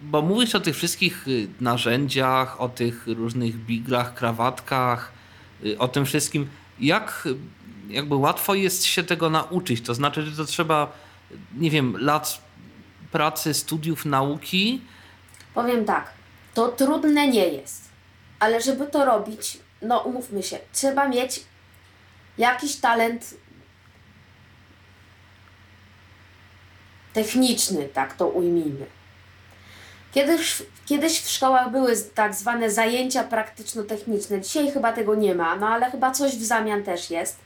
Bo 0.00 0.22
mówisz 0.22 0.54
o 0.54 0.60
tych 0.60 0.76
wszystkich 0.76 1.28
y, 1.28 1.48
narzędziach, 1.60 2.60
o 2.60 2.68
tych 2.68 3.06
różnych 3.06 3.56
biglach, 3.56 4.14
krawatkach, 4.14 5.12
y, 5.64 5.78
o 5.78 5.88
tym 5.88 6.04
wszystkim. 6.04 6.48
Jak 6.80 7.28
jakby 7.88 8.14
łatwo 8.14 8.54
jest 8.54 8.84
się 8.84 9.02
tego 9.02 9.30
nauczyć? 9.30 9.80
To 9.80 9.94
znaczy, 9.94 10.22
że 10.22 10.36
to 10.36 10.44
trzeba, 10.44 10.92
nie 11.56 11.70
wiem, 11.70 11.96
lat 11.98 12.47
pracy, 13.12 13.54
studiów, 13.54 14.04
nauki? 14.04 14.82
Powiem 15.54 15.84
tak, 15.84 16.10
to 16.54 16.68
trudne 16.68 17.28
nie 17.28 17.48
jest, 17.48 17.82
ale 18.38 18.60
żeby 18.60 18.86
to 18.86 19.04
robić, 19.04 19.58
no 19.82 19.98
umówmy 19.98 20.42
się, 20.42 20.58
trzeba 20.72 21.08
mieć 21.08 21.40
jakiś 22.38 22.76
talent 22.76 23.34
techniczny, 27.12 27.88
tak 27.88 28.14
to 28.14 28.28
ujmijmy. 28.28 28.86
Kiedyś, 30.12 30.62
kiedyś 30.86 31.20
w 31.20 31.30
szkołach 31.30 31.70
były 31.70 31.96
tak 32.14 32.34
zwane 32.34 32.70
zajęcia 32.70 33.24
praktyczno-techniczne. 33.24 34.40
Dzisiaj 34.40 34.70
chyba 34.70 34.92
tego 34.92 35.14
nie 35.14 35.34
ma, 35.34 35.56
no 35.56 35.68
ale 35.68 35.90
chyba 35.90 36.10
coś 36.10 36.36
w 36.36 36.44
zamian 36.44 36.82
też 36.82 37.10
jest. 37.10 37.36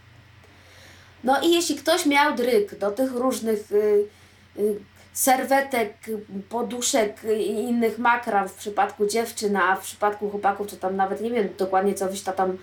No 1.25 1.41
i 1.41 1.53
jeśli 1.53 1.77
ktoś 1.77 2.07
miał 2.07 2.35
dryk 2.35 2.79
do 2.79 2.91
tych 2.91 3.13
różnych 3.13 3.73
y, 3.73 4.09
y, 4.59 4.81
serwetek, 5.13 5.95
poduszek 6.49 7.21
i 7.39 7.51
innych 7.51 7.99
makra 7.99 8.49
w 8.49 8.55
przypadku 8.55 9.07
dziewczyn, 9.07 9.57
a 9.57 9.77
w 9.77 9.81
przypadku 9.81 10.31
chłopaków 10.31 10.71
to 10.71 10.77
tam 10.77 10.97
nawet 10.97 11.21
nie 11.21 11.31
wiem 11.31 11.49
dokładnie 11.59 11.95
co 11.95 12.09
wyście 12.09 12.33
tam 12.33 12.59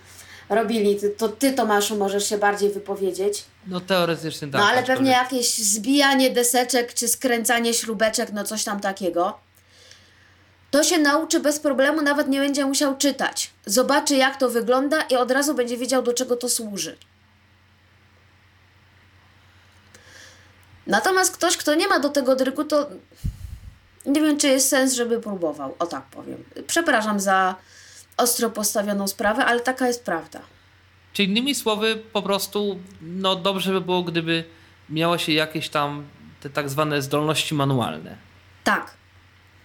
robili, 0.48 0.98
to 1.18 1.28
ty 1.28 1.52
Tomaszu 1.52 1.96
możesz 1.96 2.28
się 2.28 2.38
bardziej 2.38 2.70
wypowiedzieć. 2.70 3.44
No 3.66 3.80
teoretycznie 3.80 4.48
tak. 4.48 4.60
No 4.60 4.66
ale 4.66 4.82
pewnie 4.82 5.10
jakieś 5.10 5.58
zbijanie 5.58 6.30
deseczek 6.30 6.94
czy 6.94 7.08
skręcanie 7.08 7.74
śrubeczek, 7.74 8.32
no 8.32 8.44
coś 8.44 8.64
tam 8.64 8.80
takiego. 8.80 9.38
To 10.70 10.84
się 10.84 10.98
nauczy 10.98 11.40
bez 11.40 11.58
problemu, 11.58 12.02
nawet 12.02 12.28
nie 12.28 12.40
będzie 12.40 12.66
musiał 12.66 12.96
czytać. 12.96 13.50
Zobaczy 13.66 14.16
jak 14.16 14.36
to 14.36 14.50
wygląda 14.50 15.02
i 15.02 15.16
od 15.16 15.30
razu 15.30 15.54
będzie 15.54 15.76
wiedział 15.76 16.02
do 16.02 16.12
czego 16.12 16.36
to 16.36 16.48
służy. 16.48 16.96
Natomiast 20.86 21.36
ktoś, 21.36 21.56
kto 21.56 21.74
nie 21.74 21.88
ma 21.88 22.00
do 22.00 22.08
tego 22.08 22.36
dryku, 22.36 22.64
to 22.64 22.86
nie 24.06 24.20
wiem, 24.20 24.38
czy 24.38 24.48
jest 24.48 24.68
sens, 24.68 24.94
żeby 24.94 25.20
próbował. 25.20 25.74
O 25.78 25.86
tak 25.86 26.02
powiem. 26.02 26.44
Przepraszam 26.66 27.20
za 27.20 27.54
ostro 28.16 28.50
postawioną 28.50 29.08
sprawę, 29.08 29.44
ale 29.44 29.60
taka 29.60 29.86
jest 29.86 30.04
prawda. 30.04 30.40
Czy 31.12 31.24
innymi 31.24 31.54
słowy, 31.54 32.02
po 32.12 32.22
prostu 32.22 32.78
no 33.02 33.36
dobrze 33.36 33.72
by 33.72 33.80
było, 33.80 34.02
gdyby 34.02 34.44
miało 34.90 35.18
się 35.18 35.32
jakieś 35.32 35.68
tam 35.68 36.04
te 36.40 36.50
tak 36.50 36.68
zwane 36.68 37.02
zdolności 37.02 37.54
manualne. 37.54 38.16
Tak. 38.64 38.94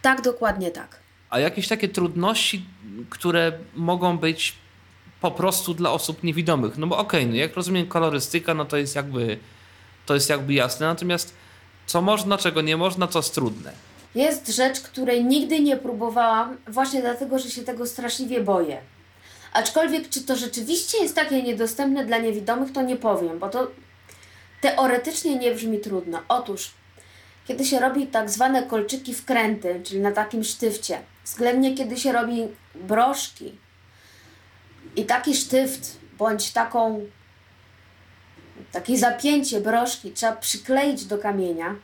Tak, 0.02 0.22
dokładnie 0.22 0.72
tak. 0.72 1.00
A 1.30 1.40
jakieś 1.40 1.68
takie 1.68 1.90
trudności, 1.90 2.66
które 3.10 3.52
mogą 3.76 4.18
być 4.18 4.56
po 5.22 5.32
prostu 5.32 5.74
dla 5.74 5.92
osób 5.92 6.24
niewidomych? 6.24 6.78
No 6.78 6.88
bo 6.88 6.98
okej, 6.98 7.22
okay, 7.22 7.32
no 7.32 7.38
jak 7.38 7.56
rozumiem 7.56 7.88
kolorystyka, 7.88 8.54
no 8.54 8.66
to 8.66 8.78
jest 8.78 8.96
jakby 8.96 9.40
to 10.06 10.14
jest 10.14 10.30
jakby 10.30 10.54
jasne, 10.54 10.88
natomiast 10.88 11.34
co 11.86 12.02
można, 12.02 12.38
czego 12.38 12.62
nie 12.62 12.78
można, 12.78 13.08
co 13.08 13.20
jest 13.20 13.34
trudne. 13.34 13.72
Jest 14.16 14.48
rzecz, 14.48 14.82
której 14.82 15.26
nigdy 15.26 15.60
nie 15.60 15.78
próbowałam, 15.78 16.58
właśnie 16.68 17.02
dlatego, 17.02 17.40
że 17.40 17.50
się 17.50 17.64
tego 17.64 17.86
straszliwie 17.86 18.42
boję. 18.42 18.82
Aczkolwiek, 19.54 20.10
czy 20.10 20.22
to 20.22 20.36
rzeczywiście 20.36 20.98
jest 20.98 21.16
takie 21.16 21.44
niedostępne 21.44 22.06
dla 22.06 22.18
niewidomych, 22.18 22.72
to 22.72 22.82
nie 22.82 22.96
powiem, 22.96 23.40
bo 23.40 23.50
to 23.50 23.68
teoretycznie 24.62 25.36
nie 25.36 25.52
brzmi 25.52 25.80
trudno. 25.80 26.22
Otóż, 26.28 26.72
kiedy 27.48 27.66
się 27.66 27.80
robi 27.80 28.08
tak 28.08 28.30
zwane 28.30 28.64
kolczyki 28.64 29.14
wkręty, 29.14 29.82
czyli 29.84 30.00
na 30.00 30.12
takim 30.12 30.44
sztywcie, 30.44 31.00
względnie 31.24 31.76
kiedy 31.76 31.98
się 31.98 32.12
robi 32.12 32.48
broszki 32.76 33.56
i 34.96 35.06
taki 35.06 35.36
sztyft, 35.36 35.98
bądź 36.18 36.52
taką, 36.52 37.06
takie 38.76 38.98
zapięcie 38.98 39.62
broszki 39.62 40.12
trzeba 40.12 40.36
przykleić 40.36 41.06
do 41.06 41.18
kamienia, 41.18 41.76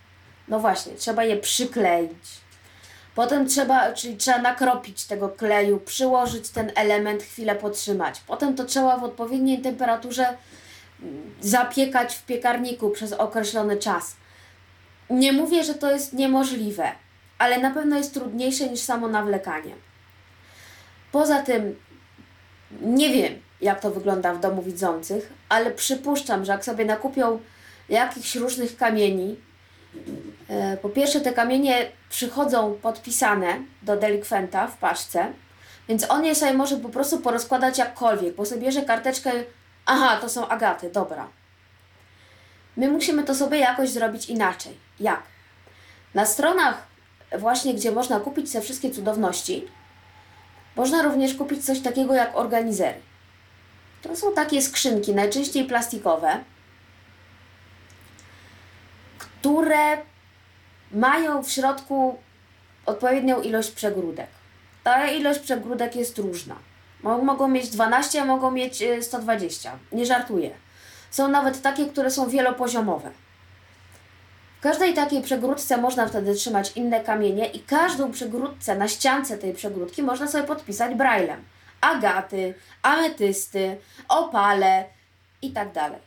no 0.47 0.59
właśnie, 0.59 0.93
trzeba 0.93 1.23
je 1.23 1.37
przykleić. 1.37 2.41
Potem 3.15 3.47
trzeba, 3.47 3.93
czyli 3.93 4.17
trzeba 4.17 4.37
nakropić 4.37 5.05
tego 5.05 5.29
kleju, 5.29 5.79
przyłożyć 5.79 6.49
ten 6.49 6.71
element, 6.75 7.23
chwilę 7.23 7.55
potrzymać. 7.55 8.21
Potem 8.27 8.55
to 8.55 8.65
trzeba 8.65 8.97
w 8.97 9.03
odpowiedniej 9.03 9.61
temperaturze 9.61 10.25
mm, 11.01 11.33
zapiekać 11.41 12.15
w 12.15 12.25
piekarniku 12.25 12.89
przez 12.89 13.13
określony 13.13 13.77
czas. 13.77 14.15
Nie 15.09 15.33
mówię, 15.33 15.63
że 15.63 15.73
to 15.73 15.91
jest 15.91 16.13
niemożliwe, 16.13 16.91
ale 17.37 17.59
na 17.59 17.71
pewno 17.71 17.97
jest 17.97 18.13
trudniejsze 18.13 18.69
niż 18.69 18.79
samo 18.79 19.07
nawlekanie. 19.07 19.75
Poza 21.11 21.41
tym 21.41 21.75
nie 22.81 23.09
wiem, 23.09 23.33
jak 23.61 23.79
to 23.79 23.91
wygląda 23.91 24.33
w 24.33 24.39
domu 24.39 24.61
widzących, 24.61 25.40
ale 25.51 25.71
przypuszczam, 25.71 26.45
że 26.45 26.51
jak 26.51 26.65
sobie 26.65 26.85
nakupią 26.85 27.39
jakichś 27.89 28.35
różnych 28.35 28.77
kamieni, 28.77 29.35
E, 30.49 30.77
po 30.77 30.89
pierwsze, 30.89 31.21
te 31.21 31.33
kamienie 31.33 31.91
przychodzą 32.09 32.73
podpisane 32.81 33.59
do 33.81 33.97
delikwenta 33.97 34.67
w 34.67 34.77
paczce, 34.77 35.33
więc 35.87 36.11
on 36.11 36.25
je 36.25 36.35
sobie 36.35 36.53
może 36.53 36.77
po 36.77 36.89
prostu 36.89 37.19
porozkładać 37.19 37.77
jakkolwiek, 37.77 38.35
bo 38.35 38.45
sobie 38.45 38.61
bierze 38.61 38.81
karteczkę, 38.81 39.31
aha, 39.85 40.17
to 40.21 40.29
są 40.29 40.47
agaty, 40.47 40.89
dobra. 40.89 41.27
My 42.77 42.91
musimy 42.91 43.23
to 43.23 43.35
sobie 43.35 43.57
jakoś 43.57 43.89
zrobić 43.89 44.25
inaczej. 44.25 44.77
Jak? 44.99 45.23
Na 46.13 46.25
stronach 46.25 46.87
właśnie, 47.39 47.73
gdzie 47.73 47.91
można 47.91 48.19
kupić 48.19 48.51
te 48.51 48.61
wszystkie 48.61 48.91
cudowności, 48.91 49.67
można 50.75 51.01
również 51.01 51.33
kupić 51.33 51.65
coś 51.65 51.79
takiego 51.79 52.13
jak 52.13 52.37
organizery. 52.37 53.01
To 54.01 54.15
są 54.15 54.33
takie 54.33 54.61
skrzynki, 54.61 55.15
najczęściej 55.15 55.65
plastikowe, 55.65 56.43
które 59.19 59.97
mają 60.91 61.43
w 61.43 61.51
środku 61.51 62.17
odpowiednią 62.85 63.41
ilość 63.41 63.71
przegródek. 63.71 64.27
Ta 64.83 65.07
ilość 65.07 65.39
przegródek 65.39 65.95
jest 65.95 66.17
różna. 66.17 66.55
Mogą 67.03 67.47
mieć 67.47 67.69
12, 67.69 68.21
a 68.21 68.25
mogą 68.25 68.51
mieć 68.51 68.83
120. 69.01 69.73
Y, 69.73 69.95
Nie 69.95 70.05
żartuję. 70.05 70.51
Są 71.11 71.27
nawet 71.27 71.61
takie, 71.61 71.85
które 71.85 72.11
są 72.11 72.29
wielopoziomowe. 72.29 73.11
W 74.59 74.63
każdej 74.63 74.93
takiej 74.93 75.21
przegródce 75.21 75.77
można 75.77 76.07
wtedy 76.07 76.35
trzymać 76.35 76.71
inne 76.75 77.03
kamienie 77.03 77.45
i 77.45 77.59
każdą 77.59 78.11
przegródce 78.11 78.75
na 78.75 78.87
ściance 78.87 79.37
tej 79.37 79.53
przegródki 79.53 80.03
można 80.03 80.27
sobie 80.27 80.43
podpisać 80.43 80.95
braillem. 80.95 81.43
Agaty, 81.81 82.53
ametysty, 82.81 83.77
opale 84.09 84.85
i 85.41 85.51
tak 85.51 85.71
dalej. 85.71 85.99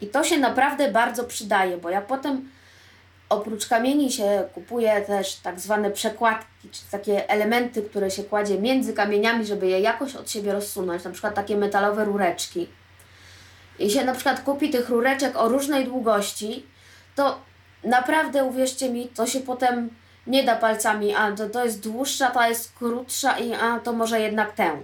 I 0.00 0.06
to 0.06 0.24
się 0.24 0.38
naprawdę 0.38 0.92
bardzo 0.92 1.24
przydaje, 1.24 1.76
bo 1.76 1.90
ja 1.90 2.00
potem 2.00 2.48
oprócz 3.28 3.66
kamieni 3.66 4.12
się 4.12 4.48
kupuje 4.54 5.00
też 5.00 5.36
tak 5.36 5.60
zwane 5.60 5.90
przekładki, 5.90 6.70
czyli 6.70 6.90
takie 6.90 7.28
elementy, 7.28 7.82
które 7.82 8.10
się 8.10 8.24
kładzie 8.24 8.58
między 8.58 8.92
kamieniami, 8.92 9.46
żeby 9.46 9.66
je 9.66 9.80
jakoś 9.80 10.16
od 10.16 10.30
siebie 10.30 10.52
rozsunąć, 10.52 11.04
na 11.04 11.10
przykład 11.10 11.34
takie 11.34 11.56
metalowe 11.56 12.04
rureczki. 12.04 12.68
I 13.78 13.90
się 13.90 14.04
na 14.04 14.14
przykład 14.14 14.40
kupi 14.40 14.70
tych 14.70 14.88
rureczek 14.88 15.36
o 15.36 15.48
różnej 15.48 15.84
długości, 15.84 16.66
to 17.16 17.40
naprawdę 17.84 18.44
uwierzcie 18.44 18.90
mi, 18.90 19.08
to 19.08 19.26
się 19.26 19.40
potem 19.40 19.90
nie 20.26 20.44
da 20.44 20.56
palcami, 20.56 21.14
a 21.14 21.32
to, 21.32 21.48
to 21.48 21.64
jest 21.64 21.80
dłuższa, 21.80 22.30
ta 22.30 22.48
jest 22.48 22.72
krótsza 22.72 23.38
i 23.38 23.54
a 23.54 23.80
to 23.80 23.92
może 23.92 24.20
jednak 24.20 24.52
tę. 24.52 24.82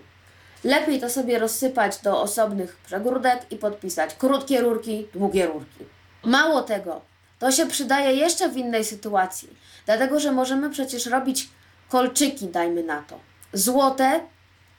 Lepiej 0.65 1.01
to 1.01 1.11
sobie 1.11 1.39
rozsypać 1.39 1.99
do 1.99 2.23
osobnych 2.23 2.77
przegródek 2.77 3.41
i 3.51 3.57
podpisać 3.57 4.15
krótkie 4.15 4.61
rurki, 4.61 5.07
długie 5.15 5.47
rurki. 5.47 5.85
Mało 6.25 6.63
tego, 6.63 7.01
to 7.39 7.53
się 7.53 7.67
przydaje 7.67 8.13
jeszcze 8.17 8.49
w 8.49 8.57
innej 8.57 8.85
sytuacji, 8.85 9.49
dlatego 9.87 10.21
że 10.21 10.33
możemy 10.33 10.71
przecież 10.71 11.07
robić 11.07 11.49
kolczyki, 11.89 12.47
dajmy 12.47 12.83
na 12.83 13.03
to, 13.03 13.19
złote 13.53 14.21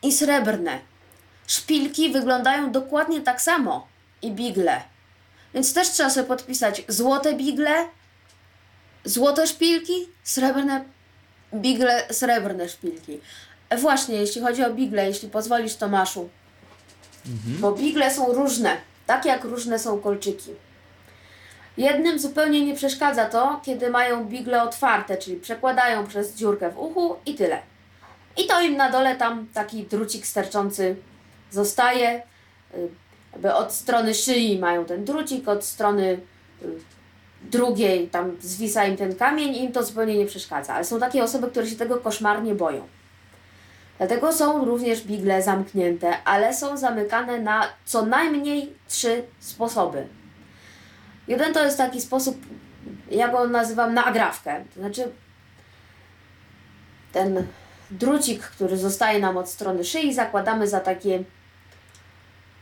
i 0.04 0.12
srebrne. 0.12 0.80
Szpilki 1.48 2.12
wyglądają 2.12 2.72
dokładnie 2.72 3.22
tak 3.22 3.42
samo 3.42 3.88
i 4.22 4.32
bigle. 4.32 4.82
Więc 5.54 5.74
też 5.74 5.90
trzeba 5.90 6.10
sobie 6.10 6.28
podpisać 6.28 6.84
złote 6.88 7.34
bigle, 7.34 7.86
złote 9.06 9.48
szpilki, 9.48 10.08
srebrne 10.24 10.84
bigle, 11.54 12.04
srebrne 12.12 12.70
szpilki. 12.70 13.20
Właśnie, 13.78 14.16
jeśli 14.16 14.42
chodzi 14.42 14.64
o 14.64 14.74
bigle, 14.74 15.08
jeśli 15.08 15.30
pozwolisz 15.30 15.76
Tomaszu. 15.76 16.30
Mhm. 17.26 17.62
Bo 17.62 17.72
bigle 17.72 18.14
są 18.14 18.34
różne, 18.34 18.78
tak 19.06 19.26
jak 19.26 19.44
różne 19.44 19.80
są 19.80 20.00
kolczyki. 20.00 20.52
Jednym 21.78 22.20
zupełnie 22.20 22.66
nie 22.66 22.76
przeszkadza 22.76 23.26
to, 23.26 23.62
kiedy 23.66 23.90
mają 23.90 24.26
bigle 24.26 24.64
otwarte, 24.64 25.18
czyli 25.18 25.38
przekładają 25.38 26.08
przez 26.08 26.36
dziurkę 26.36 26.72
w 26.72 26.80
uchu 26.80 27.16
i 27.26 27.36
tyle. 27.36 27.60
I 28.38 28.48
to 28.48 28.62
im 28.62 28.78
na 28.78 28.92
dole 28.92 29.16
tam 29.16 29.48
taki 29.54 29.84
drucik 29.84 30.28
sterczący 30.28 30.96
zostaje. 31.52 32.22
Jakby 33.32 33.54
od 33.54 33.74
strony 33.74 34.14
szyi 34.14 34.60
mają 34.60 34.86
ten 34.86 35.06
drucik, 35.06 35.48
od 35.48 35.66
strony 35.66 36.20
y, 36.64 36.68
drugiej 37.44 38.08
tam 38.08 38.32
zwisa 38.42 38.86
im 38.86 38.98
ten 38.98 39.16
kamień 39.16 39.56
i 39.56 39.64
im 39.64 39.72
to 39.72 39.84
zupełnie 39.84 40.18
nie 40.18 40.26
przeszkadza. 40.26 40.74
Ale 40.74 40.86
są 40.86 41.00
takie 41.00 41.24
osoby, 41.24 41.48
które 41.48 41.68
się 41.68 41.76
tego 41.76 41.98
koszmarnie 41.98 42.56
boją. 42.56 42.88
Dlatego 43.98 44.34
są 44.34 44.66
również 44.66 45.04
bigle 45.04 45.42
zamknięte, 45.42 46.24
ale 46.24 46.54
są 46.54 46.78
zamykane 46.78 47.40
na 47.40 47.68
co 47.86 48.06
najmniej 48.06 48.74
trzy 48.88 49.24
sposoby. 49.40 50.08
Jeden 51.28 51.54
to 51.54 51.64
jest 51.64 51.78
taki 51.78 52.02
sposób, 52.02 52.38
ja 53.12 53.28
go 53.28 53.48
nazywam 53.48 53.94
nagrawkę. 53.94 54.64
To 54.74 54.80
znaczy, 54.80 55.12
ten 57.12 57.48
drucik, 57.92 58.42
który 58.42 58.78
zostaje 58.78 59.20
nam 59.20 59.38
od 59.38 59.50
strony 59.50 59.84
szyi, 59.84 60.14
zakładamy 60.14 60.68
za 60.68 60.80
takie 60.80 61.24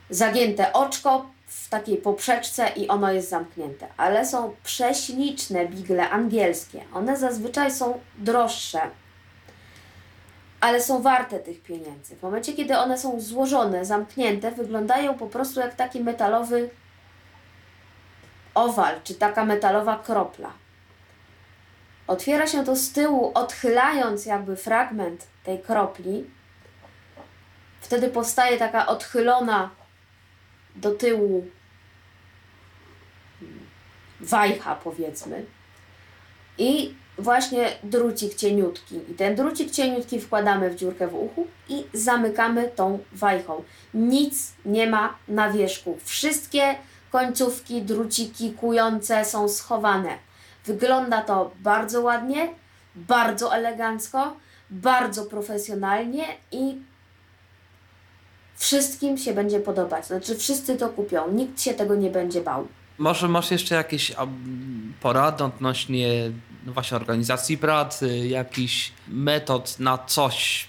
zagięte 0.09 0.73
oczko 0.73 1.29
w 1.49 1.69
takiej 1.69 1.97
poprzeczce 1.97 2.69
i 2.75 2.87
ono 2.87 3.11
jest 3.11 3.29
zamknięte. 3.29 3.87
Ale 3.97 4.25
są 4.25 4.55
prześliczne 4.63 5.67
bigle 5.67 6.09
angielskie. 6.09 6.83
One 6.93 7.17
zazwyczaj 7.17 7.71
są 7.71 7.99
droższe 8.17 8.81
ale 10.59 10.81
są 10.81 11.01
warte 11.01 11.39
tych 11.39 11.61
pieniędzy. 11.63 12.15
W 12.15 12.23
momencie, 12.23 12.53
kiedy 12.53 12.77
one 12.77 12.97
są 12.97 13.19
złożone, 13.19 13.85
zamknięte, 13.85 14.51
wyglądają 14.51 15.13
po 15.13 15.27
prostu 15.27 15.59
jak 15.59 15.75
taki 15.75 15.99
metalowy 16.03 16.69
owal, 18.55 18.95
czy 19.03 19.15
taka 19.15 19.45
metalowa 19.45 19.99
kropla. 19.99 20.51
Otwiera 22.07 22.47
się 22.47 22.63
to 22.63 22.75
z 22.75 22.91
tyłu, 22.91 23.31
odchylając 23.33 24.25
jakby 24.25 24.55
fragment 24.55 25.27
tej 25.43 25.59
kropli. 25.59 26.29
Wtedy 27.81 28.09
powstaje 28.09 28.57
taka 28.57 28.87
odchylona 28.87 29.69
do 30.75 30.91
tyłu 30.91 31.47
wajcha, 34.19 34.75
powiedzmy. 34.75 35.45
I 36.57 36.95
właśnie 37.17 37.71
drucik 37.83 38.35
cieniutki. 38.35 38.95
I 39.11 39.13
ten 39.13 39.35
drucik 39.35 39.71
cieniutki 39.71 40.19
wkładamy 40.19 40.69
w 40.69 40.75
dziurkę 40.75 41.07
w 41.07 41.15
uchu 41.15 41.47
i 41.69 41.83
zamykamy 41.93 42.67
tą 42.75 42.99
wajchą. 43.11 43.63
Nic 43.93 44.53
nie 44.65 44.87
ma 44.87 45.15
na 45.27 45.51
wierzchu. 45.51 45.97
Wszystkie 46.03 46.75
końcówki, 47.11 47.81
druciki 47.81 48.53
kujące 48.53 49.25
są 49.25 49.49
schowane. 49.49 50.17
Wygląda 50.65 51.21
to 51.21 51.51
bardzo 51.59 52.01
ładnie, 52.01 52.49
bardzo 52.95 53.55
elegancko, 53.55 54.37
bardzo 54.69 55.25
profesjonalnie 55.25 56.25
i 56.51 56.77
wszystkim 58.59 59.17
się 59.17 59.33
będzie 59.33 59.59
podobać. 59.59 60.05
Znaczy, 60.05 60.35
wszyscy 60.35 60.77
to 60.77 60.89
kupią, 60.89 61.31
nikt 61.31 61.61
się 61.61 61.73
tego 61.73 61.95
nie 61.95 62.09
będzie 62.09 62.41
bał. 62.41 62.67
Może 62.97 63.27
masz 63.27 63.51
jeszcze 63.51 63.75
jakieś 63.75 64.11
porady 65.01 65.43
odnośnie 65.43 66.31
no 66.65 66.73
właśnie 66.73 66.97
organizacji 66.97 67.57
pracy, 67.57 68.17
jakiś 68.17 68.93
metod 69.07 69.79
na 69.79 69.97
coś, 69.97 70.67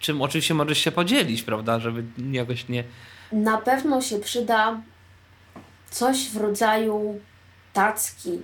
czym 0.00 0.22
oczywiście 0.22 0.54
możesz 0.54 0.78
się 0.78 0.92
podzielić, 0.92 1.42
prawda, 1.42 1.80
żeby 1.80 2.04
jakoś 2.30 2.68
nie... 2.68 2.84
Na 3.32 3.58
pewno 3.58 4.00
się 4.00 4.18
przyda 4.18 4.80
coś 5.90 6.28
w 6.28 6.36
rodzaju 6.36 7.20
tacki 7.72 8.40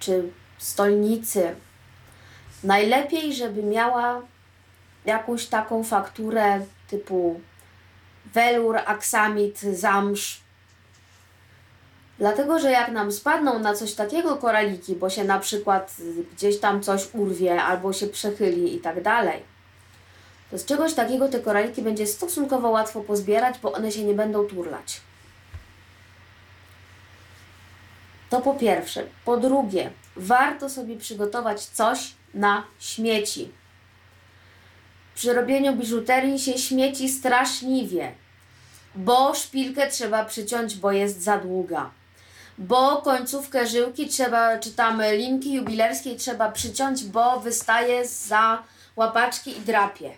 czy 0.00 0.30
stolnicy. 0.58 1.54
Najlepiej, 2.64 3.34
żeby 3.34 3.62
miała 3.62 4.22
jakąś 5.04 5.46
taką 5.46 5.84
fakturę 5.84 6.60
typu 6.90 7.40
welur, 8.34 8.76
aksamit, 8.86 9.60
zamsz. 9.60 10.40
Dlatego, 12.18 12.58
że 12.58 12.70
jak 12.70 12.92
nam 12.92 13.12
spadną 13.12 13.58
na 13.58 13.74
coś 13.74 13.94
takiego 13.94 14.36
koraliki, 14.36 14.96
bo 14.96 15.10
się 15.10 15.24
na 15.24 15.38
przykład 15.38 15.96
gdzieś 16.32 16.60
tam 16.60 16.82
coś 16.82 17.08
urwie 17.14 17.62
albo 17.62 17.92
się 17.92 18.06
przechyli 18.06 18.74
i 18.74 18.80
tak 18.80 19.02
dalej, 19.02 19.42
to 20.50 20.58
z 20.58 20.64
czegoś 20.64 20.94
takiego 20.94 21.28
te 21.28 21.40
koraliki 21.40 21.82
będzie 21.82 22.06
stosunkowo 22.06 22.70
łatwo 22.70 23.00
pozbierać, 23.00 23.58
bo 23.62 23.72
one 23.72 23.92
się 23.92 24.04
nie 24.04 24.14
będą 24.14 24.44
turlać. 24.44 25.00
To 28.30 28.40
po 28.40 28.54
pierwsze. 28.54 29.06
Po 29.24 29.36
drugie, 29.36 29.90
warto 30.16 30.68
sobie 30.68 30.96
przygotować 30.96 31.64
coś 31.64 32.14
na 32.34 32.64
śmieci. 32.78 33.52
Przy 35.14 35.32
robieniu 35.34 35.76
biżuterii 35.76 36.38
się 36.38 36.58
śmieci 36.58 37.08
straszliwie, 37.08 38.12
bo 38.94 39.34
szpilkę 39.34 39.90
trzeba 39.90 40.24
przyciąć, 40.24 40.76
bo 40.76 40.92
jest 40.92 41.22
za 41.22 41.38
długa. 41.38 41.90
Bo 42.58 43.02
końcówkę 43.02 43.66
żyłki 43.66 44.08
trzeba, 44.08 44.58
czy 44.58 44.70
tam 44.70 45.02
linki 45.12 45.54
jubilerskiej 45.54 46.16
trzeba 46.16 46.52
przyciąć, 46.52 47.04
bo 47.04 47.40
wystaje 47.40 48.08
za 48.08 48.62
łapaczki 48.96 49.58
i 49.58 49.60
drapie. 49.60 50.10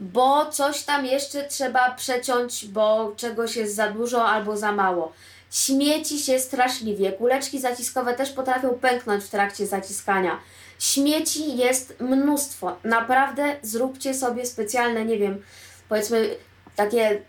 Bo 0.00 0.46
coś 0.46 0.82
tam 0.82 1.06
jeszcze 1.06 1.44
trzeba 1.44 1.90
przeciąć, 1.90 2.66
bo 2.66 3.12
czegoś 3.16 3.56
jest 3.56 3.74
za 3.74 3.88
dużo 3.88 4.28
albo 4.28 4.56
za 4.56 4.72
mało. 4.72 5.12
Śmieci 5.50 6.18
się 6.18 6.40
straszliwie. 6.40 7.12
Kuleczki 7.12 7.60
zaciskowe 7.60 8.14
też 8.14 8.30
potrafią 8.30 8.68
pęknąć 8.68 9.24
w 9.24 9.30
trakcie 9.30 9.66
zaciskania. 9.66 10.38
Śmieci 10.82 11.56
jest 11.56 12.00
mnóstwo. 12.00 12.76
Naprawdę 12.84 13.56
zróbcie 13.62 14.14
sobie 14.14 14.46
specjalne, 14.46 15.04
nie 15.04 15.18
wiem, 15.18 15.42
powiedzmy 15.88 16.36
takie, 16.76 17.22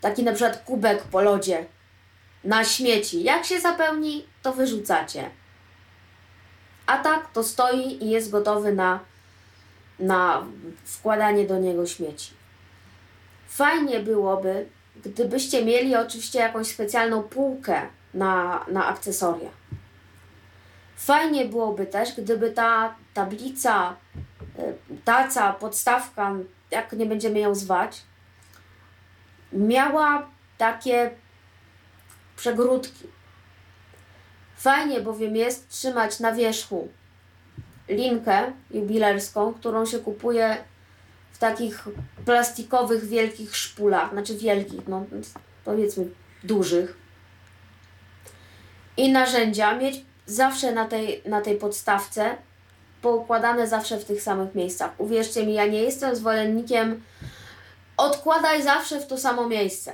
taki 0.00 0.22
na 0.22 0.32
przykład 0.32 0.64
kubek 0.64 1.02
po 1.02 1.20
lodzie 1.20 1.66
na 2.44 2.64
śmieci. 2.64 3.22
Jak 3.22 3.44
się 3.44 3.60
zapełni, 3.60 4.26
to 4.42 4.52
wyrzucacie. 4.52 5.30
A 6.86 6.98
tak 6.98 7.32
to 7.32 7.42
stoi 7.42 8.04
i 8.04 8.10
jest 8.10 8.30
gotowy 8.30 8.72
na, 8.72 9.00
na 9.98 10.46
wkładanie 10.84 11.46
do 11.46 11.58
niego 11.58 11.86
śmieci. 11.86 12.30
Fajnie 13.48 14.00
byłoby, 14.00 14.66
gdybyście 15.04 15.64
mieli 15.64 15.96
oczywiście 15.96 16.38
jakąś 16.38 16.66
specjalną 16.66 17.22
półkę 17.22 17.82
na, 18.14 18.64
na 18.68 18.86
akcesoria. 18.86 19.61
Fajnie 21.02 21.44
byłoby 21.44 21.86
też, 21.86 22.16
gdyby 22.16 22.50
ta 22.50 22.94
tablica, 23.14 23.96
y, 24.58 24.74
taca, 25.04 25.52
podstawka, 25.52 26.34
jak 26.70 26.92
nie 26.92 27.06
będziemy 27.06 27.38
ją 27.38 27.54
zwać, 27.54 28.02
miała 29.52 30.26
takie 30.58 31.10
przegródki. 32.36 33.06
Fajnie 34.56 35.00
bowiem 35.00 35.36
jest 35.36 35.68
trzymać 35.68 36.20
na 36.20 36.32
wierzchu 36.32 36.88
linkę 37.88 38.52
jubilerską, 38.70 39.54
którą 39.54 39.86
się 39.86 39.98
kupuje 39.98 40.56
w 41.32 41.38
takich 41.38 41.88
plastikowych, 42.24 43.04
wielkich 43.04 43.56
szpulach, 43.56 44.12
znaczy 44.12 44.36
wielkich, 44.36 44.88
no 44.88 45.06
powiedzmy 45.64 46.06
dużych. 46.44 46.96
I 48.96 49.12
narzędzia 49.12 49.76
mieć 49.76 50.11
zawsze 50.26 50.72
na 50.72 50.88
tej, 50.88 51.22
na 51.26 51.40
tej 51.40 51.56
podstawce, 51.56 52.36
poukładane 53.02 53.68
zawsze 53.68 53.98
w 53.98 54.04
tych 54.04 54.22
samych 54.22 54.54
miejscach. 54.54 54.90
Uwierzcie 54.98 55.46
mi, 55.46 55.54
ja 55.54 55.66
nie 55.66 55.82
jestem 55.82 56.16
zwolennikiem 56.16 57.02
odkładaj 57.96 58.62
zawsze 58.62 59.00
w 59.00 59.06
to 59.06 59.18
samo 59.18 59.48
miejsce. 59.48 59.92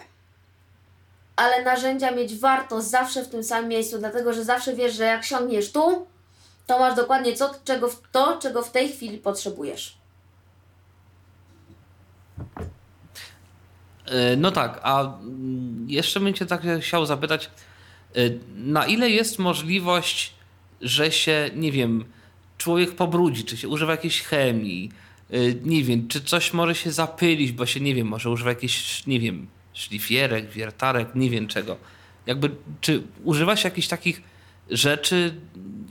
Ale 1.37 1.65
narzędzia 1.65 2.11
mieć 2.11 2.39
warto 2.39 2.83
zawsze 2.83 3.25
w 3.25 3.29
tym 3.29 3.45
samym 3.45 3.69
miejscu, 3.69 3.99
dlatego 3.99 4.33
że 4.33 4.45
zawsze 4.45 4.75
wiesz, 4.75 4.95
że 4.95 5.05
jak 5.05 5.25
siągniesz 5.25 5.73
tu, 5.73 6.07
to 6.67 6.79
masz 6.79 6.95
dokładnie 6.95 7.37
co, 7.37 7.55
czego, 7.65 7.91
to, 8.13 8.39
czego 8.39 8.63
w 8.63 8.71
tej 8.71 8.93
chwili 8.93 9.19
potrzebujesz. 9.19 9.99
E, 14.07 14.37
no 14.37 14.51
tak, 14.51 14.81
a 14.83 15.01
mm, 15.01 15.87
jeszcze 15.89 16.21
bym 16.21 16.35
Cię 16.35 16.47
tak 16.47 16.63
chciał 16.81 17.07
zapytać, 17.07 17.51
na 18.57 18.87
ile 18.87 19.11
jest 19.11 19.39
możliwość, 19.39 20.33
że 20.81 21.13
się, 21.13 21.51
nie 21.57 21.73
wiem, 21.73 22.05
człowiek 22.59 22.95
pobrudzi, 22.95 23.45
czy 23.45 23.57
się 23.57 23.69
używa 23.69 23.93
jakiejś 23.93 24.23
chemii, 24.23 24.93
e, 25.31 25.37
nie 25.63 25.85
wiem, 25.85 26.09
czy 26.09 26.21
coś 26.21 26.53
może 26.53 26.75
się 26.75 26.93
zapylić, 26.93 27.53
bo 27.53 27.67
się, 27.67 27.81
nie 27.81 27.95
wiem, 27.95 28.07
może 28.07 28.31
używa 28.31 28.51
jakiejś, 28.51 29.07
nie 29.07 29.21
wiem, 29.21 29.47
szlifierek, 29.73 30.51
wiertarek, 30.51 31.15
nie 31.15 31.31
wiem 31.31 31.49
czego. 31.49 31.77
Jakby, 32.27 32.51
czy 32.81 33.03
używa 33.25 33.57
się 33.57 33.69
jakichś 33.69 33.89
takich 33.89 34.23
rzeczy, 34.71 35.35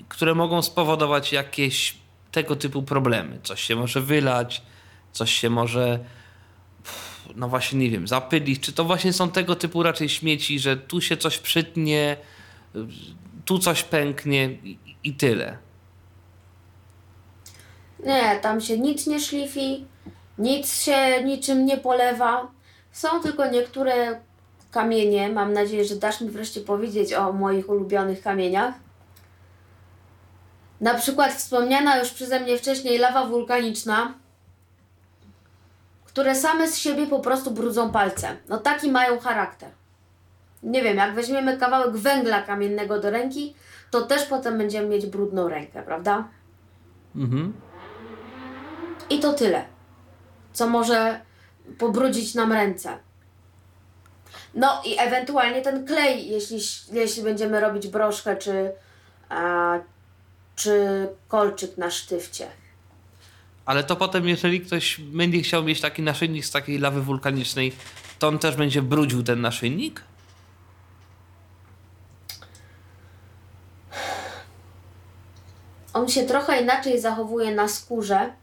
które 0.09 0.35
mogą 0.35 0.61
spowodować 0.61 1.33
jakieś 1.33 1.95
tego 2.31 2.55
typu 2.55 2.83
problemy? 2.83 3.39
Coś 3.43 3.61
się 3.61 3.75
może 3.75 4.01
wylać, 4.01 4.61
coś 5.11 5.33
się 5.33 5.49
może 5.49 5.99
no 7.35 7.49
właśnie 7.49 7.79
nie 7.79 7.89
wiem, 7.89 8.07
zapylić, 8.07 8.59
czy 8.59 8.73
to 8.73 8.83
właśnie 8.83 9.13
są 9.13 9.31
tego 9.31 9.55
typu 9.55 9.83
raczej 9.83 10.09
śmieci, 10.09 10.59
że 10.59 10.77
tu 10.77 11.01
się 11.01 11.17
coś 11.17 11.37
przytnie, 11.37 12.17
tu 13.45 13.59
coś 13.59 13.83
pęknie 13.83 14.49
i, 14.63 14.77
i 15.03 15.13
tyle. 15.13 15.57
Nie, 18.05 18.39
tam 18.41 18.61
się 18.61 18.79
nic 18.79 19.07
nie 19.07 19.19
szlifi, 19.19 19.85
nic 20.37 20.83
się 20.83 21.23
niczym 21.23 21.65
nie 21.65 21.77
polewa. 21.77 22.51
Są 22.91 23.21
tylko 23.21 23.47
niektóre 23.47 24.21
kamienie. 24.71 25.29
Mam 25.29 25.53
nadzieję, 25.53 25.85
że 25.85 25.95
dasz 25.95 26.21
mi 26.21 26.29
wreszcie 26.29 26.61
powiedzieć 26.61 27.13
o 27.13 27.33
moich 27.33 27.69
ulubionych 27.69 28.21
kamieniach. 28.21 28.73
Na 30.81 30.93
przykład 30.93 31.33
wspomniana 31.33 31.99
już 31.99 32.09
przeze 32.09 32.39
mnie 32.39 32.57
wcześniej 32.57 32.97
lawa 32.97 33.25
wulkaniczna, 33.25 34.13
które 36.17 36.35
same 36.35 36.67
z 36.67 36.77
siebie 36.77 37.07
po 37.07 37.19
prostu 37.19 37.51
brudzą 37.51 37.91
palce. 37.91 38.37
No 38.49 38.57
taki 38.57 38.91
mają 38.91 39.19
charakter. 39.19 39.69
Nie 40.63 40.83
wiem, 40.83 40.97
jak 40.97 41.15
weźmiemy 41.15 41.57
kawałek 41.57 41.95
węgla 41.95 42.41
kamiennego 42.41 42.99
do 42.99 43.09
ręki, 43.09 43.55
to 43.91 44.01
też 44.01 44.25
potem 44.25 44.57
będziemy 44.57 44.87
mieć 44.87 45.05
brudną 45.05 45.49
rękę, 45.49 45.83
prawda? 45.83 46.27
Mhm. 47.15 47.53
I 49.09 49.19
to 49.19 49.33
tyle, 49.33 49.65
co 50.53 50.67
może 50.67 51.21
pobrudzić 51.77 52.35
nam 52.35 52.53
ręce. 52.53 52.97
No 54.53 54.81
i 54.85 54.95
ewentualnie 54.99 55.61
ten 55.61 55.85
klej, 55.85 56.29
jeśli, 56.29 56.59
jeśli 56.91 57.23
będziemy 57.23 57.59
robić 57.59 57.87
broszkę 57.87 58.35
czy, 58.35 58.71
a, 59.29 59.73
czy 60.55 61.07
kolczyk 61.27 61.77
na 61.77 61.91
sztywcie. 61.91 62.47
Ale 63.67 63.83
to 63.83 63.95
potem, 63.95 64.27
jeżeli 64.27 64.61
ktoś 64.61 64.99
będzie 64.99 65.41
chciał 65.41 65.63
mieć 65.63 65.81
taki 65.81 66.01
naszyjnik 66.01 66.45
z 66.45 66.51
takiej 66.51 66.79
lawy 66.79 67.01
wulkanicznej, 67.01 67.73
to 68.19 68.27
on 68.27 68.39
też 68.39 68.55
będzie 68.55 68.81
brudził 68.81 69.23
ten 69.23 69.41
naszyjnik? 69.41 70.03
On 75.93 76.07
się 76.09 76.23
trochę 76.23 76.61
inaczej 76.61 77.01
zachowuje 77.01 77.55
na 77.55 77.67
skórze, 77.67 78.33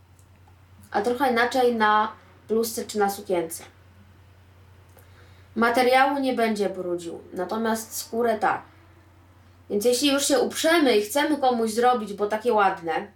a 0.91 1.03
trochę 1.03 1.31
inaczej 1.31 1.77
na 1.77 2.13
bluzce 2.49 2.85
czy 2.85 2.99
na 2.99 3.11
sukience. 3.11 3.65
Materiału 5.57 6.19
nie 6.21 6.35
będzie 6.35 6.71
brudził, 6.71 7.21
natomiast 7.33 7.97
skórę 7.97 8.39
tak. 8.39 8.63
Więc 9.71 9.85
jeśli 9.85 10.13
już 10.13 10.27
się 10.27 10.39
uprzemy 10.39 10.97
i 10.97 11.03
chcemy 11.03 11.37
komuś 11.37 11.71
zrobić, 11.71 12.13
bo 12.13 12.27
takie 12.27 12.53
ładne, 12.53 13.07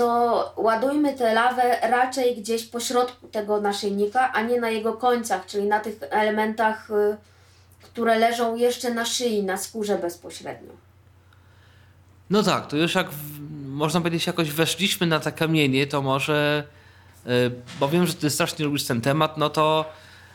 to 0.00 0.54
ładujmy 0.56 1.14
tę 1.14 1.34
lawę 1.34 1.78
raczej 1.82 2.36
gdzieś 2.36 2.64
po 2.64 2.80
środku 2.80 3.28
tego 3.28 3.60
naszyjnika, 3.60 4.32
a 4.32 4.42
nie 4.42 4.60
na 4.60 4.70
jego 4.70 4.92
końcach, 4.92 5.46
czyli 5.46 5.66
na 5.66 5.80
tych 5.80 5.98
elementach, 6.10 6.90
y, 6.90 7.16
które 7.82 8.18
leżą 8.18 8.56
jeszcze 8.56 8.94
na 8.94 9.04
szyi, 9.04 9.42
na 9.42 9.56
skórze 9.56 9.98
bezpośrednio. 9.98 10.72
No 12.30 12.42
tak, 12.42 12.66
to 12.66 12.76
już 12.76 12.94
jak 12.94 13.06
można 13.66 14.00
powiedzieć 14.00 14.26
jakoś 14.26 14.50
weszliśmy 14.50 15.06
na 15.06 15.20
te 15.20 15.32
kamienie, 15.32 15.86
to 15.86 16.02
może, 16.02 16.64
yy, 17.26 17.32
bo 17.80 17.88
wiem, 17.88 18.06
że 18.06 18.14
ty 18.14 18.30
strasznie 18.30 18.64
lubisz 18.64 18.84
ten 18.84 19.00
temat, 19.00 19.38
no 19.38 19.50
to 19.50 19.92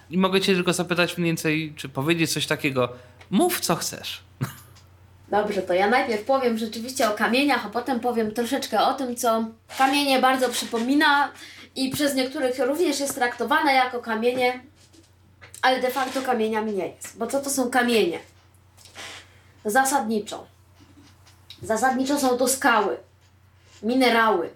I 0.10 0.18
mogę 0.18 0.42
cię 0.42 0.56
tylko 0.56 0.74
zapytać 0.74 1.18
mniej 1.18 1.30
więcej, 1.30 1.74
czy 1.76 1.90
powiedzieć 1.90 2.34
coś 2.34 2.48
takiego. 2.48 2.90
Mów, 3.30 3.60
co 3.60 3.76
chcesz. 3.76 4.24
Dobrze, 5.30 5.62
to 5.62 5.74
ja 5.74 5.90
najpierw 5.90 6.24
powiem 6.24 6.58
rzeczywiście 6.58 7.10
o 7.10 7.14
kamieniach, 7.14 7.66
a 7.66 7.70
potem 7.70 8.00
powiem 8.00 8.34
troszeczkę 8.34 8.82
o 8.82 8.94
tym, 8.94 9.16
co 9.16 9.46
kamienie 9.78 10.20
bardzo 10.20 10.50
przypomina 10.50 11.32
i 11.76 11.90
przez 11.90 12.16
niektórych 12.16 12.60
również 12.60 13.00
jest 13.00 13.16
traktowane 13.16 13.74
jako 13.74 14.00
kamienie, 14.00 14.60
ale 15.62 15.82
de 15.82 15.92
facto 15.92 16.22
kamieniami 16.22 16.74
nie 16.74 16.88
jest. 16.88 17.18
Bo 17.18 17.28
co 17.28 17.42
to 17.42 17.50
są 17.50 17.70
kamienie? 17.70 18.20
Zasadniczo. 19.66 20.48
Zasadniczo 21.62 22.20
są 22.20 22.38
to 22.38 22.48
skały, 22.48 22.98
minerały, 23.84 24.50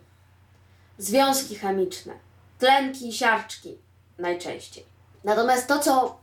związki 0.98 1.56
chemiczne, 1.56 2.14
tlenki 2.60 3.10
i 3.10 3.14
siarczki 3.14 3.78
najczęściej. 4.18 4.86
Natomiast 5.24 5.68
to, 5.68 5.80
co 5.80 6.19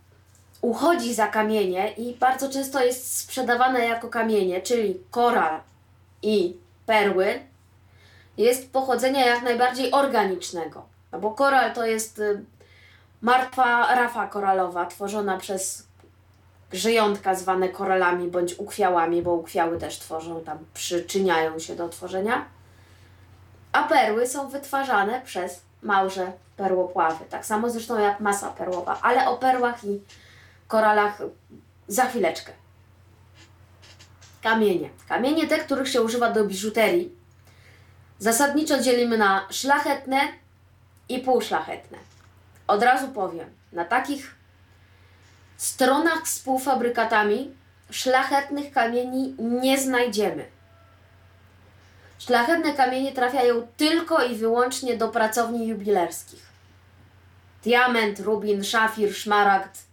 uchodzi 0.66 1.14
za 1.14 1.26
kamienie 1.26 1.92
i 1.92 2.14
bardzo 2.14 2.48
często 2.48 2.84
jest 2.84 3.18
sprzedawane 3.18 3.86
jako 3.86 4.08
kamienie, 4.08 4.60
czyli 4.62 5.00
koral 5.10 5.60
i 6.22 6.56
perły, 6.86 7.40
jest 8.36 8.72
pochodzenia 8.72 9.26
jak 9.26 9.42
najbardziej 9.42 9.92
organicznego. 9.92 10.82
No 11.12 11.18
bo 11.18 11.30
koral 11.30 11.74
to 11.74 11.86
jest 11.86 12.18
y, 12.18 12.44
martwa 13.22 13.94
rafa 13.94 14.26
koralowa 14.26 14.86
tworzona 14.86 15.38
przez 15.38 15.86
żyjątka 16.72 17.34
zwane 17.34 17.68
koralami 17.68 18.28
bądź 18.28 18.58
ukwiałami, 18.58 19.22
bo 19.22 19.32
ukwiały 19.32 19.78
też 19.78 19.98
tworzą, 19.98 20.40
tam 20.40 20.58
przyczyniają 20.74 21.58
się 21.58 21.76
do 21.76 21.88
tworzenia. 21.88 22.44
A 23.72 23.82
perły 23.82 24.26
są 24.26 24.48
wytwarzane 24.48 25.20
przez 25.24 25.60
małże 25.82 26.32
perłopławy. 26.56 27.24
Tak 27.30 27.46
samo 27.46 27.70
zresztą 27.70 27.98
jak 27.98 28.20
masa 28.20 28.50
perłowa, 28.50 28.98
ale 29.02 29.28
o 29.28 29.36
perłach 29.36 29.84
i 29.84 30.00
koralach 30.68 31.18
za 31.88 32.06
chwileczkę. 32.06 32.52
Kamienie. 34.42 34.90
Kamienie 35.08 35.46
te, 35.46 35.58
których 35.58 35.88
się 35.88 36.02
używa 36.02 36.30
do 36.30 36.44
biżuterii, 36.44 37.14
zasadniczo 38.18 38.82
dzielimy 38.82 39.18
na 39.18 39.46
szlachetne 39.50 40.20
i 41.08 41.18
półszlachetne. 41.18 41.98
Od 42.66 42.82
razu 42.82 43.08
powiem, 43.08 43.50
na 43.72 43.84
takich 43.84 44.34
stronach 45.56 46.28
z 46.28 46.38
półfabrykatami 46.38 47.54
szlachetnych 47.90 48.72
kamieni 48.72 49.34
nie 49.38 49.78
znajdziemy. 49.78 50.44
Szlachetne 52.18 52.72
kamienie 52.72 53.12
trafiają 53.12 53.66
tylko 53.76 54.24
i 54.24 54.36
wyłącznie 54.36 54.96
do 54.96 55.08
pracowni 55.08 55.66
jubilerskich. 55.68 56.46
Diament, 57.64 58.20
rubin, 58.20 58.64
szafir, 58.64 59.14
szmaragd. 59.14 59.85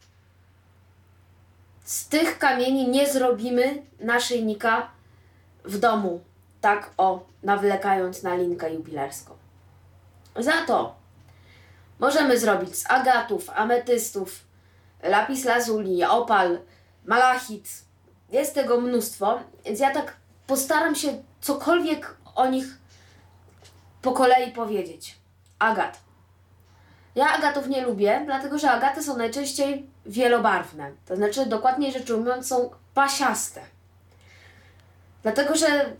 Z 1.83 2.07
tych 2.07 2.37
kamieni 2.37 2.89
nie 2.89 3.13
zrobimy 3.13 3.83
naszyjnika 3.99 4.91
w 5.63 5.79
domu, 5.79 6.21
tak 6.61 6.91
o, 6.97 7.25
nawlekając 7.43 8.23
na 8.23 8.35
linkę 8.35 8.73
jubilerską. 8.73 9.33
Za 10.35 10.65
to 10.67 10.95
możemy 11.99 12.39
zrobić 12.39 12.75
z 12.75 12.91
agatów, 12.91 13.49
ametystów, 13.49 14.43
lapis 15.03 15.45
lazuli, 15.45 16.03
opal, 16.03 16.59
malachit. 17.05 17.69
Jest 18.31 18.55
tego 18.55 18.81
mnóstwo, 18.81 19.39
więc 19.65 19.79
ja 19.79 19.91
tak 19.91 20.15
postaram 20.47 20.95
się 20.95 21.23
cokolwiek 21.41 22.17
o 22.35 22.47
nich 22.47 22.65
po 24.01 24.11
kolei 24.11 24.51
powiedzieć. 24.51 25.17
Agat. 25.59 25.99
Ja 27.15 27.33
agatów 27.33 27.67
nie 27.67 27.81
lubię, 27.81 28.21
dlatego 28.25 28.57
że 28.57 28.71
agaty 28.71 29.03
są 29.03 29.17
najczęściej 29.17 29.92
wielobarwne. 30.05 30.91
To 31.05 31.15
znaczy, 31.15 31.45
dokładniej 31.45 31.91
rzecz 31.91 32.09
ujmując, 32.09 32.47
są 32.47 32.69
pasiaste. 32.93 33.61
Dlatego, 35.23 35.55
że 35.55 35.93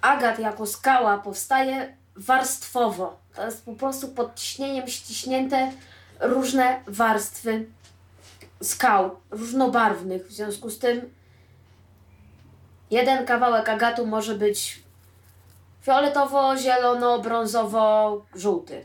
agat 0.00 0.38
jako 0.38 0.66
skała 0.66 1.18
powstaje 1.18 1.96
warstwowo. 2.16 3.18
To 3.34 3.46
jest 3.46 3.64
po 3.64 3.72
prostu 3.72 4.08
pod 4.08 4.34
ciśnieniem 4.34 4.88
ściśnięte 4.88 5.72
różne 6.20 6.80
warstwy 6.86 7.66
skał, 8.62 9.20
różnobarwnych. 9.30 10.26
W 10.26 10.32
związku 10.32 10.70
z 10.70 10.78
tym 10.78 11.14
jeden 12.90 13.26
kawałek 13.26 13.68
agatu 13.68 14.06
może 14.06 14.34
być 14.34 14.82
fioletowo, 15.82 16.56
zielono, 16.56 17.18
brązowo, 17.18 18.24
żółty. 18.34 18.84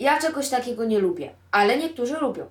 Ja 0.00 0.18
czegoś 0.18 0.48
takiego 0.48 0.84
nie 0.84 0.98
lubię, 0.98 1.34
ale 1.50 1.76
niektórzy 1.78 2.16
lubią. 2.16 2.46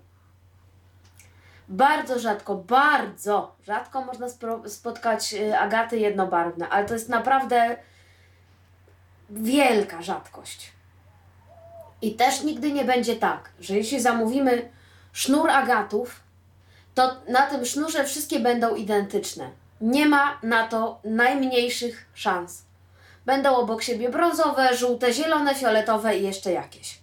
Bardzo 1.70 2.20
rzadko, 2.20 2.56
bardzo 2.56 3.56
rzadko 3.64 4.02
można 4.02 4.28
spotkać 4.68 5.34
y, 5.34 5.60
agaty 5.60 5.98
jednobarwne, 5.98 6.70
ale 6.70 6.86
to 6.86 6.94
jest 6.94 7.10
naprawdę 7.10 7.78
wielka 9.30 10.02
rzadkość. 10.02 10.72
I 12.02 12.16
też 12.16 12.44
nigdy 12.44 12.72
nie 12.72 12.86
będzie 12.86 13.16
tak, 13.16 13.50
że 13.60 13.76
jeśli 13.76 14.00
zamówimy 14.02 14.70
sznur 15.14 15.50
agatów, 15.50 16.20
to 16.96 17.16
na 17.28 17.42
tym 17.48 17.66
sznurze 17.66 18.04
wszystkie 18.04 18.40
będą 18.40 18.76
identyczne. 18.76 19.50
Nie 19.82 20.06
ma 20.06 20.40
na 20.44 20.68
to 20.68 21.00
najmniejszych 21.04 22.06
szans. 22.14 22.64
Będą 23.26 23.56
obok 23.56 23.84
siebie 23.84 24.10
brązowe, 24.10 24.78
żółte, 24.78 25.14
zielone, 25.14 25.56
fioletowe 25.56 26.18
i 26.18 26.24
jeszcze 26.24 26.52
jakieś. 26.52 26.99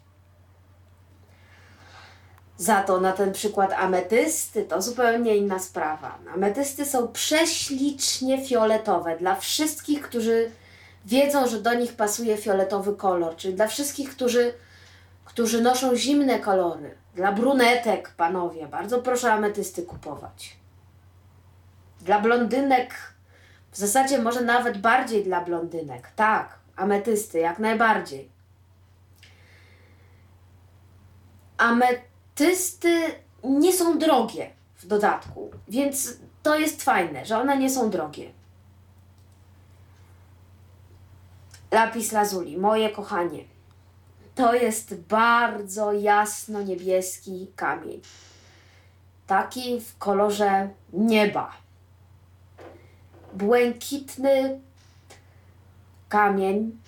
Za 2.58 2.82
to 2.82 3.00
na 3.00 3.12
ten 3.12 3.32
przykład 3.32 3.72
ametysty 3.72 4.64
to 4.64 4.82
zupełnie 4.82 5.36
inna 5.36 5.58
sprawa. 5.58 6.18
Ametysty 6.34 6.84
są 6.84 7.08
prześlicznie 7.08 8.46
fioletowe 8.46 9.16
dla 9.16 9.36
wszystkich, 9.36 10.02
którzy 10.02 10.50
wiedzą, 11.04 11.48
że 11.48 11.60
do 11.60 11.74
nich 11.74 11.96
pasuje 11.96 12.36
fioletowy 12.36 12.94
kolor, 12.94 13.36
czyli 13.36 13.54
dla 13.54 13.66
wszystkich, 13.66 14.10
którzy, 14.10 14.54
którzy 15.24 15.62
noszą 15.62 15.96
zimne 15.96 16.38
kolory. 16.38 16.94
Dla 17.14 17.32
brunetek, 17.32 18.10
panowie, 18.16 18.66
bardzo 18.66 19.02
proszę 19.02 19.32
ametysty 19.32 19.82
kupować. 19.82 20.56
Dla 22.00 22.20
blondynek, 22.20 22.94
w 23.70 23.76
zasadzie 23.76 24.18
może 24.18 24.40
nawet 24.40 24.78
bardziej 24.78 25.24
dla 25.24 25.40
blondynek. 25.40 26.10
Tak, 26.16 26.58
ametysty, 26.76 27.38
jak 27.38 27.58
najbardziej. 27.58 28.30
Ametysty 31.58 32.15
nie 33.44 33.72
są 33.72 33.98
drogie 33.98 34.50
w 34.76 34.86
dodatku, 34.86 35.50
więc 35.68 36.16
to 36.42 36.58
jest 36.58 36.82
fajne, 36.82 37.26
że 37.26 37.38
one 37.38 37.58
nie 37.58 37.70
są 37.70 37.90
drogie. 37.90 38.32
Lapis 41.70 42.12
lazuli, 42.12 42.58
moje 42.58 42.90
kochanie. 42.90 43.44
To 44.34 44.54
jest 44.54 44.94
bardzo 44.94 45.92
jasno 45.92 46.62
niebieski 46.62 47.50
kamień. 47.56 48.00
Taki 49.26 49.80
w 49.80 49.98
kolorze 49.98 50.68
nieba. 50.92 51.52
Błękitny 53.32 54.60
kamień, 56.08 56.78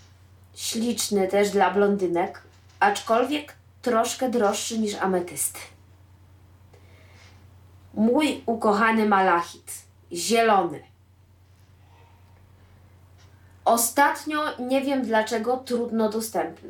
śliczny 0.55 1.29
też 1.29 1.51
dla 1.51 1.71
blondynek, 1.71 2.43
aczkolwiek 2.81 3.58
troszkę 3.83 4.31
droższy 4.31 4.79
niż 4.79 4.95
ametysty. 4.95 5.59
Mój 7.95 8.43
ukochany 8.47 9.09
malachit, 9.09 9.73
zielony 10.13 10.89
Ostatnio 13.69 14.41
nie 14.59 14.81
wiem 14.81 15.03
dlaczego 15.03 15.57
trudno 15.57 16.09
dostępny. 16.09 16.69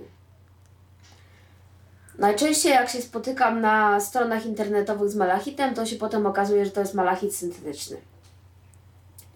Najczęściej 2.19 2.73
jak 2.73 2.89
się 2.89 3.03
spotykam 3.03 3.61
na 3.61 4.01
stronach 4.01 4.47
internetowych 4.47 5.11
z 5.11 5.17
malachitem, 5.17 5.75
to 5.75 5.87
się 5.87 5.97
potem 5.97 6.27
okazuje, 6.27 6.65
że 6.65 6.71
to 6.71 6.81
jest 6.81 6.95
malachit 6.95 7.35
syntetyczny. 7.35 7.97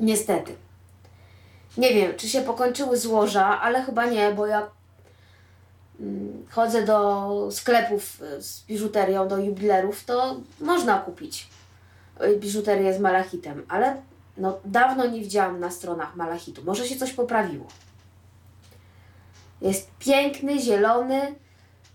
Niestety. 0.01 0.55
Nie 1.77 1.95
wiem, 1.95 2.13
czy 2.17 2.29
się 2.29 2.43
pokończyły 2.43 2.97
złoża, 2.97 3.61
ale 3.61 3.83
chyba 3.83 4.07
nie, 4.07 4.33
bo 4.33 4.47
ja 4.47 4.71
chodzę 6.51 6.85
do 6.85 7.49
sklepów 7.51 8.23
z 8.39 8.65
biżuterią, 8.67 9.29
do 9.29 9.39
jubilerów, 9.39 10.05
to 10.05 10.41
można 10.61 10.99
kupić 10.99 11.49
biżuterię 12.39 12.95
z 12.95 13.01
malachitem, 13.01 13.67
ale 13.69 14.03
no, 14.37 14.59
dawno 14.65 15.07
nie 15.07 15.21
widziałam 15.21 15.61
na 15.61 15.71
stronach 15.71 16.17
malachitu. 16.17 16.65
Może 16.65 16.89
się 16.89 16.97
coś 16.97 17.13
poprawiło. 17.13 17.67
Jest 19.61 19.91
piękny, 19.99 20.61
zielony. 20.61 21.35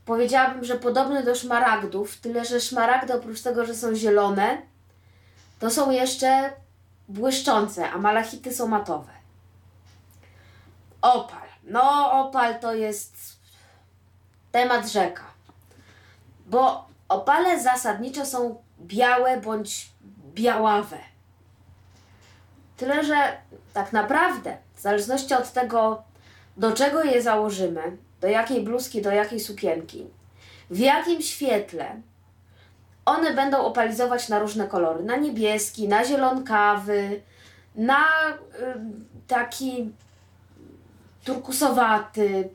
Powiedziałabym, 0.06 0.64
że 0.64 0.76
podobny 0.76 1.24
do 1.24 1.36
szmaragdów, 1.36 2.18
tyle 2.18 2.46
że 2.46 2.62
szmaragdy 2.62 3.14
oprócz 3.14 3.42
tego, 3.42 3.66
że 3.66 3.76
są 3.76 3.96
zielone, 3.96 4.62
to 5.60 5.70
są 5.70 5.92
jeszcze 5.92 6.54
błyszczące, 7.10 7.90
a 7.90 7.98
malachity 7.98 8.54
są 8.54 8.68
matowe. 8.68 9.12
Opal. 11.02 11.48
No, 11.64 12.12
opal 12.12 12.60
to 12.60 12.74
jest 12.74 13.37
temat 14.52 14.88
rzeka. 14.90 15.24
Bo 16.46 16.88
Opale 17.10 17.60
zasadniczo 17.60 18.26
są 18.26 18.64
białe 18.80 19.42
bądź 19.42 19.90
białawe. 20.34 20.98
Tyle, 22.78 23.04
że 23.04 23.38
tak 23.74 23.94
naprawdę, 23.94 24.58
w 24.76 24.82
zależności 24.82 25.34
od 25.34 25.52
tego, 25.54 26.04
do 26.58 26.72
czego 26.72 27.04
je 27.04 27.22
założymy, 27.22 27.98
do 28.22 28.28
jakiej 28.28 28.64
bluzki, 28.64 29.02
do 29.02 29.12
jakiej 29.12 29.40
sukienki, 29.40 30.08
w 30.70 30.78
jakim 30.78 31.22
świetle, 31.22 32.02
one 33.06 33.34
będą 33.34 33.58
opalizować 33.58 34.30
na 34.30 34.40
różne 34.40 34.68
kolory. 34.68 35.04
Na 35.04 35.16
niebieski, 35.16 35.88
na 35.88 36.06
zielonkawy, 36.06 37.22
na 37.76 38.06
y, 38.30 38.38
taki 39.28 39.92
turkusowaty. 41.24 42.50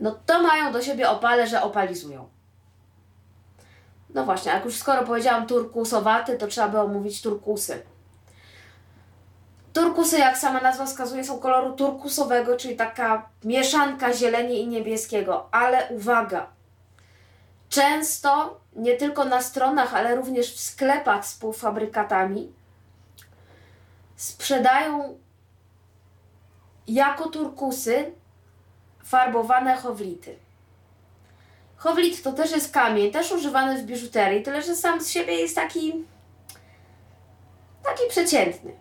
No 0.00 0.18
to 0.26 0.42
mają 0.42 0.72
do 0.72 0.82
siebie 0.82 1.10
opale, 1.10 1.46
że 1.46 1.62
opalizują. 1.62 2.28
No 4.14 4.24
właśnie, 4.24 4.52
jak 4.52 4.64
już 4.64 4.76
skoro 4.76 5.04
powiedziałam 5.04 5.46
turkusowaty, 5.46 6.38
to 6.38 6.46
trzeba 6.46 6.68
by 6.68 6.80
omówić 6.80 7.22
turkusy. 7.22 7.82
Turkusy, 9.72 10.18
jak 10.18 10.38
sama 10.38 10.60
nazwa 10.60 10.86
wskazuje, 10.86 11.24
są 11.24 11.38
koloru 11.38 11.72
turkusowego, 11.72 12.56
czyli 12.56 12.76
taka 12.76 13.28
mieszanka 13.44 14.12
zieleni 14.12 14.60
i 14.60 14.68
niebieskiego. 14.68 15.48
Ale 15.50 15.88
uwaga! 15.88 16.46
Często, 17.68 18.60
nie 18.76 18.96
tylko 18.96 19.24
na 19.24 19.42
stronach, 19.42 19.94
ale 19.94 20.16
również 20.16 20.54
w 20.54 20.60
sklepach 20.60 21.26
z 21.26 21.34
półfabrykatami, 21.34 22.52
sprzedają 24.16 25.18
jako 26.88 27.28
turkusy 27.28 28.12
farbowane 29.10 29.76
chowlity. 29.76 30.38
Chowlit 31.76 32.22
to 32.22 32.32
też 32.32 32.50
jest 32.50 32.74
kamień, 32.74 33.12
też 33.12 33.32
używany 33.32 33.78
w 33.78 33.84
biżuterii, 33.84 34.42
tyle 34.42 34.62
że 34.62 34.76
sam 34.76 35.00
z 35.00 35.08
siebie 35.08 35.34
jest 35.34 35.54
taki 35.54 36.04
taki 37.82 38.02
przeciętny. 38.08 38.72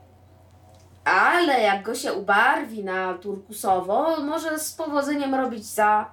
Ale 1.05 1.61
jak 1.61 1.83
go 1.83 1.95
się 1.95 2.13
ubarwi 2.13 2.83
na 2.83 3.13
turkusowo, 3.13 4.17
może 4.21 4.59
z 4.59 4.71
powodzeniem 4.71 5.35
robić 5.35 5.65
za, 5.65 6.05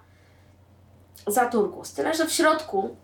za 1.27 1.47
turkus. 1.47 1.93
Tyle, 1.93 2.15
że 2.15 2.27
w 2.27 2.33
środku, 2.33 2.97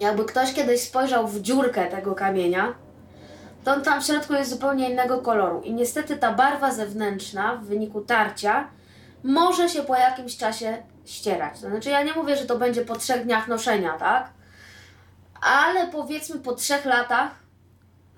jakby 0.00 0.24
ktoś 0.24 0.52
kiedyś 0.52 0.80
spojrzał 0.80 1.28
w 1.28 1.40
dziurkę 1.40 1.86
tego 1.86 2.14
kamienia, 2.14 2.74
to 3.64 3.72
on 3.72 3.82
tam 3.82 4.02
w 4.02 4.06
środku 4.06 4.34
jest 4.34 4.50
zupełnie 4.50 4.90
innego 4.90 5.18
koloru. 5.18 5.60
I 5.60 5.74
niestety 5.74 6.16
ta 6.16 6.32
barwa 6.32 6.70
zewnętrzna 6.70 7.56
w 7.56 7.64
wyniku 7.64 8.00
tarcia 8.00 8.68
może 9.24 9.68
się 9.68 9.82
po 9.82 9.96
jakimś 9.96 10.36
czasie 10.36 10.82
ścierać. 11.04 11.60
To 11.60 11.70
znaczy, 11.70 11.90
ja 11.90 12.02
nie 12.02 12.12
mówię, 12.12 12.36
że 12.36 12.46
to 12.46 12.58
będzie 12.58 12.84
po 12.84 12.96
trzech 12.96 13.24
dniach 13.24 13.48
noszenia, 13.48 13.98
tak? 13.98 14.30
Ale 15.40 15.86
powiedzmy 15.86 16.38
po 16.38 16.54
trzech 16.54 16.84
latach 16.84 17.30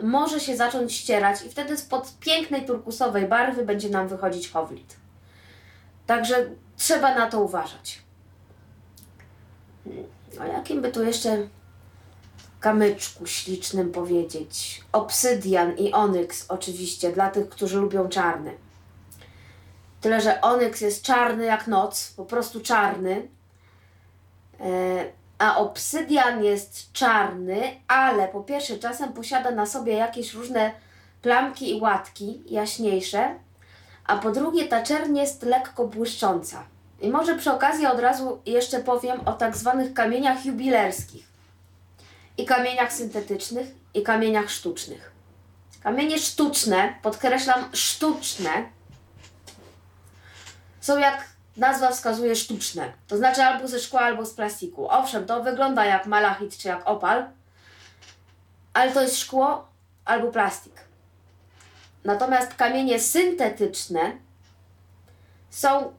może 0.02 0.40
się 0.40 0.56
zacząć 0.56 0.92
ścierać 0.92 1.42
i 1.42 1.50
wtedy 1.50 1.76
spod 1.76 2.12
pięknej 2.20 2.66
turkusowej 2.66 3.26
barwy 3.26 3.64
będzie 3.64 3.88
nam 3.88 4.08
wychodzić 4.08 4.50
chowlit. 4.50 4.96
Także 6.06 6.46
trzeba 6.76 7.14
na 7.14 7.30
to 7.30 7.40
uważać. 7.40 8.02
O 10.40 10.44
jakim 10.44 10.82
by 10.82 10.92
tu 10.92 11.04
jeszcze 11.04 11.48
kamyczku 12.60 13.26
ślicznym 13.26 13.92
powiedzieć? 13.92 14.84
Obsydian 14.92 15.76
i 15.76 15.92
onyks 15.92 16.44
oczywiście, 16.48 17.12
dla 17.12 17.30
tych, 17.30 17.48
którzy 17.48 17.78
lubią 17.78 18.08
czarny. 18.08 18.65
Tyle, 20.06 20.20
że 20.20 20.40
onyks 20.40 20.80
jest 20.80 21.02
czarny 21.02 21.44
jak 21.44 21.66
noc, 21.66 22.12
po 22.16 22.24
prostu 22.24 22.60
czarny. 22.60 23.28
E, 24.60 25.04
a 25.38 25.56
obsydian 25.56 26.44
jest 26.44 26.92
czarny, 26.92 27.60
ale 27.88 28.28
po 28.28 28.40
pierwsze 28.40 28.78
czasem 28.78 29.12
posiada 29.12 29.50
na 29.50 29.66
sobie 29.66 29.92
jakieś 29.92 30.34
różne 30.34 30.72
plamki 31.22 31.76
i 31.76 31.80
łatki 31.80 32.42
jaśniejsze, 32.46 33.34
a 34.04 34.16
po 34.16 34.30
drugie 34.30 34.68
ta 34.68 34.82
czerń 34.82 35.16
jest 35.16 35.42
lekko 35.42 35.86
błyszcząca. 35.86 36.64
I 37.00 37.08
może 37.08 37.36
przy 37.36 37.52
okazji 37.52 37.86
od 37.86 38.00
razu 38.00 38.40
jeszcze 38.46 38.80
powiem 38.80 39.20
o 39.24 39.32
tak 39.32 39.56
zwanych 39.56 39.94
kamieniach 39.94 40.46
jubilerskich. 40.46 41.28
I 42.38 42.44
kamieniach 42.44 42.92
syntetycznych, 42.92 43.66
i 43.94 44.02
kamieniach 44.02 44.50
sztucznych. 44.50 45.12
Kamienie 45.82 46.18
sztuczne, 46.18 46.94
podkreślam 47.02 47.64
sztuczne, 47.72 48.75
są 50.86 50.98
jak 50.98 51.24
nazwa 51.56 51.90
wskazuje 51.90 52.36
sztuczne. 52.36 52.92
To 53.08 53.16
znaczy 53.16 53.42
albo 53.42 53.68
ze 53.68 53.80
szkła, 53.80 54.00
albo 54.00 54.26
z 54.26 54.34
plastiku. 54.34 54.90
Owszem, 54.90 55.26
to 55.26 55.42
wygląda 55.42 55.84
jak 55.84 56.06
malachit 56.06 56.58
czy 56.58 56.68
jak 56.68 56.88
opal, 56.88 57.24
ale 58.74 58.92
to 58.92 59.02
jest 59.02 59.18
szkło 59.18 59.68
albo 60.04 60.28
plastik. 60.32 60.72
Natomiast 62.04 62.54
kamienie 62.54 63.00
syntetyczne 63.00 64.12
są 65.50 65.92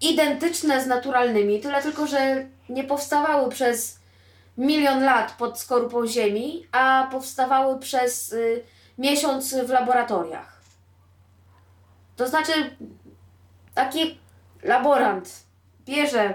identyczne 0.00 0.84
z 0.84 0.86
naturalnymi, 0.86 1.60
tyle 1.60 1.82
tylko, 1.82 2.06
że 2.06 2.46
nie 2.68 2.84
powstawały 2.84 3.50
przez 3.50 3.98
milion 4.58 5.04
lat 5.04 5.32
pod 5.32 5.60
skorupą 5.60 6.06
ziemi, 6.06 6.66
a 6.72 7.08
powstawały 7.10 7.78
przez 7.78 8.32
y, 8.32 8.64
miesiąc 8.98 9.54
w 9.54 9.70
laboratoriach. 9.70 10.60
To 12.16 12.28
znaczy, 12.28 12.76
taki 13.74 14.18
laborant 14.62 15.44
bierze 15.86 16.34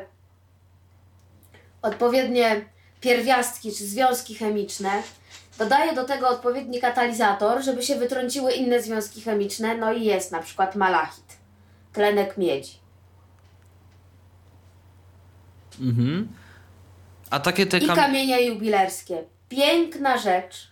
odpowiednie 1.82 2.66
pierwiastki 3.02 3.72
czy 3.72 3.86
związki 3.88 4.36
chemiczne, 4.36 5.04
dodaje 5.58 5.94
do 5.96 6.04
tego 6.04 6.30
odpowiedni 6.30 6.80
katalizator, 6.82 7.64
żeby 7.64 7.84
się 7.84 7.96
wytrąciły 7.96 8.52
inne 8.54 8.82
związki 8.82 9.22
chemiczne, 9.22 9.78
no 9.78 9.94
i 9.94 10.06
jest 10.06 10.32
na 10.32 10.40
przykład 10.40 10.76
malachit, 10.76 11.38
tlenek 11.94 12.38
miedzi. 12.38 12.80
Mhm. 15.82 16.28
A 17.30 17.40
takie 17.40 17.66
te 17.66 17.78
I 17.78 17.88
kam- 17.88 17.96
kamienie 17.96 18.42
jubilerskie. 18.42 19.24
Piękna 19.50 20.18
rzecz. 20.18 20.68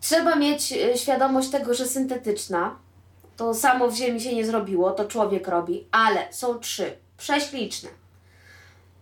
Trzeba 0.00 0.36
mieć 0.36 0.72
y, 0.72 0.98
świadomość 0.98 1.50
tego, 1.50 1.74
że 1.74 1.86
syntetyczna, 1.86 2.78
to 3.40 3.54
samo 3.54 3.88
w 3.88 3.94
ziemi 3.94 4.20
się 4.20 4.34
nie 4.34 4.44
zrobiło, 4.44 4.90
to 4.90 5.04
człowiek 5.04 5.48
robi, 5.48 5.86
ale 5.90 6.32
są 6.32 6.58
trzy, 6.58 6.96
prześliczne. 7.16 7.88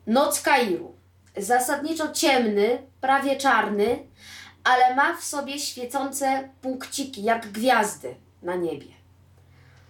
Noc 0.06 0.40
Kairu. 0.40 0.94
Zasadniczo 1.36 2.12
ciemny, 2.12 2.82
prawie 3.00 3.36
czarny, 3.36 3.98
ale 4.64 4.94
ma 4.94 5.16
w 5.16 5.24
sobie 5.24 5.58
świecące 5.58 6.48
punkciki, 6.62 7.22
jak 7.22 7.52
gwiazdy 7.52 8.14
na 8.42 8.54
niebie. 8.54 8.86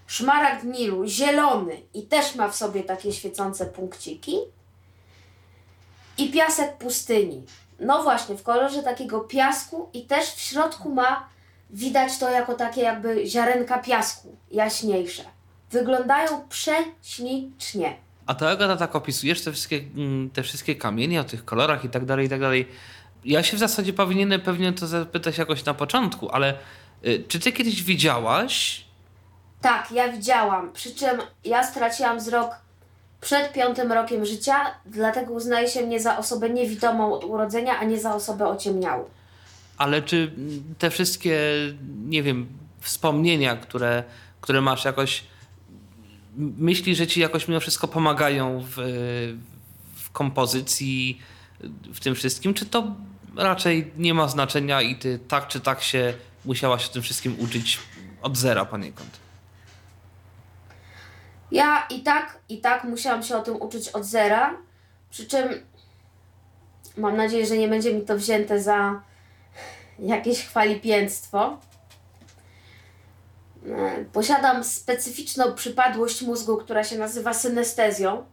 Szmaragd 0.06 0.64
Nilu, 0.64 1.06
zielony 1.06 1.82
i 1.94 2.02
też 2.02 2.34
ma 2.34 2.48
w 2.48 2.56
sobie 2.56 2.82
takie 2.82 3.12
świecące 3.12 3.66
punkciki. 3.66 4.38
I 6.18 6.30
piasek 6.32 6.76
pustyni. 6.76 7.44
No 7.80 8.02
właśnie, 8.02 8.36
w 8.36 8.42
kolorze 8.42 8.82
takiego 8.82 9.20
piasku 9.20 9.88
i 9.92 10.06
też 10.06 10.26
w 10.26 10.40
środku 10.40 10.90
ma 10.94 11.28
widać 11.70 12.18
to 12.18 12.30
jako 12.30 12.54
takie 12.54 12.80
jakby 12.80 13.26
ziarenka 13.26 13.78
piasku, 13.78 14.36
jaśniejsze. 14.50 15.22
Wyglądają 15.70 16.48
prześlicznie. 16.48 17.96
A 18.26 18.34
to 18.34 18.50
Agata 18.50 18.76
tak 18.76 18.96
opisujesz 18.96 19.44
te 19.44 19.52
wszystkie, 19.52 19.76
mm, 19.76 20.30
te 20.30 20.42
wszystkie 20.42 20.74
kamienie 20.76 21.20
o 21.20 21.24
tych 21.24 21.44
kolorach 21.44 21.84
i 21.84 21.88
tak 21.88 22.04
dalej, 22.04 22.26
i 22.26 22.28
tak 22.28 22.40
dalej. 22.40 22.68
Ja 23.24 23.42
się 23.42 23.56
w 23.56 23.60
zasadzie 23.60 23.92
powinienem 23.92 24.40
pewnie 24.40 24.72
to 24.72 24.86
zapytać 24.86 25.38
jakoś 25.38 25.64
na 25.64 25.74
początku, 25.74 26.30
ale 26.30 26.54
y, 27.06 27.24
czy 27.28 27.40
ty 27.40 27.52
kiedyś 27.52 27.82
widziałaś 27.82 28.84
Tak, 29.60 29.92
ja 29.92 30.08
widziałam. 30.12 30.72
Przy 30.72 30.94
czym 30.94 31.18
ja 31.44 31.64
straciłam 31.64 32.18
wzrok 32.18 32.50
przed 33.20 33.52
piątym 33.52 33.92
rokiem 33.92 34.26
życia, 34.26 34.56
dlatego 34.86 35.32
uznaje 35.32 35.68
się 35.68 35.86
mnie 35.86 36.00
za 36.00 36.18
osobę 36.18 36.50
niewidomą 36.50 37.12
od 37.12 37.24
urodzenia, 37.24 37.78
a 37.78 37.84
nie 37.84 38.00
za 38.00 38.14
osobę 38.14 38.48
ociemniałą. 38.48 39.04
Ale 39.78 40.02
czy 40.02 40.32
te 40.78 40.90
wszystkie, 40.90 41.40
nie 42.06 42.22
wiem, 42.22 42.46
wspomnienia, 42.80 43.56
które, 43.56 44.04
które 44.40 44.60
masz 44.60 44.84
jakoś, 44.84 45.24
m- 46.38 46.54
myślisz, 46.58 46.98
że 46.98 47.06
ci 47.06 47.20
jakoś 47.20 47.48
mimo 47.48 47.60
wszystko 47.60 47.88
pomagają 47.88 48.60
w, 48.60 48.74
w 49.94 50.10
kompozycji, 50.10 51.20
w 51.94 52.00
tym 52.00 52.14
wszystkim, 52.14 52.54
czy 52.54 52.66
to 52.66 52.94
raczej 53.36 53.92
nie 53.96 54.14
ma 54.14 54.28
znaczenia 54.28 54.82
i 54.82 54.96
ty 54.96 55.18
tak 55.28 55.48
czy 55.48 55.60
tak 55.60 55.82
się 55.82 56.14
musiałaś 56.44 56.86
o 56.86 56.92
tym 56.92 57.02
wszystkim 57.02 57.36
uczyć 57.40 57.78
od 58.22 58.36
zera 58.36 58.64
poniekąd? 58.64 59.10
Ja 61.52 61.86
i 61.90 62.02
tak, 62.02 62.38
i 62.48 62.60
tak 62.60 62.84
musiałam 62.84 63.22
się 63.22 63.36
o 63.36 63.42
tym 63.42 63.56
uczyć 63.62 63.88
od 63.88 64.04
zera, 64.04 64.54
przy 65.10 65.26
czym 65.26 65.48
mam 66.96 67.16
nadzieję, 67.16 67.46
że 67.46 67.56
nie 67.58 67.68
będzie 67.68 67.94
mi 67.94 68.02
to 68.02 68.16
wzięte 68.16 68.62
za 68.62 69.02
jakieś 69.98 70.46
chwalipięctwo. 70.46 71.58
E, 73.66 74.04
Posiadam 74.12 74.64
specyficzną 74.64 75.54
przypadłość 75.54 76.22
mózgu, 76.22 76.56
która 76.56 76.84
się 76.84 76.98
nazywa 76.98 77.34
synestezją. 77.34 78.24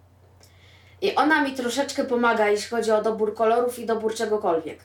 I 1.01 1.15
ona 1.15 1.41
mi 1.41 1.53
troszeczkę 1.53 2.03
pomaga, 2.03 2.47
jeśli 2.47 2.69
chodzi 2.69 2.91
o 2.91 3.01
dobór 3.01 3.35
kolorów 3.35 3.79
i 3.79 3.85
dobór 3.85 4.15
czegokolwiek. 4.15 4.79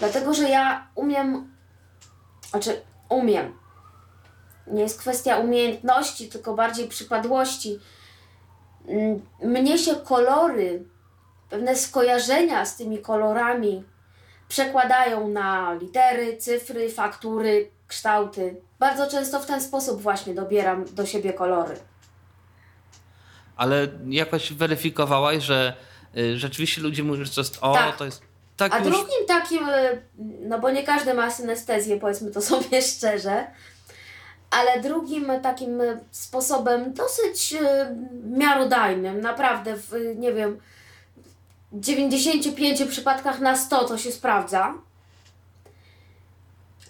Dlatego, 0.00 0.34
że 0.34 0.48
ja 0.48 0.88
umiem, 0.94 1.54
znaczy 2.50 2.82
umiem. 3.08 3.58
Nie 4.66 4.82
jest 4.82 5.00
kwestia 5.00 5.36
umiejętności, 5.36 6.28
tylko 6.28 6.54
bardziej 6.54 6.88
przypadłości. 6.88 7.78
Mnie 9.42 9.78
się 9.78 9.94
kolory, 9.94 10.84
pewne 11.50 11.76
skojarzenia 11.76 12.66
z 12.66 12.76
tymi 12.76 12.98
kolorami 12.98 13.84
przekładają 14.54 15.28
na 15.28 15.74
litery, 15.74 16.36
cyfry, 16.36 16.90
faktury, 16.90 17.70
kształty. 17.88 18.56
Bardzo 18.78 19.06
często 19.10 19.40
w 19.40 19.46
ten 19.46 19.60
sposób 19.60 20.02
właśnie 20.02 20.34
dobieram 20.34 20.84
do 20.84 21.06
siebie 21.06 21.32
kolory. 21.32 21.76
Ale 23.56 23.88
jakoś 24.08 24.52
weryfikowałaś, 24.52 25.42
że 25.42 25.76
y, 26.16 26.38
rzeczywiście 26.38 26.82
ludzie 26.82 27.02
mówią, 27.02 27.24
że 27.24 27.34
to 27.34 27.40
jest 27.40 27.58
o, 27.60 27.74
Tak. 27.74 27.96
to 27.96 28.04
jest 28.04 28.22
tak 28.56 28.74
A 28.74 28.78
już... 28.78 28.88
drugim 28.88 29.26
takim, 29.28 29.68
y, 29.68 30.02
no 30.40 30.58
bo 30.58 30.70
nie 30.70 30.82
każdy 30.82 31.14
ma 31.14 31.30
synestezję, 31.30 32.00
powiedzmy 32.00 32.30
to 32.30 32.42
sobie 32.52 32.82
szczerze, 32.82 33.46
ale 34.50 34.80
drugim 34.80 35.26
takim 35.42 35.80
y, 35.80 36.00
sposobem 36.10 36.92
dosyć 36.92 37.54
miarodajnym, 38.24 39.20
naprawdę 39.20 39.76
w, 39.76 39.92
nie 40.16 40.32
wiem, 40.32 40.60
95 41.74 42.82
przypadkach 42.84 43.40
na 43.40 43.56
100 43.56 43.84
to 43.84 43.98
się 43.98 44.12
sprawdza. 44.12 44.74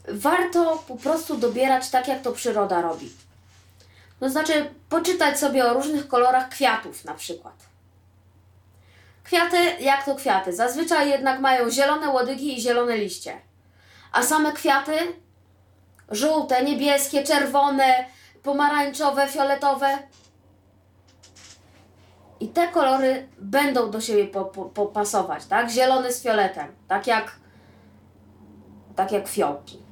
Warto 0.09 0.85
po 0.89 0.97
prostu 0.97 1.37
dobierać 1.37 1.91
tak, 1.91 2.09
jak 2.09 2.23
to 2.23 2.33
przyroda 2.33 2.83
robi. 2.83 3.13
To 4.21 4.31
znaczy, 4.31 4.71
poczytać 4.89 5.39
sobie 5.39 5.67
o 5.67 5.75
różnych 5.75 6.09
kolorach 6.09 6.49
kwiatów 6.49 7.05
na 7.05 7.15
przykład. 7.15 7.55
Kwiaty, 9.25 9.57
jak 9.81 10.05
to 10.05 10.15
kwiaty? 10.15 10.53
Zazwyczaj 10.53 11.11
jednak 11.11 11.41
mają 11.41 11.71
zielone 11.71 12.09
łodygi 12.09 12.59
i 12.59 12.61
zielone 12.61 12.97
liście. 12.97 13.41
A 14.13 14.23
same 14.23 14.53
kwiaty 14.53 14.99
żółte, 16.11 16.65
niebieskie, 16.65 17.25
czerwone, 17.25 18.05
pomarańczowe, 18.43 19.29
fioletowe. 19.29 19.99
I 22.41 22.49
te 22.49 22.69
kolory 22.69 23.29
będą 23.39 23.91
do 23.91 24.01
siebie 24.01 24.27
po, 24.27 24.45
po, 24.45 24.65
popasować, 24.65 25.47
tak? 25.47 25.71
Zielony 25.71 26.13
z 26.13 26.23
fioletem, 26.23 26.67
tak 26.89 27.07
jak 27.07 27.37
tak 28.97 29.13
jak 29.13 29.29
fiołki. 29.29 29.83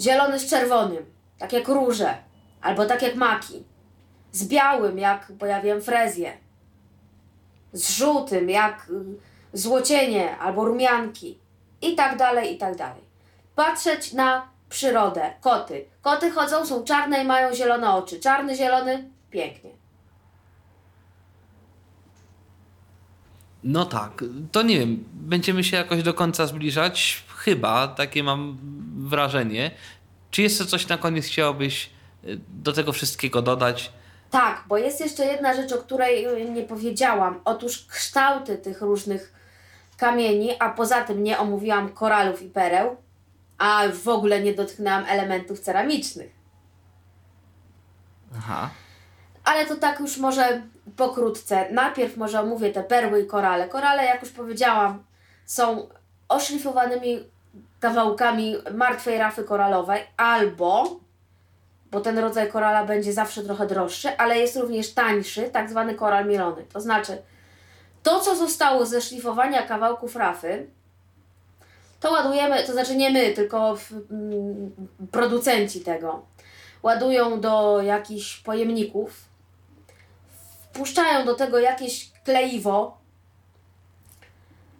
Zielony 0.00 0.38
z 0.38 0.50
czerwonym, 0.50 1.06
tak 1.38 1.52
jak 1.52 1.68
róże, 1.68 2.14
albo 2.60 2.86
tak 2.86 3.02
jak 3.02 3.14
maki. 3.14 3.64
Z 4.32 4.48
białym, 4.48 4.98
jak, 4.98 5.32
bo 5.32 5.46
ja 5.46 5.60
wiem, 5.60 5.82
frezję 5.82 6.32
z 7.72 7.90
żółtym, 7.90 8.50
jak 8.50 8.90
y, 8.90 9.58
złocienie 9.58 10.38
albo 10.38 10.64
rumianki 10.64 11.38
i 11.82 11.94
tak 11.94 12.16
dalej, 12.16 12.54
i 12.54 12.58
tak 12.58 12.76
dalej. 12.76 13.02
Patrzeć 13.54 14.12
na 14.12 14.48
przyrodę. 14.68 15.32
Koty. 15.40 15.84
Koty 16.02 16.30
chodzą, 16.30 16.66
są 16.66 16.84
czarne 16.84 17.22
i 17.22 17.26
mają 17.26 17.54
zielone 17.54 17.94
oczy. 17.94 18.20
Czarny, 18.20 18.56
zielony, 18.56 19.10
pięknie. 19.30 19.70
No 23.66 23.84
tak, 23.84 24.24
to 24.52 24.62
nie 24.62 24.78
wiem, 24.78 25.04
będziemy 25.12 25.64
się 25.64 25.76
jakoś 25.76 26.02
do 26.02 26.14
końca 26.14 26.46
zbliżać, 26.46 27.24
chyba, 27.36 27.88
takie 27.88 28.22
mam 28.22 28.58
wrażenie. 29.08 29.70
Czy 30.30 30.42
jeszcze 30.42 30.66
coś 30.66 30.88
na 30.88 30.98
koniec 30.98 31.26
chciałabyś 31.26 31.90
y, 32.24 32.40
do 32.48 32.72
tego 32.72 32.92
wszystkiego 32.92 33.42
dodać? 33.42 33.92
Tak, 34.30 34.64
bo 34.68 34.78
jest 34.78 35.00
jeszcze 35.00 35.24
jedna 35.24 35.54
rzecz, 35.54 35.72
o 35.72 35.78
której 35.78 36.26
nie 36.50 36.62
powiedziałam. 36.62 37.40
Otóż 37.44 37.86
kształty 37.86 38.58
tych 38.58 38.80
różnych 38.80 39.32
kamieni, 39.96 40.50
a 40.58 40.70
poza 40.70 41.04
tym 41.04 41.22
nie 41.22 41.38
omówiłam 41.38 41.88
koralów 41.88 42.42
i 42.42 42.48
pereł, 42.48 42.96
a 43.58 43.82
w 44.04 44.08
ogóle 44.08 44.42
nie 44.42 44.54
dotknęłam 44.54 45.04
elementów 45.08 45.60
ceramicznych. 45.60 46.30
Aha. 48.38 48.70
Ale 49.44 49.66
to 49.66 49.76
tak 49.76 50.00
już 50.00 50.18
może 50.18 50.62
pokrótce. 50.96 51.70
Najpierw 51.70 52.16
może 52.16 52.40
omówię 52.40 52.72
te 52.72 52.82
perły 52.82 53.20
i 53.20 53.26
korale. 53.26 53.68
Korale, 53.68 54.04
jak 54.04 54.22
już 54.22 54.30
powiedziałam, 54.30 55.04
są 55.46 55.88
oszlifowanymi 56.28 57.24
kawałkami 57.80 58.56
martwej 58.74 59.18
rafy 59.18 59.44
koralowej 59.44 60.02
albo, 60.16 61.00
bo 61.90 62.00
ten 62.00 62.18
rodzaj 62.18 62.50
korala 62.52 62.84
będzie 62.84 63.12
zawsze 63.12 63.42
trochę 63.42 63.66
droższy, 63.66 64.16
ale 64.18 64.38
jest 64.38 64.56
również 64.56 64.94
tańszy, 64.94 65.42
tak 65.42 65.70
zwany 65.70 65.94
koral 65.94 66.26
mielony. 66.26 66.64
To 66.72 66.80
znaczy, 66.80 67.22
to 68.02 68.20
co 68.20 68.36
zostało 68.36 68.86
ze 68.86 69.00
szlifowania 69.00 69.62
kawałków 69.62 70.16
rafy, 70.16 70.66
to 72.00 72.12
ładujemy, 72.12 72.62
to 72.62 72.72
znaczy 72.72 72.96
nie 72.96 73.10
my, 73.10 73.32
tylko 73.32 73.76
mm, 74.10 74.70
producenci 75.10 75.80
tego, 75.80 76.22
ładują 76.82 77.40
do 77.40 77.82
jakichś 77.82 78.36
pojemników, 78.36 79.25
wpuszczają 80.76 81.26
do 81.26 81.34
tego 81.34 81.58
jakieś 81.58 82.10
kleiwo, 82.24 82.98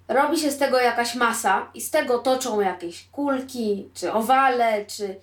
robi 0.09 0.39
się 0.39 0.51
z 0.51 0.59
tego 0.59 0.81
jakaś 0.81 1.15
masa 1.15 1.71
i 1.75 1.81
z 1.81 1.91
tego 1.91 2.19
toczą 2.19 2.61
jakieś 2.61 3.09
kulki, 3.09 3.91
czy 3.95 4.13
owale, 4.13 4.85
czy 4.87 5.05
y, 5.05 5.21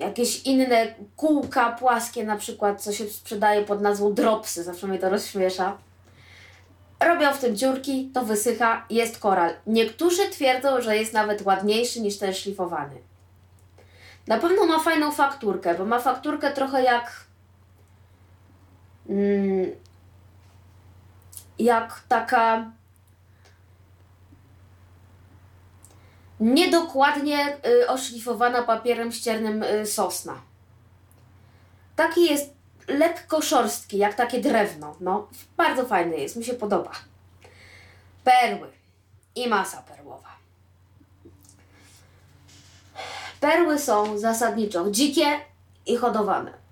jakieś 0.00 0.42
inne 0.42 0.94
kółka 1.16 1.72
płaskie, 1.72 2.24
na 2.24 2.36
przykład, 2.36 2.82
co 2.82 2.92
się 2.92 3.08
sprzedaje 3.08 3.62
pod 3.62 3.80
nazwą 3.82 4.14
dropsy, 4.14 4.64
zawsze 4.64 4.86
mnie 4.86 4.98
to 4.98 5.10
rozśmiesza. 5.10 5.78
Robią 7.00 7.32
w 7.32 7.38
tym 7.38 7.56
dziurki, 7.56 8.10
to 8.14 8.22
wysycha, 8.22 8.86
jest 8.90 9.18
koral. 9.18 9.50
Niektórzy 9.66 10.30
twierdzą, 10.30 10.80
że 10.80 10.96
jest 10.96 11.12
nawet 11.12 11.42
ładniejszy 11.42 12.00
niż 12.00 12.18
ten 12.18 12.34
szlifowany. 12.34 12.96
Na 14.26 14.38
pewno 14.38 14.66
ma 14.66 14.78
fajną 14.78 15.12
fakturkę, 15.12 15.74
bo 15.74 15.84
ma 15.84 15.98
fakturkę 15.98 16.52
trochę 16.52 16.82
jak. 16.82 17.23
Mm, 19.08 19.70
jak 21.58 22.00
taka. 22.08 22.70
Niedokładnie 26.40 27.56
y, 27.66 27.88
oszlifowana 27.88 28.62
papierem 28.62 29.12
ściernym 29.12 29.62
y, 29.62 29.86
sosna. 29.86 30.40
Taki 31.96 32.24
jest 32.24 32.54
lekko 32.88 33.42
szorstki, 33.42 33.98
jak 33.98 34.14
takie 34.14 34.40
drewno. 34.40 34.96
No, 35.00 35.28
bardzo 35.56 35.84
fajny 35.84 36.16
jest, 36.16 36.36
mi 36.36 36.44
się 36.44 36.54
podoba. 36.54 36.90
Perły 38.24 38.70
i 39.34 39.48
masa 39.48 39.82
perłowa. 39.82 40.28
Perły 43.40 43.78
są 43.78 44.18
zasadniczo 44.18 44.90
dzikie 44.90 45.40
i 45.86 45.96
hodowane. 45.96 46.63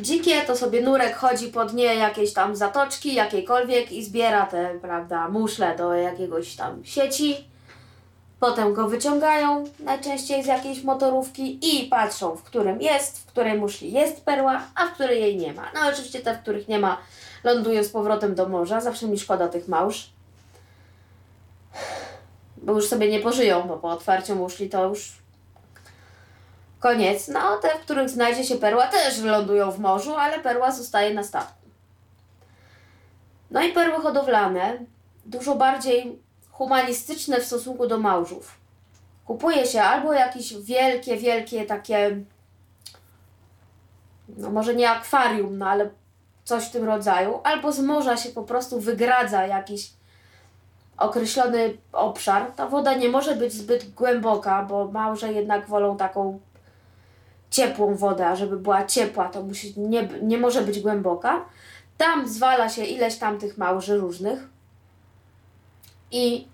Dzikie 0.00 0.40
to 0.40 0.56
sobie 0.56 0.82
nurek 0.82 1.16
chodzi 1.16 1.48
po 1.48 1.64
dnie 1.64 1.84
jakiejś 1.84 2.32
tam 2.32 2.56
zatoczki, 2.56 3.14
jakiejkolwiek 3.14 3.92
i 3.92 4.04
zbiera 4.04 4.46
te, 4.46 4.78
prawda, 4.82 5.28
muszle 5.28 5.76
do 5.76 5.94
jakiegoś 5.94 6.56
tam 6.56 6.84
sieci. 6.84 7.44
Potem 8.40 8.74
go 8.74 8.88
wyciągają, 8.88 9.64
najczęściej 9.78 10.42
z 10.42 10.46
jakiejś 10.46 10.84
motorówki 10.84 11.58
i 11.62 11.86
patrzą, 11.86 12.36
w 12.36 12.42
którym 12.42 12.80
jest, 12.80 13.18
w 13.18 13.26
której 13.26 13.58
muszli 13.58 13.92
jest 13.92 14.24
perła, 14.24 14.62
a 14.74 14.86
w 14.86 14.92
której 14.92 15.20
jej 15.20 15.36
nie 15.36 15.52
ma. 15.52 15.70
No 15.74 15.80
oczywiście 15.92 16.20
te, 16.20 16.34
w 16.34 16.42
których 16.42 16.68
nie 16.68 16.78
ma, 16.78 16.98
lądują 17.44 17.84
z 17.84 17.88
powrotem 17.88 18.34
do 18.34 18.48
morza. 18.48 18.80
Zawsze 18.80 19.06
mi 19.06 19.18
szkoda 19.18 19.48
tych 19.48 19.68
małż. 19.68 20.10
Bo 22.56 22.72
już 22.72 22.88
sobie 22.88 23.10
nie 23.10 23.20
pożyją, 23.20 23.62
bo 23.62 23.76
po 23.76 23.88
otwarciu 23.88 24.36
muszli 24.36 24.68
to 24.68 24.88
już 24.88 25.21
koniec. 26.82 27.28
No 27.28 27.56
te, 27.56 27.68
w 27.68 27.80
których 27.80 28.10
znajdzie 28.10 28.44
się 28.44 28.56
perła, 28.56 28.86
też 28.86 29.22
lądują 29.22 29.70
w 29.70 29.78
morzu, 29.78 30.14
ale 30.16 30.38
perła 30.38 30.72
zostaje 30.72 31.14
na 31.14 31.22
statku. 31.22 31.62
No 33.50 33.62
i 33.62 33.72
perły 33.72 34.02
hodowlane, 34.02 34.78
dużo 35.26 35.54
bardziej 35.54 36.18
humanistyczne 36.50 37.40
w 37.40 37.44
stosunku 37.44 37.86
do 37.86 37.98
małżów. 37.98 38.56
Kupuje 39.24 39.66
się 39.66 39.82
albo 39.82 40.12
jakieś 40.12 40.54
wielkie, 40.54 41.16
wielkie 41.16 41.64
takie, 41.64 42.16
no 44.28 44.50
może 44.50 44.74
nie 44.74 44.90
akwarium, 44.90 45.58
no 45.58 45.68
ale 45.68 45.90
coś 46.44 46.64
w 46.64 46.70
tym 46.70 46.84
rodzaju, 46.84 47.40
albo 47.44 47.72
z 47.72 47.80
morza 47.80 48.16
się 48.16 48.28
po 48.28 48.42
prostu 48.42 48.80
wygradza 48.80 49.46
jakiś 49.46 49.90
określony 50.98 51.76
obszar. 51.92 52.52
Ta 52.56 52.66
woda 52.66 52.94
nie 52.94 53.08
może 53.08 53.36
być 53.36 53.52
zbyt 53.52 53.94
głęboka, 53.94 54.62
bo 54.62 54.88
małże 54.88 55.32
jednak 55.32 55.68
wolą 55.68 55.96
taką 55.96 56.40
ciepłą 57.52 57.94
wodę, 57.94 58.26
a 58.26 58.36
żeby 58.36 58.56
była 58.56 58.86
ciepła, 58.86 59.28
to 59.28 59.42
musi, 59.42 59.74
nie, 59.76 60.08
nie 60.22 60.38
może 60.38 60.62
być 60.62 60.80
głęboka. 60.80 61.44
Tam 61.98 62.28
zwala 62.28 62.68
się 62.68 62.84
ileś 62.84 63.16
tam 63.16 63.38
tych 63.38 63.58
małży 63.58 63.96
różnych 63.96 64.48
i 66.10 66.48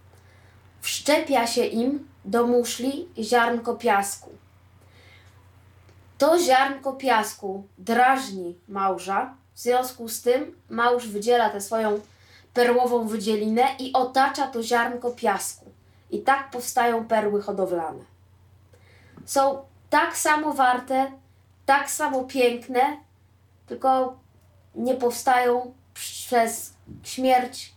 wszczepia 0.81 1.47
się 1.47 1.65
im 1.65 2.09
do 2.25 2.47
muszli 2.47 3.09
ziarnko 3.19 3.75
piasku. 3.75 4.31
To 6.19 6.39
ziarnko 6.39 6.93
piasku 6.93 7.65
drażni 7.79 8.59
małża, 8.69 9.35
W 9.55 9.61
związku 9.61 10.09
z 10.09 10.23
tym 10.23 10.57
małż 10.71 11.07
wydziela 11.09 11.51
tę 11.51 11.61
swoją 11.61 12.01
perłową 12.55 13.09
wydzielinę 13.09 13.63
i 13.79 13.93
otacza 13.93 14.47
to 14.47 14.63
ziarnko 14.63 15.11
piasku. 15.11 15.67
I 16.11 16.23
tak 16.23 16.51
powstają 16.51 17.05
perły 17.05 17.43
hodowlane. 17.43 18.05
Są 19.27 19.63
tak 19.91 20.17
samo 20.17 20.53
warte, 20.53 21.13
tak 21.67 21.91
samo 21.91 22.25
piękne, 22.25 22.81
tylko 23.67 24.19
nie 24.75 24.95
powstają 24.95 25.75
przez 25.95 26.75
śmierć 27.03 27.73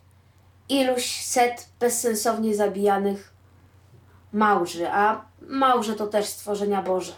iluś 0.69 1.25
set 1.25 1.69
bezsensownie 1.79 2.55
zabijanych 2.55 3.33
małży, 4.33 4.91
a 4.91 5.25
małże 5.41 5.95
to 5.95 6.07
też 6.07 6.25
stworzenia 6.25 6.81
Boże. 6.81 7.13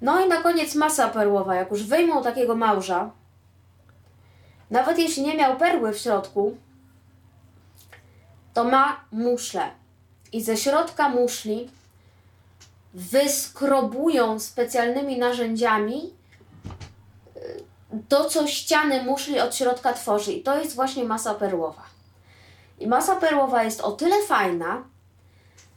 No 0.00 0.20
i 0.20 0.28
na 0.28 0.42
koniec 0.42 0.74
masa 0.74 1.08
perłowa. 1.08 1.54
Jak 1.54 1.70
już 1.70 1.84
wyjmą 1.84 2.22
takiego 2.22 2.56
małża, 2.56 3.10
nawet 4.70 4.98
jeśli 4.98 5.22
nie 5.22 5.36
miał 5.36 5.56
perły 5.56 5.92
w 5.92 5.98
środku, 5.98 6.56
to 8.54 8.64
ma 8.64 9.00
muszlę. 9.12 9.70
I 10.32 10.42
ze 10.42 10.56
środka 10.56 11.08
muszli 11.08 11.70
wyskrobują 12.94 14.40
specjalnymi 14.40 15.18
narzędziami 15.18 16.14
y, 17.36 17.62
to, 18.08 18.24
co 18.24 18.46
ściany 18.46 19.02
muszli 19.02 19.40
od 19.40 19.56
środka 19.56 19.92
tworzy. 19.92 20.32
I 20.32 20.42
to 20.42 20.58
jest 20.58 20.74
właśnie 20.74 21.04
masa 21.04 21.34
perłowa. 21.34 21.82
I 22.78 22.86
masa 22.86 23.16
perłowa 23.16 23.62
jest 23.62 23.80
o 23.80 23.92
tyle 23.92 24.22
fajna, 24.26 24.84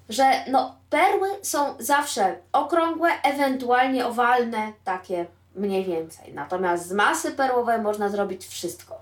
że 0.09 0.45
no, 0.47 0.75
perły 0.89 1.29
są 1.41 1.75
zawsze 1.79 2.39
okrągłe, 2.51 3.09
ewentualnie 3.23 4.05
owalne, 4.05 4.73
takie 4.83 5.25
mniej 5.55 5.85
więcej. 5.85 6.33
Natomiast 6.33 6.87
z 6.87 6.91
masy 6.91 7.31
perłowej 7.31 7.81
można 7.81 8.09
zrobić 8.09 8.45
wszystko. 8.45 9.01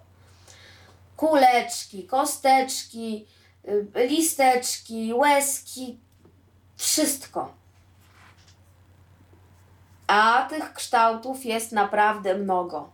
Kuleczki, 1.17 2.07
kosteczki, 2.07 3.27
y, 3.67 4.07
listeczki, 4.07 5.13
łezki, 5.13 5.99
wszystko. 6.77 7.62
A 10.07 10.47
tych 10.49 10.73
kształtów 10.73 11.45
jest 11.45 11.71
naprawdę 11.71 12.35
mnogo. 12.35 12.89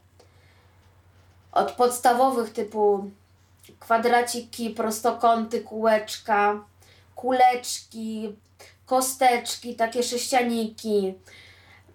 Od 1.52 1.72
podstawowych 1.72 2.54
typu 2.54 3.12
kwadraciki, 3.80 4.70
prostokąty, 4.70 5.62
kółeczka, 5.62 6.66
kuleczki, 7.16 8.36
kosteczki, 8.86 9.76
takie 9.76 10.04
sześcianiki. 10.04 11.14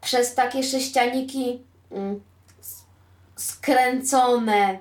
Przez 0.00 0.34
takie 0.34 0.62
sześcianiki 0.62 1.62
mm, 1.90 2.20
skręcone 3.36 4.78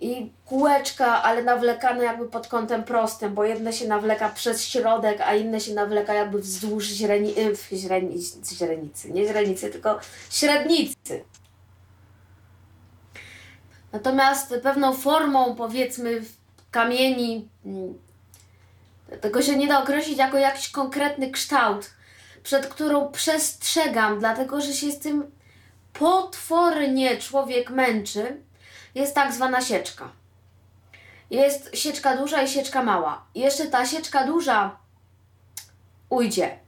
i 0.00 0.32
kółeczka, 0.46 1.22
ale 1.22 1.42
nawlekane 1.42 2.04
jakby 2.04 2.28
pod 2.28 2.48
kątem 2.48 2.84
prostym, 2.84 3.34
bo 3.34 3.44
jedne 3.44 3.72
się 3.72 3.88
nawleka 3.88 4.28
przez 4.28 4.64
środek, 4.64 5.20
a 5.20 5.34
inne 5.34 5.60
się 5.60 5.74
nawleka 5.74 6.14
jakby 6.14 6.38
wzdłuż 6.38 6.84
źreni, 6.84 7.34
y, 7.38 7.76
źreni, 7.76 8.22
źrenicy, 8.52 9.10
nie 9.10 9.26
źrenicy, 9.28 9.70
tylko 9.70 10.00
średnicy. 10.30 11.24
Natomiast 13.92 14.54
pewną 14.62 14.92
formą, 14.92 15.54
powiedzmy, 15.54 16.22
kamieni, 16.70 17.48
mm, 17.66 17.98
tego 19.20 19.42
się 19.42 19.56
nie 19.56 19.66
da 19.66 19.82
określić 19.82 20.18
jako 20.18 20.38
jakiś 20.38 20.68
konkretny 20.68 21.30
kształt, 21.30 21.90
przed 22.42 22.66
którą 22.66 23.12
przestrzegam, 23.12 24.18
dlatego 24.18 24.60
że 24.60 24.72
się 24.72 24.92
z 24.92 24.98
tym 24.98 25.30
potwornie 25.92 27.16
człowiek 27.16 27.70
męczy, 27.70 28.36
jest 28.94 29.14
tak 29.14 29.32
zwana 29.32 29.60
sieczka. 29.60 30.23
Jest 31.30 31.70
sieczka 31.76 32.16
duża 32.16 32.42
i 32.42 32.48
sieczka 32.48 32.82
mała. 32.82 33.24
Jeszcze 33.34 33.66
ta 33.66 33.86
sieczka 33.86 34.26
duża 34.26 34.76
ujdzie, 36.08 36.58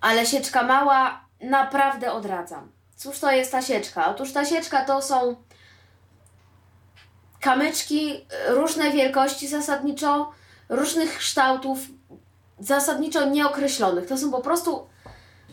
ale 0.00 0.26
sieczka 0.26 0.62
mała 0.62 1.24
naprawdę 1.40 2.12
odradzam. 2.12 2.72
Cóż 2.96 3.18
to 3.18 3.30
jest 3.32 3.52
ta 3.52 3.62
sieczka? 3.62 4.08
Otóż 4.08 4.32
ta 4.32 4.44
sieczka 4.44 4.84
to 4.84 5.02
są 5.02 5.36
kamyczki 7.40 8.26
różnej 8.48 8.92
wielkości 8.92 9.48
zasadniczo, 9.48 10.32
różnych 10.68 11.18
kształtów, 11.18 11.78
zasadniczo 12.58 13.24
nieokreślonych. 13.24 14.06
To 14.06 14.18
są 14.18 14.30
po 14.30 14.40
prostu 14.40 14.88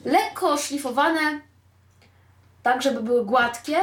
lekko 0.06 0.58
szlifowane, 0.58 1.42
tak 2.64 2.82
żeby 2.82 3.04
były 3.04 3.26
gładkie, 3.26 3.78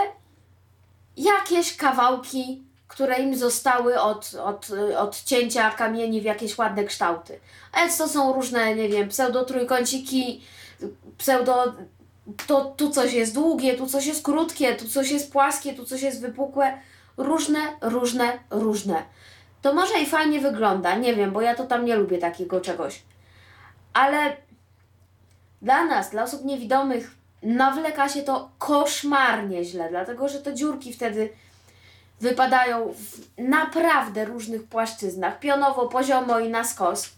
jakieś 1.17 1.77
kawałki, 1.77 2.63
które 2.93 3.19
im 3.19 3.37
zostały 3.37 4.01
od, 4.01 4.35
od, 4.35 4.71
od 4.99 5.23
cięcia 5.23 5.71
kamieni 5.71 6.21
w 6.21 6.25
jakieś 6.25 6.59
ładne 6.59 6.85
kształty. 6.85 7.41
A 7.73 7.89
to 7.99 8.09
są 8.09 8.33
różne, 8.33 8.75
nie 8.75 8.89
wiem, 8.89 9.09
pseudo-trójkąciki, 9.09 10.41
pseudo... 11.19 11.75
To, 12.47 12.65
tu 12.77 12.91
coś 12.91 13.13
jest 13.13 13.35
długie, 13.35 13.75
tu 13.75 13.87
coś 13.87 14.07
jest 14.07 14.25
krótkie, 14.25 14.77
tu 14.77 14.89
coś 14.89 15.11
jest 15.11 15.33
płaskie, 15.33 15.75
tu 15.75 15.85
coś 15.85 16.03
jest 16.03 16.21
wypukłe 16.21 16.79
różne, 17.17 17.61
różne, 17.81 18.39
różne. 18.51 19.03
To 19.63 19.75
może 19.75 20.01
i 20.01 20.07
fajnie 20.07 20.41
wygląda, 20.41 20.95
nie 20.95 21.15
wiem, 21.15 21.33
bo 21.33 21.41
ja 21.41 21.55
to 21.55 21.67
tam 21.67 21.85
nie 21.85 21.97
lubię 21.97 22.19
takiego 22.19 22.61
czegoś. 22.61 23.03
Ale 23.93 24.37
dla 25.63 25.85
nas, 25.85 26.11
dla 26.11 26.23
osób 26.23 26.45
niewidomych, 26.45 27.11
nawleka 27.43 28.09
się 28.09 28.23
to 28.23 28.51
koszmarnie 28.59 29.65
źle, 29.65 29.89
dlatego 29.91 30.29
że 30.29 30.39
te 30.39 30.55
dziurki 30.55 30.93
wtedy 30.93 31.33
wypadają 32.23 32.95
w 32.95 33.21
naprawdę 33.39 34.25
różnych 34.25 34.65
płaszczyznach, 34.65 35.41
pionowo, 35.41 35.89
poziomo 35.89 36.39
i 36.39 36.49
na 36.49 36.65
skos. 36.65 37.09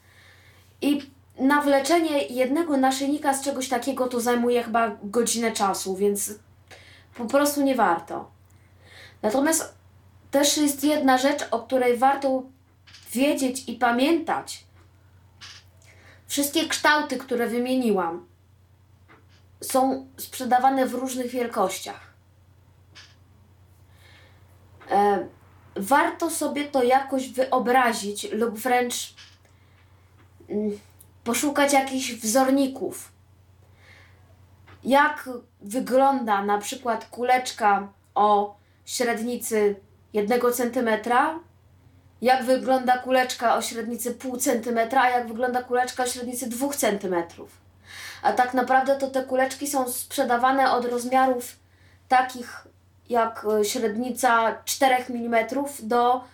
I 0.83 1.11
nawleczenie 1.39 2.27
jednego 2.27 2.77
naszyjnika 2.77 3.35
z 3.35 3.45
czegoś 3.45 3.69
takiego 3.69 4.09
to 4.09 4.21
zajmuje 4.21 4.63
chyba 4.63 4.97
godzinę 5.03 5.53
czasu, 5.53 5.97
więc 5.97 6.35
po 7.15 7.25
prostu 7.25 7.63
nie 7.63 7.75
warto. 7.75 8.31
Natomiast 9.23 9.75
też 10.31 10.57
jest 10.57 10.85
jedna 10.85 11.19
rzecz, 11.19 11.49
o 11.51 11.59
której 11.59 11.97
warto 11.97 12.43
wiedzieć 13.13 13.69
i 13.69 13.75
pamiętać. 13.75 14.65
Wszystkie 16.27 16.69
kształty, 16.69 17.17
które 17.17 17.47
wymieniłam, 17.47 18.27
są 19.61 20.07
sprzedawane 20.17 20.87
w 20.87 20.95
różnych 20.95 21.31
wielkościach. 21.31 22.14
E, 24.91 25.27
warto 25.77 26.31
sobie 26.31 26.65
to 26.65 26.83
jakoś 26.83 27.29
wyobrazić 27.29 28.33
lub 28.33 28.59
wręcz 28.59 29.15
mm, 30.49 30.79
poszukać 31.25 31.73
jakichś 31.73 32.13
wzorników. 32.13 33.13
Jak 34.85 35.29
wygląda 35.61 36.43
na 36.43 36.59
przykład 36.59 37.05
kuleczka 37.05 37.89
o 38.15 38.57
średnicy 38.85 39.77
1 40.13 40.41
cm, 40.53 40.89
jak 42.23 42.45
wygląda 42.45 42.99
kuleczka 42.99 43.57
o 43.57 43.63
średnicy 43.63 44.15
pół 44.15 44.37
centymetra, 44.37 45.03
a 45.03 45.09
jak 45.09 45.29
wygląda 45.29 45.63
kuleczka 45.63 46.03
o 46.03 46.07
średnicy 46.07 46.49
2 46.49 46.69
cm. 46.69 47.15
A 48.23 48.33
tak 48.33 48.55
naprawdę 48.55 48.97
to 48.97 49.11
te 49.11 49.25
kuleczki 49.25 49.67
są 49.67 49.93
sprzedawane 49.93 50.73
od 50.73 50.85
rozmiarów 50.85 51.57
takich 52.09 52.67
jak 53.09 53.47
e, 53.61 53.65
średnica 53.65 54.59
4 54.65 55.05
mm 55.09 55.47
do 55.83 56.25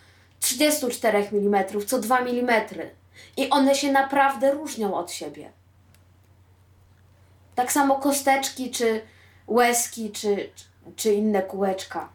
34 0.41 1.29
mm, 1.33 1.65
co 1.87 1.99
2 1.99 2.19
mm. 2.19 2.65
I 3.37 3.51
one 3.51 3.75
się 3.75 3.93
naprawdę 3.93 4.53
różnią 4.53 4.95
od 4.95 5.13
siebie. 5.13 5.51
Tak 7.55 7.73
samo 7.73 7.95
kosteczki, 7.95 8.71
czy 8.71 9.01
łezki, 9.47 10.11
czy, 10.11 10.51
czy 10.97 11.15
inne 11.15 11.43
kółeczka 11.43 12.09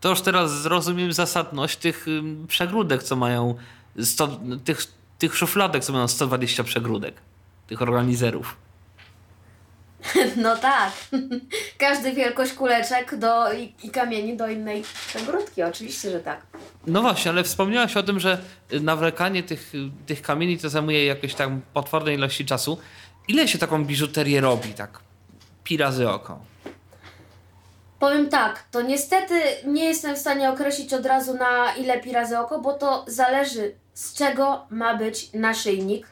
to 0.00 0.08
już 0.08 0.20
teraz 0.20 0.62
zrozumiem 0.62 1.12
zasadność 1.12 1.76
tych 1.76 2.06
przegródek, 2.48 3.02
co 3.02 3.16
mają 3.16 3.54
100, 4.02 4.40
tych, 4.64 4.84
tych 5.18 5.36
szufladek, 5.36 5.84
co 5.84 5.92
mają 5.92 6.08
120 6.08 6.64
przegródek, 6.64 7.14
tych 7.66 7.82
organizerów. 7.82 8.56
No 10.36 10.56
tak. 10.56 10.92
Każdy 11.78 12.12
wielkość 12.12 12.52
kuleczek 12.52 13.16
do, 13.16 13.52
i, 13.52 13.74
i 13.82 13.90
kamieni 13.90 14.36
do 14.36 14.48
innej 14.48 14.82
przegródki, 15.08 15.62
oczywiście, 15.62 16.10
że 16.10 16.20
tak. 16.20 16.40
No 16.86 17.02
właśnie, 17.02 17.30
ale 17.30 17.44
wspomniałaś 17.44 17.96
o 17.96 18.02
tym, 18.02 18.20
że 18.20 18.38
nawlekanie 18.80 19.42
tych, 19.42 19.72
tych 20.06 20.22
kamieni 20.22 20.58
to 20.58 20.68
zajmuje 20.68 21.06
jakieś 21.06 21.34
tam 21.34 21.60
potwornej 21.74 22.14
ilości 22.14 22.44
czasu. 22.46 22.78
Ile 23.28 23.48
się 23.48 23.58
taką 23.58 23.84
biżuterię 23.84 24.40
robi, 24.40 24.74
tak 24.74 25.00
pi 25.64 25.76
razy 25.76 26.08
oko? 26.08 26.38
Powiem 27.98 28.28
tak, 28.28 28.64
to 28.70 28.82
niestety 28.82 29.34
nie 29.66 29.84
jestem 29.84 30.16
w 30.16 30.18
stanie 30.18 30.50
określić 30.50 30.94
od 30.94 31.06
razu 31.06 31.34
na 31.34 31.74
ile 31.74 32.00
pi 32.00 32.12
razy 32.12 32.38
oko, 32.38 32.60
bo 32.60 32.72
to 32.72 33.04
zależy 33.08 33.74
z 33.94 34.14
czego 34.14 34.66
ma 34.70 34.96
być 34.96 35.32
naszyjnik 35.32 36.06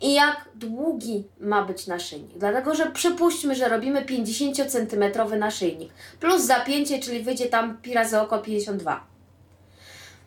i 0.00 0.14
jak 0.14 0.48
długi 0.54 1.24
ma 1.40 1.62
być 1.62 1.86
naszyjnik. 1.86 2.38
Dlatego, 2.38 2.74
że 2.74 2.90
przypuśćmy, 2.90 3.54
że 3.54 3.68
robimy 3.68 4.04
50 4.04 4.56
cm 4.56 5.04
naszyjnik 5.38 5.92
plus 6.20 6.42
zapięcie, 6.42 6.98
czyli 6.98 7.22
wyjdzie 7.22 7.46
tam 7.46 7.78
pi 7.78 7.94
razy 7.94 8.20
oko 8.20 8.38
52. 8.38 9.06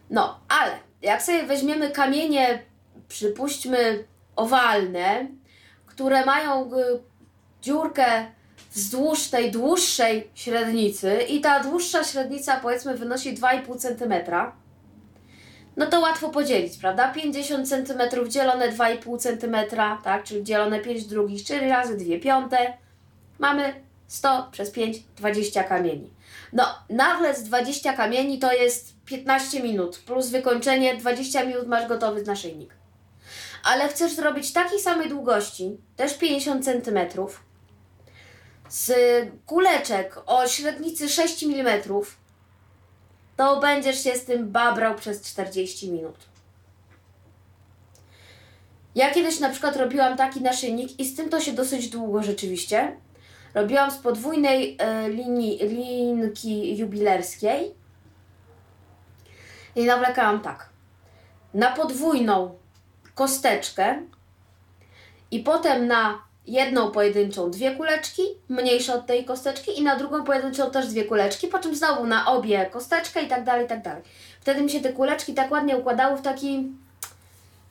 No, 0.10 0.40
ale 0.50 0.72
jak 1.02 1.24
sobie 1.24 1.44
weźmiemy 1.44 1.92
kamienie, 1.92 2.64
przypuśćmy 3.08 4.04
owalne, 4.36 5.28
które 5.86 6.26
mają 6.26 6.74
y, 6.74 7.00
dziurkę 7.62 8.26
wzdłuż 8.72 9.28
tej 9.28 9.52
dłuższej 9.52 10.30
średnicy 10.36 11.22
i 11.30 11.42
ta 11.42 11.60
dłuższa 11.60 12.04
średnica 12.04 12.60
powiedzmy 12.60 12.98
wynosi 12.98 13.38
2,5 13.38 13.78
cm, 13.78 14.14
no 15.78 15.86
to 15.86 16.00
łatwo 16.00 16.30
podzielić, 16.30 16.78
prawda? 16.78 17.14
50 17.14 17.70
cm 17.70 18.30
dzielone 18.30 18.72
2,5 18.72 19.20
cm, 19.20 19.78
tak? 20.04 20.24
Czyli 20.24 20.44
dzielone 20.44 20.80
5 20.80 21.06
drugich, 21.06 21.44
4 21.44 21.70
razy 21.70 21.98
2 21.98 22.20
piąte. 22.24 22.78
Mamy 23.40 23.74
100 24.08 24.50
przez 24.52 24.72
5, 24.72 24.98
20 25.16 25.64
kamieni. 25.64 26.14
No, 26.54 26.66
nagle 26.90 27.36
z 27.36 27.44
20 27.44 27.94
kamieni 27.94 28.40
to 28.40 28.54
jest 28.54 28.94
15 29.06 29.64
minut, 29.64 29.98
plus 30.06 30.30
wykończenie, 30.30 30.96
20 30.96 31.44
minut 31.44 31.68
masz 31.68 31.88
gotowy 31.88 32.24
naszyjnik. 32.24 32.74
Ale 33.64 33.88
chcesz 33.88 34.16
zrobić 34.16 34.54
takiej 34.54 34.80
samej 34.80 35.10
długości, 35.10 35.78
też 35.96 36.18
50 36.18 36.66
cm, 36.66 37.00
z 38.70 38.94
kuleczek 39.46 40.16
o 40.26 40.48
średnicy 40.48 41.10
6 41.10 41.44
mm, 41.44 41.82
to 43.38 43.60
będziesz 43.60 44.04
się 44.04 44.16
z 44.16 44.26
tym 44.26 44.52
babrał 44.52 44.96
przez 44.96 45.22
40 45.22 45.92
minut. 45.92 46.16
Ja 48.96 49.12
kiedyś 49.12 49.40
na 49.40 49.50
przykład 49.50 49.76
robiłam 49.76 50.18
taki 50.18 50.42
naszyjnik 50.42 51.00
i 51.00 51.06
z 51.06 51.16
tym 51.16 51.30
to 51.30 51.40
się 51.40 51.52
dosyć 51.52 51.90
długo 51.90 52.24
rzeczywiście. 52.24 52.98
Robiłam 53.54 53.92
z 53.92 53.98
podwójnej 53.98 54.78
e, 54.80 55.10
linii, 55.10 55.58
linki 55.58 56.78
jubilerskiej 56.78 57.72
i 59.76 59.86
nawlekałam 59.86 60.42
tak. 60.42 60.70
Na 61.54 61.72
podwójną 61.72 62.58
kosteczkę 63.16 64.02
i 65.32 65.40
potem 65.40 65.88
na 65.88 66.23
jedną 66.48 66.92
pojedynczą 66.92 67.52
dwie 67.52 67.76
kuleczki, 67.76 68.22
mniejsze 68.50 68.94
od 68.94 69.06
tej 69.06 69.26
kosteczki 69.26 69.80
i 69.80 69.84
na 69.84 69.96
drugą 69.96 70.24
pojedynczą 70.24 70.72
też 70.72 70.88
dwie 70.88 71.06
kuleczki, 71.06 71.48
po 71.48 71.60
czym 71.60 71.76
znowu 71.76 72.06
na 72.06 72.28
obie 72.28 72.66
kosteczkę 72.66 73.24
i 73.24 73.28
tak 73.28 73.44
dalej, 73.44 73.66
i 73.66 73.70
tak 73.70 73.82
dalej. 73.82 74.04
Wtedy 74.42 74.62
mi 74.62 74.70
się 74.70 74.80
te 74.80 74.94
kuleczki 74.94 75.34
tak 75.34 75.52
ładnie 75.52 75.78
układały 75.78 76.18
w 76.18 76.22
taki, 76.22 76.72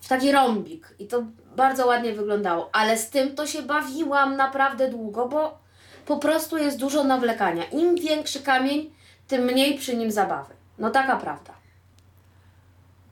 w 0.01 0.09
taki 0.09 0.33
rąbik 0.33 0.95
i 0.99 1.07
to 1.07 1.25
bardzo 1.57 1.87
ładnie 1.87 2.13
wyglądało, 2.13 2.71
ale 2.73 2.99
z 2.99 3.11
tym 3.11 3.35
to 3.35 3.47
się 3.47 3.63
bawiłam 3.63 4.37
naprawdę 4.37 4.91
długo, 4.91 5.29
bo 5.29 5.59
po 6.07 6.17
prostu 6.17 6.59
jest 6.59 6.79
dużo 6.79 7.05
nawlekania. 7.05 7.65
Im 7.65 7.95
większy 7.95 8.41
kamień, 8.41 8.91
tym 9.29 9.45
mniej 9.45 9.79
przy 9.79 9.97
nim 9.97 10.11
zabawy. 10.11 10.55
No 10.79 10.91
taka 10.91 11.17
prawda. 11.17 11.53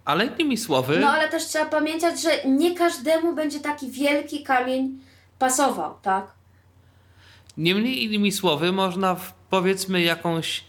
Ale 0.05 0.27
innymi 0.27 0.57
słowy. 0.57 0.99
No 1.01 1.11
ale 1.11 1.29
też 1.29 1.45
trzeba 1.45 1.65
pamiętać, 1.65 2.21
że 2.21 2.31
nie 2.45 2.75
każdemu 2.75 3.33
będzie 3.33 3.61
taki 3.61 3.91
wielki 3.91 4.43
kamień 4.43 4.99
pasował, 5.41 5.95
tak? 6.03 6.27
Niemniej 7.57 8.05
innymi 8.05 8.33
słowy, 8.33 8.73
można 8.73 9.15
w, 9.15 9.33
powiedzmy 9.51 10.03
jakąś 10.03 10.65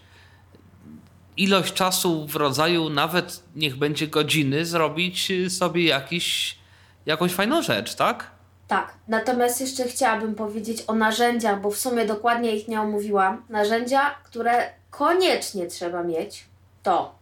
ilość 1.38 1.74
czasu 1.74 2.28
w 2.28 2.36
rodzaju 2.36 2.90
nawet 2.90 3.44
niech 3.56 3.76
będzie 3.76 4.08
godziny 4.08 4.66
zrobić 4.66 5.32
sobie 5.50 5.86
jakiś, 5.86 6.58
jakąś 7.06 7.34
fajną 7.34 7.62
rzecz, 7.62 7.96
tak? 7.96 8.32
Tak. 8.68 8.94
Natomiast 9.08 9.62
jeszcze 9.62 9.84
chciałabym 9.84 10.36
powiedzieć 10.36 10.84
o 10.88 10.94
narzędziach, 10.94 11.62
bo 11.62 11.72
w 11.72 11.78
sumie 11.78 12.06
dokładnie 12.06 12.56
ich 12.56 12.68
nie 12.68 12.82
omówiłam. 12.82 13.46
Narzędzia, 13.50 14.16
które 14.24 14.70
koniecznie 14.90 15.68
trzeba 15.68 16.04
mieć, 16.04 16.46
to 16.84 17.16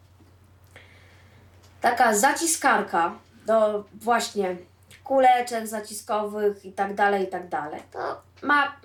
taka 1.81 2.15
zaciskarka 2.15 3.13
do 3.45 3.83
właśnie 3.93 4.57
kuleczek 5.09 5.67
zaciskowych 5.67 6.65
i 6.65 6.71
tak 6.73 6.95
dalej, 6.95 7.23
i 7.23 7.27
tak 7.27 7.49
dalej. 7.49 7.81
To 7.91 8.21
ma 8.41 8.75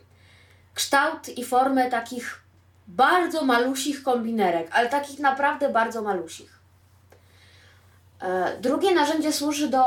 kształt 0.75 1.29
i 1.29 1.45
formę 1.45 1.91
takich 1.91 2.43
bardzo 2.87 3.45
malusich 3.45 4.03
kombinerek, 4.03 4.69
ale 4.73 4.89
takich 4.89 5.19
naprawdę 5.21 5.69
bardzo 5.69 6.03
malusich. 6.03 6.59
E, 8.21 8.59
drugie 8.61 8.95
narzędzie 8.95 9.33
służy 9.33 9.69
do 9.69 9.85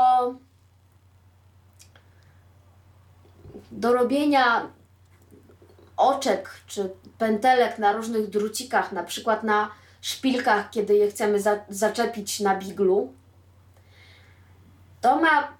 do 3.70 3.92
robienia 3.92 4.68
oczek 5.96 6.50
czy 6.66 6.90
pętelek 7.18 7.78
na 7.78 7.92
różnych 7.92 8.30
drucikach, 8.30 8.92
na 8.92 9.02
przykład 9.02 9.42
na 9.44 9.70
szpilkach, 10.00 10.70
kiedy 10.70 10.94
je 10.94 11.10
chcemy 11.10 11.40
za, 11.40 11.58
zaczepić 11.68 12.40
na 12.40 12.56
biglu. 12.56 13.12
To 15.00 15.20
ma, 15.20 15.57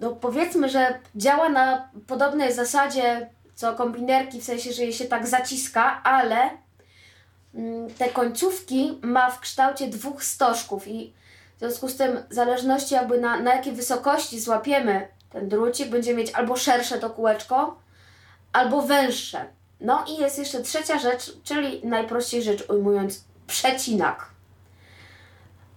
no 0.00 0.12
powiedzmy, 0.12 0.68
że 0.68 0.98
działa 1.16 1.48
na 1.48 1.88
podobnej 2.06 2.52
zasadzie 2.52 3.30
co 3.54 3.74
kombinerki, 3.74 4.40
w 4.40 4.44
sensie, 4.44 4.72
że 4.72 4.84
je 4.84 4.92
się 4.92 5.04
tak 5.04 5.26
zaciska, 5.26 6.02
ale 6.02 6.50
mm, 7.54 7.90
te 7.94 8.08
końcówki 8.08 8.98
ma 9.02 9.30
w 9.30 9.40
kształcie 9.40 9.86
dwóch 9.86 10.24
stożków 10.24 10.88
i 10.88 11.12
w 11.56 11.58
związku 11.58 11.88
z 11.88 11.96
tym, 11.96 12.18
w 12.30 12.34
zależności 12.34 12.94
jakby 12.94 13.20
na, 13.20 13.40
na 13.40 13.54
jakiej 13.54 13.72
wysokości 13.72 14.40
złapiemy 14.40 15.08
ten 15.30 15.48
drucik, 15.48 15.88
będzie 15.88 16.14
mieć 16.14 16.32
albo 16.32 16.56
szersze 16.56 16.98
to 16.98 17.10
kółeczko, 17.10 17.78
albo 18.52 18.82
węższe. 18.82 19.46
No 19.80 20.04
i 20.08 20.20
jest 20.20 20.38
jeszcze 20.38 20.62
trzecia 20.62 20.98
rzecz, 20.98 21.32
czyli 21.44 21.80
najprościej 21.86 22.42
rzecz 22.42 22.70
ujmując, 22.70 23.24
przecinak. 23.46 24.28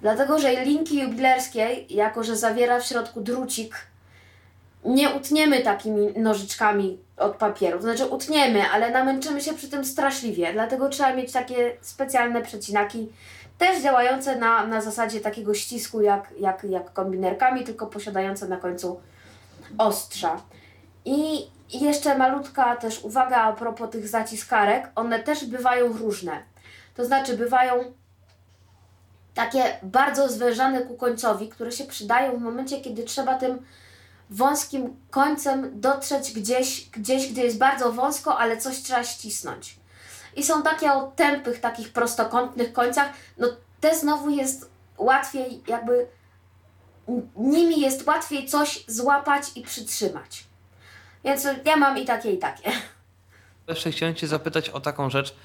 Dlatego, 0.02 0.40
że 0.40 0.66
linki 0.66 1.02
jubilerskiej, 1.02 1.88
jako 1.90 2.24
że 2.24 2.38
zawiera 2.38 2.80
w 2.80 2.86
środku 2.86 3.22
drucik, 3.22 3.76
nie 4.86 5.10
utniemy 5.10 5.62
takimi 5.62 6.14
nożyczkami 6.20 7.00
od 7.18 7.36
papieru. 7.36 7.82
Znaczy 7.82 8.06
utniemy, 8.06 8.70
ale 8.74 8.92
namęczymy 8.92 9.42
się 9.42 9.54
przy 9.54 9.70
tym 9.70 9.86
straszliwie. 9.86 10.54
Dlatego 10.54 10.90
trzeba 10.90 11.14
mieć 11.14 11.32
takie 11.32 11.78
specjalne 11.82 12.42
przecinaki, 12.42 13.10
też 13.58 13.82
działające 13.84 14.36
na, 14.36 14.68
na 14.68 14.82
zasadzie 14.82 15.20
takiego 15.20 15.54
ścisku 15.54 16.02
jak, 16.02 16.34
jak, 16.40 16.64
jak 16.64 16.94
kombinerkami, 16.94 17.64
tylko 17.64 17.88
posiadające 17.88 18.48
na 18.48 18.58
końcu 18.58 19.00
ostrza. 19.78 20.42
I 21.06 21.48
jeszcze 21.74 22.18
malutka 22.18 22.76
też 22.76 23.04
uwaga 23.04 23.38
a 23.38 23.54
propos 23.54 23.90
tych 23.90 24.08
zaciskarek, 24.08 24.90
one 24.96 25.20
też 25.20 25.46
bywają 25.46 25.94
różne. 25.94 26.44
To 26.96 27.06
znaczy 27.06 27.38
bywają 27.38 27.94
takie 29.34 29.64
bardzo 29.84 30.30
zwężane 30.30 30.82
ku 30.82 30.96
końcowi, 30.96 31.50
które 31.50 31.72
się 31.72 31.84
przydają 31.84 32.38
w 32.38 32.42
momencie, 32.42 32.82
kiedy 32.82 33.04
trzeba 33.04 33.36
tym 33.36 33.66
wąskim 34.32 34.96
końcem 35.10 35.82
dotrzeć 35.82 36.32
gdzieś, 36.32 36.90
gdzieś, 36.90 37.32
gdzie 37.32 37.44
jest 37.44 37.58
bardzo 37.58 37.92
wąsko, 37.92 38.38
ale 38.38 38.58
coś 38.58 38.82
trzeba 38.82 39.04
ścisnąć. 39.04 39.76
I 40.36 40.44
są 40.44 40.64
takie 40.64 40.94
o 40.94 41.12
tępych, 41.16 41.60
takich 41.60 41.94
prostokątnych 41.94 42.74
końcach, 42.74 43.10
no 43.38 43.48
te 43.82 44.00
znowu 44.00 44.30
jest 44.30 44.70
łatwiej 44.98 45.64
jakby 45.68 46.08
nimi 47.36 47.82
jest 47.82 48.08
łatwiej 48.08 48.46
coś 48.46 48.84
złapać 48.88 49.44
i 49.56 49.62
przytrzymać. 49.62 50.44
Więc 51.24 51.48
ja 51.66 51.78
mam 51.78 51.98
i 51.98 52.06
takie, 52.06 52.32
i 52.32 52.38
takie. 52.38 52.72
Jeszcze 53.68 53.92
chciałem 53.92 54.16
Cię 54.16 54.28
zapytać 54.28 54.70
o 54.70 54.80
taką 54.80 55.10
rzecz. 55.10 55.36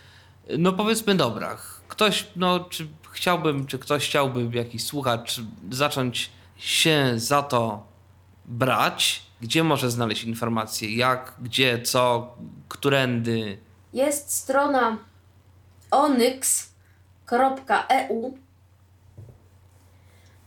No 0.59 0.73
powiedzmy, 0.73 1.15
dobra, 1.15 1.59
ktoś, 1.89 2.27
no 2.37 2.61
czy 2.61 2.89
chciałbym, 3.13 3.67
czy 3.67 3.79
ktoś 3.79 4.09
chciałby, 4.09 4.57
jakiś 4.57 4.87
słuchacz, 4.87 5.41
zacząć 5.71 6.31
się 6.57 7.13
za 7.17 7.43
to 7.43 7.87
brać? 8.47 9.23
Gdzie 9.41 9.65
może 9.65 9.91
znaleźć 9.91 10.25
informacje? 10.25 10.97
Jak, 10.97 11.35
gdzie, 11.43 11.83
co, 11.83 12.35
którędy? 12.69 13.59
Jest 13.93 14.35
strona 14.35 14.97
onyx.eu 15.91 17.27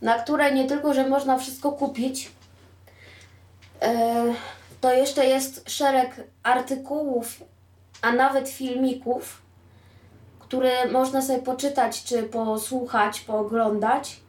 na 0.01 0.19
której 0.19 0.55
nie 0.55 0.67
tylko, 0.67 0.93
że 0.93 1.09
można 1.09 1.37
wszystko 1.37 1.71
kupić, 1.71 2.31
e, 3.81 4.13
to 4.81 4.93
jeszcze 4.93 5.25
jest 5.25 5.69
szereg 5.69 6.27
artykułów, 6.43 7.43
a 8.01 8.11
nawet 8.11 8.49
filmików, 8.49 9.41
które 10.39 10.91
można 10.91 11.21
sobie 11.21 11.39
poczytać, 11.39 12.03
czy 12.03 12.23
posłuchać, 12.23 13.21
pooglądać. 13.21 14.19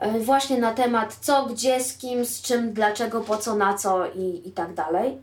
E, 0.00 0.20
właśnie 0.20 0.58
na 0.58 0.74
temat 0.74 1.16
co, 1.20 1.46
gdzie, 1.46 1.84
z 1.84 1.98
kim, 1.98 2.24
z 2.24 2.42
czym, 2.42 2.72
dlaczego, 2.72 3.20
po 3.20 3.36
co, 3.36 3.54
na 3.54 3.74
co 3.74 4.06
i, 4.06 4.48
i 4.48 4.52
tak 4.52 4.74
dalej. 4.74 5.18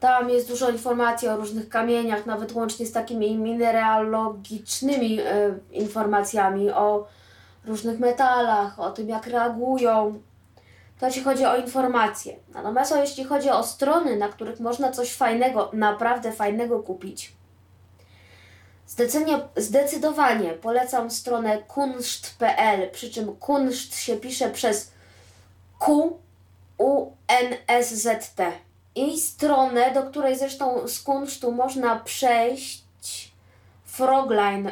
Tam 0.00 0.30
jest 0.30 0.48
dużo 0.48 0.70
informacji 0.70 1.28
o 1.28 1.36
różnych 1.36 1.68
kamieniach, 1.68 2.26
nawet 2.26 2.52
łącznie 2.52 2.86
z 2.86 2.92
takimi 2.92 3.36
mineralogicznymi 3.36 5.20
e, 5.20 5.58
informacjami 5.72 6.70
o 6.70 7.06
różnych 7.64 7.98
metalach, 7.98 8.80
o 8.80 8.90
tym 8.90 9.08
jak 9.08 9.26
reagują. 9.26 10.20
To 11.00 11.06
jeśli 11.06 11.22
chodzi 11.22 11.44
o 11.44 11.56
informacje. 11.56 12.36
Natomiast 12.54 12.96
jeśli 12.96 13.24
chodzi 13.24 13.50
o 13.50 13.62
strony, 13.62 14.16
na 14.16 14.28
których 14.28 14.60
można 14.60 14.92
coś 14.92 15.12
fajnego, 15.14 15.70
naprawdę 15.72 16.32
fajnego 16.32 16.82
kupić, 16.82 17.36
zdecydowanie, 19.56 20.50
polecam 20.52 21.10
stronę 21.10 21.58
kunszt.pl, 21.58 22.90
przy 22.90 23.10
czym 23.10 23.36
kunszt 23.36 23.96
się 23.96 24.16
pisze 24.16 24.50
przez 24.50 24.90
Q 25.78 26.18
U 26.78 27.12
N 27.28 27.54
S 27.68 27.94
Z 27.94 28.34
T. 28.34 28.52
I 28.94 29.20
stronę, 29.20 29.90
do 29.94 30.02
której 30.02 30.38
zresztą 30.38 30.88
z 30.88 31.02
kunsztu 31.02 31.52
można 31.52 31.96
przejść 31.96 32.84
frogline 33.84 34.70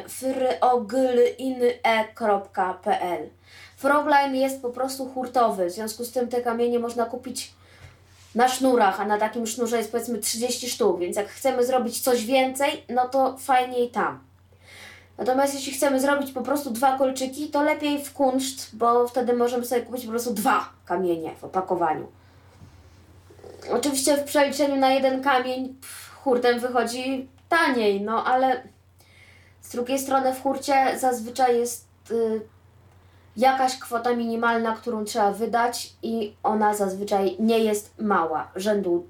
Frogline 3.77 4.35
jest 4.35 4.61
po 4.61 4.69
prostu 4.69 5.09
hurtowy, 5.09 5.65
w 5.65 5.71
związku 5.71 6.03
z 6.03 6.11
tym 6.11 6.27
te 6.27 6.41
kamienie 6.41 6.79
można 6.79 7.05
kupić 7.05 7.53
na 8.35 8.47
sznurach, 8.47 9.01
a 9.01 9.05
na 9.05 9.17
takim 9.17 9.47
sznurze 9.47 9.77
jest 9.77 9.91
powiedzmy 9.91 10.17
30 10.17 10.69
sztuk, 10.69 10.99
więc 10.99 11.17
jak 11.17 11.27
chcemy 11.27 11.65
zrobić 11.65 12.01
coś 12.01 12.25
więcej, 12.25 12.83
no 12.89 13.09
to 13.09 13.37
fajniej 13.37 13.89
tam. 13.89 14.19
Natomiast 15.17 15.53
jeśli 15.53 15.73
chcemy 15.73 15.99
zrobić 15.99 16.31
po 16.31 16.41
prostu 16.41 16.71
dwa 16.71 16.97
kolczyki, 16.97 17.47
to 17.47 17.63
lepiej 17.63 18.05
w 18.05 18.13
kunszt, 18.13 18.75
bo 18.75 19.07
wtedy 19.07 19.33
możemy 19.33 19.65
sobie 19.65 19.81
kupić 19.81 20.05
po 20.05 20.11
prostu 20.11 20.33
dwa 20.33 20.69
kamienie 20.85 21.35
w 21.35 21.43
opakowaniu. 21.43 22.07
Oczywiście 23.71 24.17
w 24.17 24.23
przeliczeniu 24.23 24.75
na 24.75 24.93
jeden 24.93 25.23
kamień 25.23 25.75
hurtem 26.23 26.59
wychodzi 26.59 27.27
taniej, 27.49 28.01
no 28.01 28.25
ale 28.25 28.63
z 29.61 29.69
drugiej 29.69 29.99
strony 29.99 30.33
w 30.33 30.41
hurcie 30.41 30.99
zazwyczaj 30.99 31.57
jest 31.57 31.87
y, 32.11 32.41
jakaś 33.37 33.77
kwota 33.79 34.15
minimalna, 34.15 34.75
którą 34.75 35.05
trzeba 35.05 35.31
wydać 35.31 35.93
i 36.03 36.33
ona 36.43 36.75
zazwyczaj 36.75 37.35
nie 37.39 37.59
jest 37.59 37.93
mała, 37.99 38.51
rzędu 38.55 39.07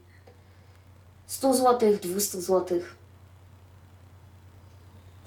100 1.28 1.54
zł, 1.54 1.98
200 2.02 2.42
zł. 2.42 2.80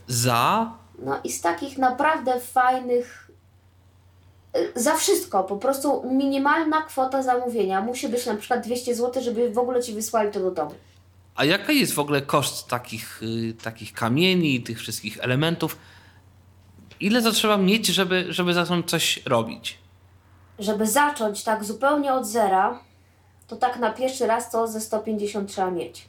Za? 0.07 0.73
No 0.99 1.21
i 1.25 1.33
z 1.33 1.41
takich 1.41 1.79
naprawdę 1.79 2.41
fajnych 2.41 3.31
y, 4.57 4.73
za 4.77 4.95
wszystko, 4.95 5.45
po 5.45 5.57
prostu 5.57 6.11
minimalna 6.11 6.83
kwota 6.83 7.23
zamówienia 7.23 7.81
musi 7.81 8.09
być 8.09 8.27
na 8.27 8.35
przykład 8.35 8.65
200 8.65 8.95
zł, 8.95 9.23
żeby 9.23 9.51
w 9.51 9.59
ogóle 9.59 9.83
ci 9.83 9.95
wysłali 9.95 10.33
to 10.33 10.41
do 10.41 10.51
domu. 10.51 10.75
A 11.35 11.45
jaka 11.45 11.73
jest 11.73 11.95
w 11.95 11.99
ogóle 11.99 12.23
koszt 12.23 12.69
takich, 12.69 13.23
y, 13.23 13.55
takich 13.63 13.93
kamieni, 13.93 14.63
tych 14.63 14.79
wszystkich 14.79 15.19
elementów? 15.21 15.79
Ile 17.01 17.23
to 17.23 17.33
trzeba 17.33 17.57
mieć, 17.57 17.87
żeby, 17.87 18.27
żeby 18.29 18.55
zacząć 18.55 18.91
coś 18.91 19.27
robić? 19.27 19.79
Żeby 20.59 20.87
zacząć 20.87 21.45
tak 21.45 21.65
zupełnie 21.65 22.13
od 22.13 22.27
zera, 22.27 22.79
to 23.49 23.57
tak 23.57 23.79
na 23.79 23.91
pierwszy 23.91 24.27
raz 24.27 24.51
to 24.51 24.69
ze 24.69 24.81
150 24.81 25.51
trzeba 25.51 25.71
mieć. 25.71 26.09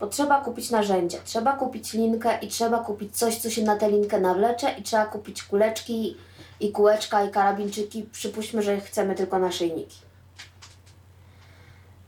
Bo 0.00 0.06
trzeba 0.06 0.40
kupić 0.40 0.70
narzędzia, 0.70 1.18
trzeba 1.24 1.52
kupić 1.52 1.92
linkę 1.92 2.38
i 2.38 2.48
trzeba 2.48 2.78
kupić 2.78 3.16
coś, 3.16 3.36
co 3.36 3.50
się 3.50 3.62
na 3.62 3.76
tę 3.76 3.90
linkę 3.90 4.20
nawlecze 4.20 4.74
i 4.78 4.82
trzeba 4.82 5.06
kupić 5.06 5.42
kuleczki 5.42 6.16
i 6.60 6.72
kółeczka 6.72 7.24
i 7.24 7.30
karabinczyki. 7.30 8.02
Przypuśćmy, 8.02 8.62
że 8.62 8.80
chcemy 8.80 9.14
tylko 9.14 9.38
naszyjniki. 9.38 9.98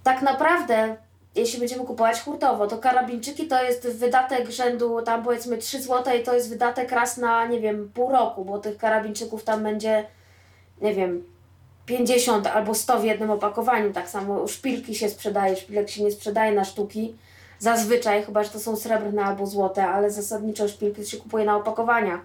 Tak 0.03 0.22
naprawdę, 0.22 0.97
jeśli 1.35 1.59
będziemy 1.59 1.85
kupować 1.85 2.20
hurtowo, 2.20 2.66
to 2.66 2.78
karabinczyki 2.78 3.47
to 3.47 3.62
jest 3.62 3.89
wydatek 3.89 4.51
rzędu 4.51 5.03
tam 5.03 5.24
powiedzmy 5.24 5.59
3 5.59 5.83
zł 5.83 6.14
i 6.20 6.22
to 6.22 6.35
jest 6.35 6.49
wydatek 6.49 6.93
raz 6.93 7.16
na, 7.16 7.47
nie 7.47 7.61
wiem, 7.61 7.91
pół 7.95 8.12
roku, 8.12 8.45
bo 8.45 8.59
tych 8.59 8.76
karabinczyków 8.76 9.45
tam 9.45 9.62
będzie, 9.62 10.07
nie 10.80 10.95
wiem, 10.95 11.24
50 11.87 12.47
albo 12.47 12.74
100 12.74 13.01
w 13.01 13.05
jednym 13.05 13.30
opakowaniu. 13.30 13.93
Tak 13.93 14.09
samo 14.09 14.49
szpilki 14.49 14.95
się 14.95 15.09
sprzedaje, 15.09 15.57
szpilek 15.57 15.91
się 15.91 16.05
nie 16.05 16.11
sprzedaje 16.11 16.53
na 16.53 16.64
sztuki. 16.64 17.16
Zazwyczaj, 17.59 18.22
chyba 18.22 18.45
że 18.45 18.51
to 18.51 18.61
są 18.61 18.76
srebrne 18.76 19.24
albo 19.24 19.47
złote, 19.47 19.87
ale 19.87 20.11
zasadniczo 20.11 20.68
szpilki 20.68 21.07
się 21.07 21.16
kupuje 21.16 21.45
na 21.45 21.57
opakowania. 21.57 22.20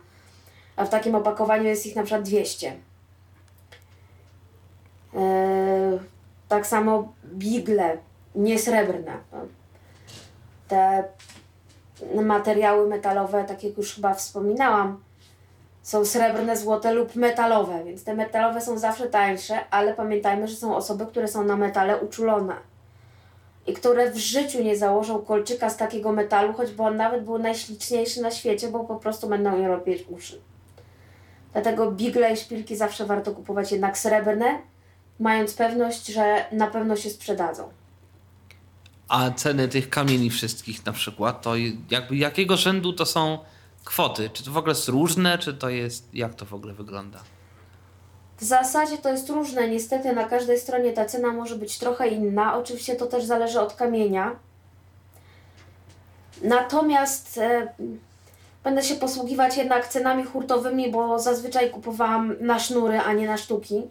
A 0.75 0.85
w 0.85 0.89
takim 0.89 1.15
opakowaniu 1.15 1.63
jest 1.63 1.85
ich 1.85 1.95
na 1.95 2.03
przykład 2.03 2.23
200. 2.23 2.73
Eee, 5.15 5.99
tak 6.49 6.67
samo 6.67 7.13
bigle, 7.25 7.97
niesrebrne. 8.37 9.11
Te 10.67 11.03
materiały 12.23 12.87
metalowe, 12.87 13.43
tak 13.43 13.63
jak 13.63 13.77
już 13.77 13.95
chyba 13.95 14.13
wspominałam, 14.13 15.03
są 15.83 16.05
srebrne, 16.05 16.57
złote 16.57 16.93
lub 16.93 17.15
metalowe, 17.15 17.83
więc 17.83 18.03
te 18.03 18.15
metalowe 18.15 18.61
są 18.61 18.77
zawsze 18.77 19.07
tańsze, 19.07 19.59
ale 19.69 19.93
pamiętajmy, 19.93 20.47
że 20.47 20.55
są 20.55 20.75
osoby, 20.75 21.05
które 21.05 21.27
są 21.27 21.43
na 21.43 21.55
metale 21.55 21.97
uczulone 21.97 22.55
i 23.67 23.73
które 23.73 24.11
w 24.11 24.17
życiu 24.17 24.63
nie 24.63 24.77
założą 24.77 25.19
kolczyka 25.19 25.69
z 25.69 25.77
takiego 25.77 26.11
metalu, 26.11 26.53
choćby 26.53 26.83
on 26.83 26.97
nawet 26.97 27.23
był 27.23 27.37
najśliczniejszy 27.37 28.21
na 28.21 28.31
świecie, 28.31 28.67
bo 28.67 28.79
po 28.83 28.95
prostu 28.95 29.27
będą 29.27 29.59
je 29.59 29.67
robić 29.67 30.05
uszy. 30.09 30.41
Dlatego 31.53 31.91
bigle 31.91 32.33
i 32.33 32.37
szpilki 32.37 32.75
zawsze 32.75 33.05
warto 33.05 33.31
kupować 33.31 33.71
jednak 33.71 33.97
srebrne, 33.97 34.59
mając 35.19 35.53
pewność, 35.53 36.07
że 36.07 36.45
na 36.51 36.67
pewno 36.67 36.95
się 36.95 37.09
sprzedadzą. 37.09 37.69
A 39.07 39.31
ceny 39.31 39.67
tych 39.67 39.89
kamieni 39.89 40.29
wszystkich 40.29 40.85
na 40.85 40.91
przykład, 40.91 41.41
to 41.41 41.53
jakby 41.89 42.15
jakiego 42.15 42.57
rzędu 42.57 42.93
to 42.93 43.05
są 43.05 43.39
kwoty? 43.85 44.29
Czy 44.33 44.43
to 44.43 44.51
w 44.51 44.57
ogóle 44.57 44.71
jest 44.71 44.87
różne, 44.87 45.37
czy 45.37 45.53
to 45.53 45.69
jest, 45.69 46.13
jak 46.13 46.35
to 46.35 46.45
w 46.45 46.53
ogóle 46.53 46.73
wygląda? 46.73 47.19
W 48.37 48.43
zasadzie 48.43 48.97
to 48.97 49.09
jest 49.09 49.29
różne. 49.29 49.69
Niestety 49.69 50.13
na 50.13 50.23
każdej 50.23 50.59
stronie 50.59 50.93
ta 50.93 51.05
cena 51.05 51.33
może 51.33 51.55
być 51.55 51.77
trochę 51.77 52.07
inna. 52.07 52.57
Oczywiście 52.57 52.95
to 52.95 53.05
też 53.05 53.25
zależy 53.25 53.59
od 53.59 53.73
kamienia. 53.73 54.35
Natomiast 56.41 57.37
e, 57.37 57.73
będę 58.63 58.83
się 58.83 58.95
posługiwać 58.95 59.57
jednak 59.57 59.87
cenami 59.87 60.23
hurtowymi, 60.23 60.91
bo 60.91 61.19
zazwyczaj 61.19 61.69
kupowałam 61.69 62.35
na 62.39 62.59
sznury, 62.59 62.99
a 62.99 63.13
nie 63.13 63.27
na 63.27 63.37
sztuki. 63.37 63.81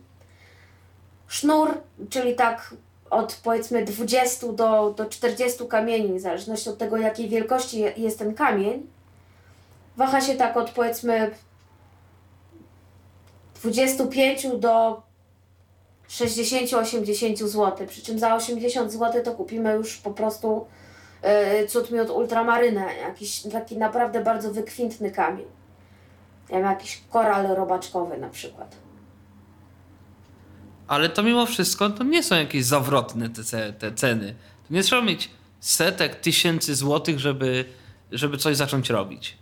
Sznur, 1.28 1.80
czyli 2.10 2.34
tak 2.34 2.74
od 3.10 3.40
powiedzmy 3.44 3.84
20 3.84 4.46
do, 4.52 4.94
do 4.96 5.06
40 5.06 5.66
kamieni, 5.68 6.18
w 6.18 6.22
zależności 6.22 6.70
od 6.70 6.78
tego, 6.78 6.96
jakiej 6.96 7.28
wielkości 7.28 7.84
jest 7.96 8.18
ten 8.18 8.34
kamień. 8.34 8.86
Waha 9.96 10.20
się 10.20 10.34
tak 10.34 10.56
od 10.56 10.70
powiedzmy 10.70 11.30
25 13.62 14.46
do 14.58 15.02
60-80 16.08 17.46
zł. 17.46 17.86
Przy 17.86 18.02
czym 18.02 18.18
za 18.18 18.34
80 18.34 18.92
zł 18.92 19.22
to 19.24 19.32
kupimy 19.32 19.72
już 19.72 19.96
po 19.96 20.10
prostu 20.10 20.66
yy, 21.60 21.66
cud 21.66 21.90
miód 21.90 22.10
ultramarynę, 22.10 22.86
jakiś 22.96 23.42
taki 23.42 23.78
naprawdę 23.78 24.20
bardzo 24.20 24.52
wykwintny 24.52 25.10
kamień. 25.10 25.46
Nie 26.50 26.56
wiem, 26.56 26.66
jakiś 26.66 27.02
koral 27.10 27.46
robaczkowy 27.46 28.18
na 28.18 28.28
przykład. 28.28 28.85
Ale 30.88 31.08
to 31.08 31.22
mimo 31.22 31.46
wszystko 31.46 31.90
to 31.90 32.04
nie 32.04 32.22
są 32.22 32.36
jakieś 32.36 32.64
zawrotne 32.64 33.30
te, 33.30 33.72
te 33.72 33.92
ceny. 33.92 34.34
To 34.68 34.74
nie 34.74 34.82
trzeba 34.82 35.02
mieć 35.02 35.30
setek, 35.60 36.14
tysięcy 36.14 36.74
złotych, 36.74 37.18
żeby, 37.18 37.64
żeby 38.12 38.36
coś 38.36 38.56
zacząć 38.56 38.90
robić. 38.90 39.38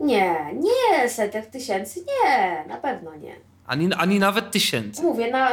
Nie, 0.00 0.36
nie 0.54 1.08
setek 1.08 1.46
tysięcy, 1.46 2.00
nie, 2.00 2.64
na 2.68 2.76
pewno 2.76 3.16
nie. 3.16 3.36
Ani, 3.66 3.94
ani 3.94 4.18
nawet 4.18 4.50
tysięcy. 4.50 5.02
Mówię, 5.02 5.30
na. 5.30 5.50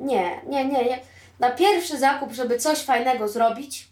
Nie, 0.00 0.40
nie, 0.46 0.64
nie, 0.64 0.84
nie. 0.84 1.00
Na 1.40 1.50
pierwszy 1.50 1.98
zakup, 1.98 2.32
żeby 2.32 2.58
coś 2.58 2.78
fajnego 2.78 3.28
zrobić, 3.28 3.88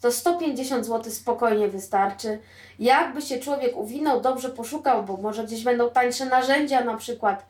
to 0.00 0.12
150 0.12 0.86
zł 0.86 1.12
spokojnie 1.12 1.68
wystarczy. 1.68 2.38
Jakby 2.78 3.22
się 3.22 3.38
człowiek 3.38 3.76
uwinął, 3.76 4.20
dobrze 4.20 4.48
poszukał, 4.48 5.02
bo 5.04 5.16
może 5.16 5.44
gdzieś 5.44 5.64
będą 5.64 5.90
tańsze 5.90 6.26
narzędzia 6.26 6.84
na 6.84 6.96
przykład, 6.96 7.46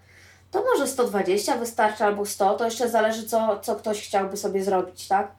to 0.50 0.64
może 0.72 0.86
120 0.86 1.56
wystarczy 1.56 2.04
albo 2.04 2.26
100, 2.26 2.54
to 2.54 2.64
jeszcze 2.64 2.88
zależy 2.88 3.26
co, 3.26 3.60
co 3.62 3.76
ktoś 3.76 4.02
chciałby 4.02 4.36
sobie 4.36 4.64
zrobić, 4.64 5.08
tak? 5.08 5.32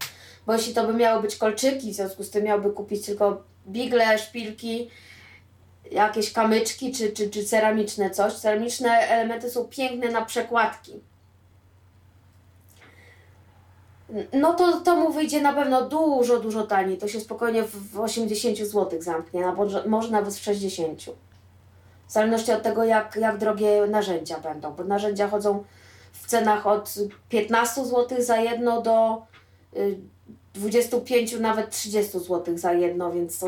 Bo 0.46 0.54
jeśli 0.54 0.74
to 0.74 0.88
by 0.88 0.94
miały 0.94 1.22
być 1.22 1.36
kolczyki, 1.36 1.92
w 1.92 1.96
związku 1.96 2.24
z 2.24 2.30
tym 2.30 2.44
miałby 2.44 2.70
kupić 2.70 3.06
tylko 3.06 3.44
bigle, 3.68 4.18
szpilki, 4.18 4.90
jakieś 5.92 6.34
kamyczki 6.34 6.92
czy, 6.92 7.12
czy, 7.12 7.30
czy 7.30 7.46
ceramiczne 7.46 8.10
coś. 8.10 8.34
Ceramiczne 8.34 8.90
elementy 8.92 9.50
są 9.50 9.66
piękne 9.66 10.12
na 10.12 10.26
przekładki. 10.26 11.00
No 14.34 14.54
to, 14.54 14.82
to 14.82 14.96
mu 14.96 15.14
wyjdzie 15.14 15.42
na 15.42 15.54
pewno 15.54 15.90
dużo, 15.90 16.40
dużo 16.40 16.64
taniej. 16.64 16.98
To 16.98 17.08
się 17.08 17.20
spokojnie 17.20 17.64
w 17.64 18.00
80 18.00 18.58
zł 18.58 19.02
zamknie, 19.02 19.46
a 19.46 19.56
może, 19.86 20.12
nawet 20.12 20.34
w 20.34 20.44
60. 20.44 21.06
W 22.12 22.14
zależności 22.14 22.52
od 22.52 22.64
tego, 22.64 22.84
jak, 22.84 23.16
jak 23.16 23.38
drogie 23.38 23.88
narzędzia 23.88 24.40
będą, 24.40 24.74
bo 24.74 24.84
narzędzia 24.84 25.28
chodzą 25.28 25.64
w 26.12 26.28
cenach 26.28 26.68
od 26.68 26.94
15 27.30 27.86
zł 27.86 28.18
za 28.20 28.38
jedno 28.38 28.82
do 28.82 29.22
25, 30.54 31.34
y, 31.34 31.40
nawet 31.40 31.70
30 31.70 32.20
zł 32.20 32.58
za 32.58 32.74
jedno, 32.74 33.12
więc 33.12 33.40
to 33.40 33.48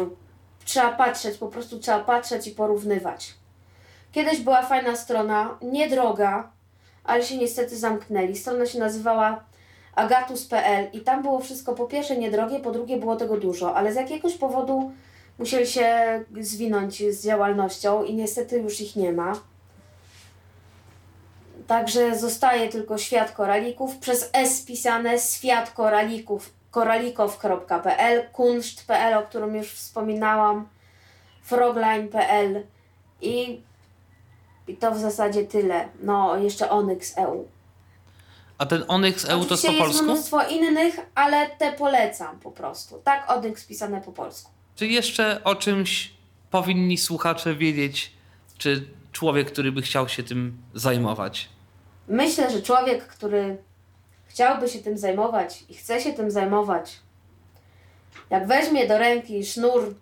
trzeba 0.65 0.91
patrzeć, 0.91 1.37
po 1.37 1.47
prostu 1.47 1.79
trzeba 1.79 1.99
patrzeć 1.99 2.47
i 2.47 2.51
porównywać. 2.51 3.33
Kiedyś 4.11 4.41
była 4.41 4.61
fajna 4.61 4.95
strona, 4.95 5.57
niedroga, 5.61 6.51
ale 7.03 7.23
się 7.23 7.37
niestety 7.37 7.77
zamknęli. 7.77 8.35
Strona 8.35 8.65
się 8.65 8.79
nazywała 8.79 9.43
agatus.pl 9.95 10.87
i 10.93 11.01
tam 11.01 11.21
było 11.21 11.39
wszystko 11.39 11.73
po 11.73 11.85
pierwsze 11.85 12.17
niedrogie, 12.17 12.59
po 12.59 12.71
drugie 12.71 12.97
było 12.97 13.15
tego 13.15 13.37
dużo, 13.37 13.75
ale 13.75 13.93
z 13.93 13.95
jakiegoś 13.95 14.33
powodu 14.33 14.91
musieli 15.39 15.67
się 15.67 15.89
zwinąć 16.41 17.03
z 17.13 17.25
działalnością 17.25 18.03
i 18.03 18.13
niestety 18.13 18.59
już 18.59 18.81
ich 18.81 18.95
nie 18.95 19.11
ma. 19.11 19.39
Także 21.67 22.19
zostaje 22.19 22.69
tylko 22.69 22.97
Świat 22.97 23.31
Koralików 23.31 23.97
przez 23.97 24.29
S 24.33 24.61
pisane 24.61 25.19
Świat 25.19 25.71
Koralików 25.71 26.53
koralikow.pl, 26.71 28.29
kunszt.pl, 28.31 29.13
o 29.17 29.21
którym 29.21 29.55
już 29.55 29.71
wspominałam, 29.71 30.67
frogline.pl 31.43 32.63
i, 33.21 33.61
i 34.67 34.77
to 34.77 34.91
w 34.91 34.97
zasadzie 34.97 35.43
tyle. 35.43 35.87
No, 36.01 36.37
jeszcze 36.37 36.69
Onyx.eu. 36.69 37.47
A 38.57 38.65
ten 38.65 38.83
Onyx 38.87 39.25
EU 39.25 39.29
to 39.29 39.35
jest 39.35 39.49
po 39.49 39.53
Oczywiście 39.53 39.71
jest 39.71 39.83
polsku? 39.85 40.03
mnóstwo 40.03 40.43
innych, 40.47 40.95
ale 41.15 41.49
te 41.49 41.73
polecam 41.73 42.39
po 42.39 42.51
prostu. 42.51 43.01
Tak, 43.03 43.31
Onyx 43.31 43.65
pisane 43.65 44.01
po 44.01 44.11
polsku. 44.11 44.51
Czy 44.75 44.87
jeszcze 44.87 45.43
o 45.43 45.55
czymś 45.55 46.13
powinni 46.51 46.97
słuchacze 46.97 47.55
wiedzieć, 47.55 48.11
czy 48.57 48.87
człowiek, 49.11 49.51
który 49.51 49.71
by 49.71 49.81
chciał 49.81 50.09
się 50.09 50.23
tym 50.23 50.57
zajmować? 50.73 51.49
Myślę, 52.07 52.51
że 52.51 52.61
człowiek, 52.61 53.07
który 53.07 53.57
chciałby 54.25 54.69
się 54.69 54.79
tym 54.79 54.97
zajmować 54.97 55.63
i 55.69 55.73
chce 55.73 56.01
się 56.01 56.13
tym 56.13 56.31
zajmować, 56.31 56.99
jak 58.29 58.47
weźmie 58.47 58.87
do 58.87 58.97
ręki 58.97 59.45
sznur, 59.45 59.95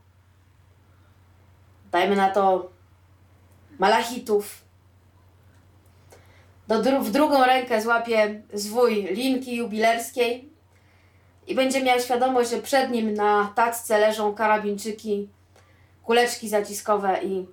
dajmy 1.92 2.16
na 2.16 2.30
to 2.30 2.72
malachitów, 3.80 4.62
do 6.68 7.02
w 7.02 7.12
drugą 7.12 7.46
rękę 7.46 7.82
złapie 7.82 8.42
zwój 8.54 9.04
linki 9.04 9.56
jubilerskiej 9.56 10.51
i 11.48 11.56
będzie 11.56 11.84
miał 11.84 12.00
świadomość, 12.00 12.50
że 12.50 12.58
przed 12.58 12.92
nim 12.92 13.14
na 13.14 13.52
tacce 13.56 14.00
leżą 14.00 14.34
karabinczyki, 14.34 15.30
kuleczki 16.04 16.50
zaciskowe 16.50 17.24
i 17.24 17.46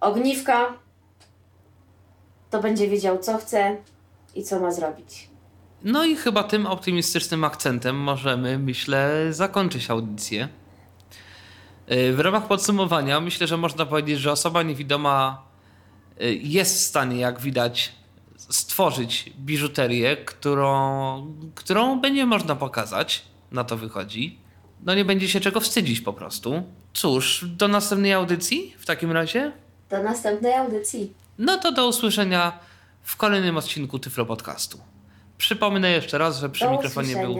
ogniwka, 0.00 0.72
to 2.50 2.60
będzie 2.60 2.88
wiedział, 2.88 3.18
co 3.18 3.38
chce 3.38 3.76
i 4.34 4.42
co 4.42 4.60
ma 4.60 4.70
zrobić. 4.72 5.28
No 5.84 6.04
i 6.04 6.16
chyba 6.16 6.44
tym 6.44 6.66
optymistycznym 6.66 7.44
akcentem 7.44 7.96
możemy, 7.96 8.58
myślę, 8.58 9.26
zakończyć 9.30 9.90
audycję. 9.90 10.48
Yy, 11.88 12.12
W 12.12 12.20
ramach 12.20 12.46
podsumowania 12.46 13.20
myślę, 13.20 13.46
że 13.46 13.56
można 13.56 13.86
powiedzieć, 13.86 14.20
że 14.20 14.32
osoba 14.32 14.62
niewidoma 14.62 15.42
yy, 16.20 16.34
jest 16.34 16.76
w 16.76 16.80
stanie, 16.80 17.16
jak 17.16 17.40
widać, 17.40 17.92
stworzyć 18.36 19.32
biżuterię, 19.38 20.16
którą, 20.16 21.34
którą 21.54 22.00
będzie 22.00 22.26
można 22.26 22.56
pokazać. 22.56 23.31
Na 23.52 23.64
to 23.64 23.76
wychodzi. 23.76 24.38
No 24.82 24.94
nie 24.94 25.04
będzie 25.04 25.28
się 25.28 25.40
czego 25.40 25.60
wstydzić 25.60 26.00
po 26.00 26.12
prostu. 26.12 26.62
Cóż, 26.92 27.44
do 27.56 27.68
następnej 27.68 28.12
audycji 28.12 28.74
w 28.78 28.86
takim 28.86 29.12
razie. 29.12 29.52
Do 29.90 30.02
następnej 30.02 30.54
audycji. 30.54 31.12
No 31.38 31.58
to 31.58 31.72
do 31.72 31.88
usłyszenia 31.88 32.58
w 33.02 33.16
kolejnym 33.16 33.56
odcinku 33.56 33.98
Tyflo 33.98 34.26
Podcastu. 34.26 34.78
Przypomnę 35.38 35.90
jeszcze 35.90 36.18
raz, 36.18 36.40
że 36.40 36.48
przy 36.48 36.64
Do 36.64 36.70
mikrofonie 36.70 37.16
był, 37.16 37.38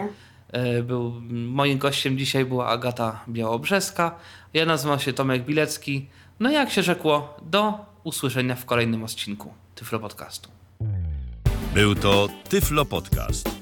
e, 0.53 0.83
był 0.83 1.13
moim 1.31 1.79
gościem 1.79 2.19
dzisiaj 2.19 2.45
była 2.45 2.69
Agata 2.69 3.25
Białobrzeska. 3.29 4.15
Ja 4.55 4.67
nazywam 4.67 4.99
się 4.99 5.13
Tomek 5.13 5.45
Bilecki. 5.45 6.09
No 6.41 6.51
i 6.51 6.55
jak 6.55 6.71
się 6.71 6.83
rzekło, 6.83 7.37
do 7.43 7.75
usłyszenia 8.05 8.57
w 8.57 8.65
kolejnym 8.65 9.05
odcinku 9.05 9.55
Tyflo 9.75 9.99
Podcastu. 9.99 10.51
Był 11.75 11.95
to 11.95 12.29
Tyflo 12.49 12.85
Podcast. 12.85 13.62